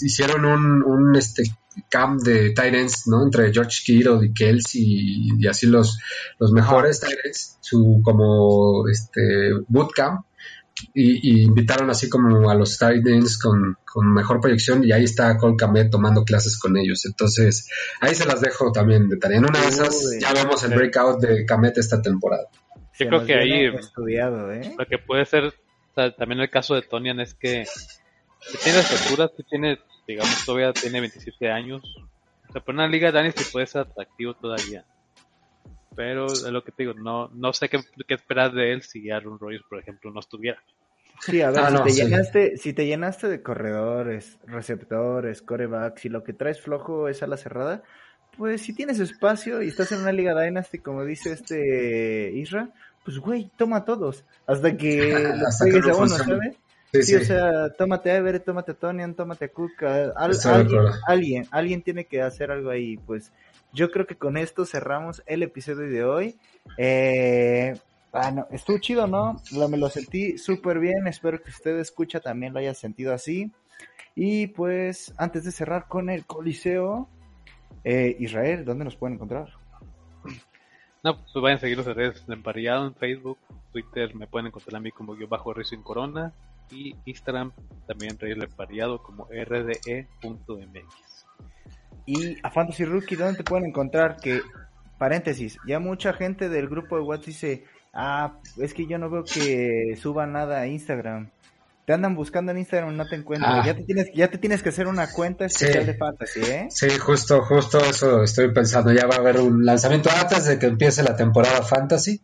Hicieron 0.00 0.44
un, 0.44 0.82
un 0.84 1.16
este 1.16 1.42
camp 1.88 2.22
de 2.22 2.54
ends, 2.56 3.08
¿no? 3.08 3.22
Entre 3.24 3.52
George 3.52 3.82
Kittle 3.84 4.24
y 4.26 4.32
Kelsey 4.32 4.80
y, 4.82 5.28
y 5.38 5.46
así 5.48 5.66
los, 5.66 5.98
los 6.38 6.52
mejores 6.52 7.02
ends, 7.02 7.58
su 7.60 8.00
como 8.02 8.88
este 8.88 9.50
bootcamp 9.68 10.24
y, 10.94 11.40
y 11.40 11.42
invitaron 11.44 11.90
así 11.90 12.08
como 12.08 12.50
a 12.50 12.54
los 12.54 12.78
tight 12.78 13.06
ends 13.06 13.38
con, 13.38 13.78
con 13.84 14.12
mejor 14.12 14.40
proyección 14.40 14.84
y 14.84 14.92
ahí 14.92 15.04
está 15.04 15.36
Cole 15.36 15.56
Kmet 15.56 15.90
tomando 15.90 16.24
clases 16.24 16.58
con 16.58 16.76
ellos. 16.76 17.04
Entonces, 17.06 17.68
ahí 18.00 18.14
se 18.14 18.26
las 18.26 18.40
dejo 18.40 18.72
también 18.72 19.08
de 19.08 19.16
tarea. 19.16 19.38
En 19.38 19.44
una 19.44 19.60
de 19.60 19.68
esas 19.68 20.04
Uy. 20.12 20.20
ya 20.20 20.32
vemos 20.32 20.62
el 20.64 20.74
breakout 20.74 21.20
de 21.20 21.46
Kmet 21.46 21.78
esta 21.78 22.00
temporada. 22.00 22.48
Yo 22.98 23.08
creo 23.08 23.24
que 23.24 23.34
ahí 23.34 23.66
Estudiado, 23.66 24.52
¿eh? 24.52 24.74
lo 24.78 24.86
que 24.86 24.98
puede 24.98 25.24
ser 25.24 25.52
o 25.92 25.94
sea, 25.94 26.10
también 26.10 26.40
el 26.40 26.48
caso 26.48 26.74
de 26.74 26.82
Tonian 26.82 27.20
es 27.20 27.34
que 27.34 27.66
si 27.66 28.58
tiene 28.58 28.78
estatura, 28.78 29.30
si 29.36 29.42
tiene, 29.42 29.78
digamos, 30.08 30.44
todavía 30.46 30.72
tiene 30.72 31.00
27 31.00 31.50
años. 31.50 31.82
O 32.48 32.52
sea, 32.52 32.62
por 32.62 32.74
una 32.74 32.88
liga 32.88 33.12
Dynasty 33.12 33.44
puede 33.52 33.66
ser 33.66 33.82
atractivo 33.82 34.34
todavía. 34.34 34.86
Pero 35.94 36.26
es 36.46 36.52
lo 36.52 36.64
que 36.64 36.72
te 36.72 36.84
digo, 36.84 36.94
no, 36.94 37.28
no 37.28 37.52
sé 37.52 37.68
qué, 37.68 37.80
qué 38.08 38.14
esperar 38.14 38.52
de 38.52 38.72
él 38.72 38.82
si 38.82 39.10
Aaron 39.10 39.38
Rodgers, 39.38 39.64
por 39.68 39.78
ejemplo, 39.78 40.10
no 40.10 40.20
estuviera. 40.20 40.62
Sí, 41.20 41.40
a 41.40 41.50
ver, 41.50 41.62
Ah, 41.64 41.68
si, 41.68 41.78
no, 41.78 41.82
te 41.84 41.90
sí. 41.90 42.02
llenaste, 42.02 42.56
si 42.56 42.72
te 42.72 42.86
llenaste 42.86 43.28
de 43.28 43.42
corredores, 43.42 44.38
receptores, 44.44 45.40
corebacks 45.42 46.04
y 46.04 46.08
lo 46.08 46.24
que 46.24 46.32
traes 46.32 46.60
flojo 46.60 47.08
es 47.08 47.22
a 47.22 47.28
la 47.28 47.36
cerrada, 47.36 47.82
pues 48.36 48.62
si 48.62 48.74
tienes 48.74 48.98
espacio 48.98 49.62
y 49.62 49.68
estás 49.68 49.92
en 49.92 50.00
una 50.00 50.10
liga 50.12 50.40
Dynasty, 50.40 50.78
como 50.80 51.04
dice 51.04 51.32
este 51.32 52.32
Isra, 52.34 52.70
pues 53.04 53.18
güey, 53.20 53.52
toma 53.56 53.78
a 53.78 53.84
todos, 53.84 54.24
hasta 54.46 54.76
que 54.76 55.32
los 55.36 55.48
Hasta 55.48 55.66
que 55.70 55.72
pegues 55.72 55.86
no 55.86 55.90
a 55.90 55.94
uno, 55.96 56.18
funcione. 56.18 56.40
¿sabes? 56.40 56.56
Sí, 56.92 57.02
Sí, 57.02 57.14
sí. 57.14 57.16
o 57.16 57.20
sea, 57.20 57.70
tómate 57.78 58.10
a 58.10 58.16
Everett, 58.16 58.44
tómate 58.44 58.72
a 58.72 58.74
Tonian, 58.78 59.14
tómate 59.14 59.44
a 59.46 59.48
Cook, 59.52 59.82
a- 59.84 60.12
de 60.28 60.38
alguien, 60.44 60.80
alguien, 61.06 61.48
alguien 61.52 61.82
tiene 61.82 62.06
que 62.06 62.20
hacer 62.22 62.50
algo 62.50 62.70
ahí, 62.70 62.96
pues 62.98 63.32
yo 63.72 63.90
creo 63.90 64.06
que 64.06 64.16
con 64.16 64.36
esto 64.36 64.64
cerramos 64.64 65.22
el 65.26 65.42
episodio 65.42 65.88
de 65.88 66.04
hoy. 66.04 66.38
Eh, 66.76 67.78
bueno, 68.12 68.46
estuvo 68.50 68.78
chido, 68.78 69.06
¿no? 69.06 69.40
Lo, 69.52 69.68
me 69.68 69.78
lo 69.78 69.88
sentí 69.88 70.36
súper 70.36 70.78
bien, 70.78 71.06
espero 71.06 71.42
que 71.42 71.50
usted 71.50 71.78
escucha 71.78 72.20
también 72.20 72.52
lo 72.52 72.58
haya 72.58 72.74
sentido 72.74 73.14
así. 73.14 73.50
Y 74.14 74.48
pues, 74.48 75.14
antes 75.16 75.44
de 75.44 75.52
cerrar 75.52 75.88
con 75.88 76.10
el 76.10 76.26
Coliseo, 76.26 77.08
eh, 77.84 78.14
Israel, 78.20 78.64
¿dónde 78.64 78.84
nos 78.84 78.96
pueden 78.96 79.14
encontrar? 79.14 79.48
No, 81.02 81.16
pues 81.16 81.32
vayan 81.34 81.56
a 81.56 81.60
seguir 81.60 81.78
los 81.78 81.86
redes 81.86 82.26
de 82.26 82.34
Emparellado 82.34 82.86
en 82.86 82.94
Facebook, 82.94 83.38
Twitter, 83.72 84.14
me 84.14 84.26
pueden 84.26 84.48
encontrar 84.48 84.76
a 84.76 84.80
mí 84.80 84.92
como 84.92 85.16
yo 85.16 85.26
bajo 85.26 85.52
Racing 85.52 85.82
Corona 85.82 86.32
y 86.70 86.94
Instagram 87.06 87.52
también 87.86 88.18
Reyes 88.18 88.38
Emparellado 88.44 89.02
como 89.02 89.26
rde.mx. 89.26 91.11
Y 92.06 92.36
a 92.42 92.50
Fantasy 92.50 92.84
Rookie, 92.84 93.16
¿dónde 93.16 93.38
te 93.38 93.44
pueden 93.44 93.66
encontrar? 93.66 94.16
Que, 94.16 94.40
paréntesis, 94.98 95.58
ya 95.66 95.78
mucha 95.78 96.12
gente 96.12 96.48
del 96.48 96.68
grupo 96.68 96.96
de 96.96 97.02
WhatsApp 97.02 97.26
dice, 97.26 97.64
ah, 97.92 98.38
es 98.58 98.74
que 98.74 98.86
yo 98.86 98.98
no 98.98 99.10
veo 99.10 99.24
que 99.24 99.96
suba 100.00 100.26
nada 100.26 100.60
a 100.60 100.66
Instagram. 100.66 101.30
Te 101.84 101.92
andan 101.92 102.14
buscando 102.14 102.52
en 102.52 102.58
Instagram 102.58 102.92
y 102.92 102.96
no 102.96 103.06
te 103.08 103.16
encuentran. 103.16 103.58
Ah. 103.60 103.66
Ya, 103.66 103.74
te 103.74 103.82
tienes, 103.82 104.06
ya 104.14 104.28
te 104.28 104.38
tienes 104.38 104.62
que 104.62 104.68
hacer 104.68 104.86
una 104.86 105.10
cuenta 105.10 105.46
especial 105.46 105.82
Sí. 105.84 105.86
de 105.90 105.94
Fantasy, 105.98 106.40
¿eh? 106.40 106.66
Sí, 106.70 106.88
justo, 106.98 107.42
justo 107.42 107.78
eso 107.78 108.22
estoy 108.22 108.52
pensando. 108.52 108.92
Ya 108.92 109.06
va 109.06 109.16
a 109.16 109.18
haber 109.18 109.40
un 109.40 109.64
lanzamiento 109.64 110.08
antes 110.10 110.44
de 110.44 110.58
que 110.60 110.66
empiece 110.66 111.02
la 111.02 111.16
temporada 111.16 111.62
Fantasy. 111.62 112.20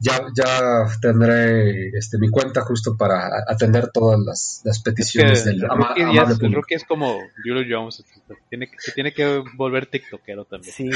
Ya, 0.00 0.20
ya 0.36 0.86
tendré 1.00 1.88
este, 1.96 2.18
mi 2.18 2.28
cuenta 2.28 2.60
justo 2.62 2.96
para 2.96 3.30
atender 3.48 3.90
todas 3.90 4.18
las, 4.20 4.60
las 4.64 4.76
Es 4.76 4.82
que 4.82 4.90
peticiones 4.90 5.46
el, 5.46 5.60
del 5.60 5.70
ama- 5.70 5.88
rookie 5.88 6.02
amable 6.02 6.34
público. 6.34 6.54
rookie 6.56 6.74
es 6.74 6.84
como 6.84 7.18
Julio 7.42 7.64
Jones, 7.68 8.04
tiene, 8.50 8.66
que- 8.68 8.76
se 8.78 8.92
tiene 8.92 9.14
que 9.14 9.42
volver 9.56 9.86
tiktokero 9.86 10.44
también. 10.44 10.74
Sí, 10.74 10.90
o 10.90 10.92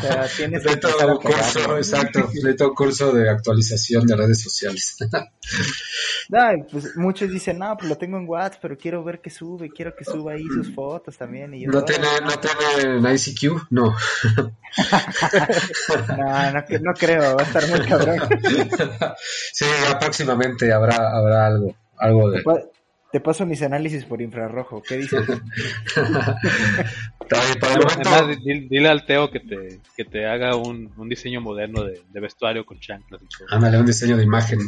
sea, 0.00 0.26
tienes 0.36 0.62
que 0.62 0.72
un 1.06 1.16
curso, 1.16 1.54
pegarle. 1.54 1.76
exacto, 1.78 2.18
necesito 2.20 2.68
un 2.68 2.74
curso 2.74 3.12
de 3.12 3.30
actualización 3.30 4.04
de 4.06 4.16
redes 4.16 4.42
sociales. 4.42 4.96
Ay, 6.32 6.58
pues 6.70 6.96
muchos 6.96 7.30
dicen, 7.30 7.58
no, 7.58 7.76
pues 7.76 7.88
lo 7.88 7.96
tengo 7.96 8.18
en 8.18 8.28
WhatsApp, 8.28 8.58
pero 8.62 8.76
quiero 8.76 9.02
ver 9.02 9.20
que 9.20 9.30
sube, 9.30 9.70
quiero 9.70 9.94
que 9.96 10.04
suba 10.04 10.32
ahí 10.32 10.44
sus 10.44 10.74
fotos 10.74 11.16
también. 11.16 11.54
Y 11.54 11.64
yo, 11.64 11.70
¿No 11.70 11.84
tiene, 11.84 12.06
no 12.22 12.32
tiene 12.38 13.14
ICQ? 13.14 13.68
No. 13.70 13.94
no, 16.08 16.52
no, 16.52 16.64
no 16.82 16.92
creo, 16.94 17.36
va 17.36 17.42
a 17.42 17.46
estar 17.46 17.68
muy 17.68 17.80
cabrón. 17.80 18.18
Sí, 19.52 19.64
ya 19.88 19.98
próximamente 19.98 20.72
habrá, 20.72 21.10
habrá 21.16 21.46
algo, 21.46 21.74
algo 21.98 22.30
Te, 22.32 22.38
de... 22.38 22.44
te 23.12 23.20
paso 23.20 23.44
mis 23.46 23.62
análisis 23.62 24.04
por 24.04 24.20
infrarrojo, 24.22 24.82
¿qué 24.82 24.96
dices? 24.98 25.26
El 27.30 27.38
momento- 27.78 28.08
Además, 28.10 28.38
di- 28.44 28.68
dile 28.68 28.88
al 28.88 29.06
Teo 29.06 29.30
que 29.30 29.38
te, 29.40 29.80
que 29.96 30.04
te 30.04 30.26
haga 30.26 30.56
un, 30.56 30.90
un 30.96 31.08
diseño 31.08 31.40
moderno 31.40 31.84
de, 31.84 32.02
de 32.12 32.20
vestuario 32.20 32.64
con 32.66 32.80
chanclas 32.80 33.20
y 33.22 33.26
todo. 33.28 33.46
Ándale, 33.50 33.78
un 33.78 33.86
diseño 33.86 34.16
de 34.16 34.24
imagen. 34.24 34.58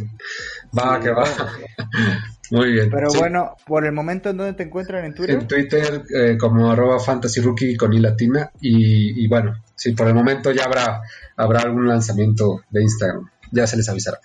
Va, 0.79 0.97
Sí, 0.99 1.03
que 1.03 1.11
va. 1.11 1.25
Muy 2.53 2.73
bien. 2.73 2.89
Pero 2.91 3.11
Sí. 3.11 3.18
bueno, 3.18 3.57
por 3.66 3.85
el 3.85 3.91
momento, 3.93 4.31
¿en 4.31 4.37
dónde 4.37 4.53
te 4.53 4.62
encuentran? 4.64 5.05
¿En 5.07 5.14
Twitter? 5.14 5.35
En 5.41 5.49
Twitter 5.49 6.03
eh, 6.14 6.37
como 6.39 6.70
arroba 6.70 7.01
fantasy 7.01 7.41
rookie 7.41 7.77
con 7.77 7.93
i 7.95 7.99
latina 7.99 8.51
y, 8.61 9.25
y 9.25 9.27
bueno, 9.29 9.57
sí, 9.75 9.93
por 9.93 10.07
el 10.07 10.14
momento 10.14 10.53
ya 10.53 10.64
habrá, 10.66 11.01
habrá 11.37 11.61
algún 11.62 11.89
lanzamiento 11.89 12.61
de 12.70 12.83
Instagram. 12.83 13.29
Ya 13.53 13.66
se 13.66 13.76
les 13.76 13.88
avisará. 13.88 14.18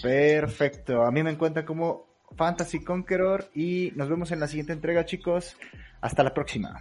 Perfecto. 0.00 1.02
A 1.02 1.10
mí 1.10 1.22
me 1.22 1.30
encuentran 1.30 1.66
como 1.66 2.06
Fantasy 2.36 2.84
Conqueror 2.84 3.50
y 3.54 3.92
nos 3.96 4.08
vemos 4.08 4.30
en 4.30 4.40
la 4.40 4.46
siguiente 4.46 4.72
entrega, 4.72 5.04
chicos. 5.04 5.56
Hasta 6.00 6.22
la 6.22 6.32
próxima. 6.32 6.80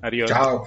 Adiós. 0.00 0.30
Chao. 0.30 0.64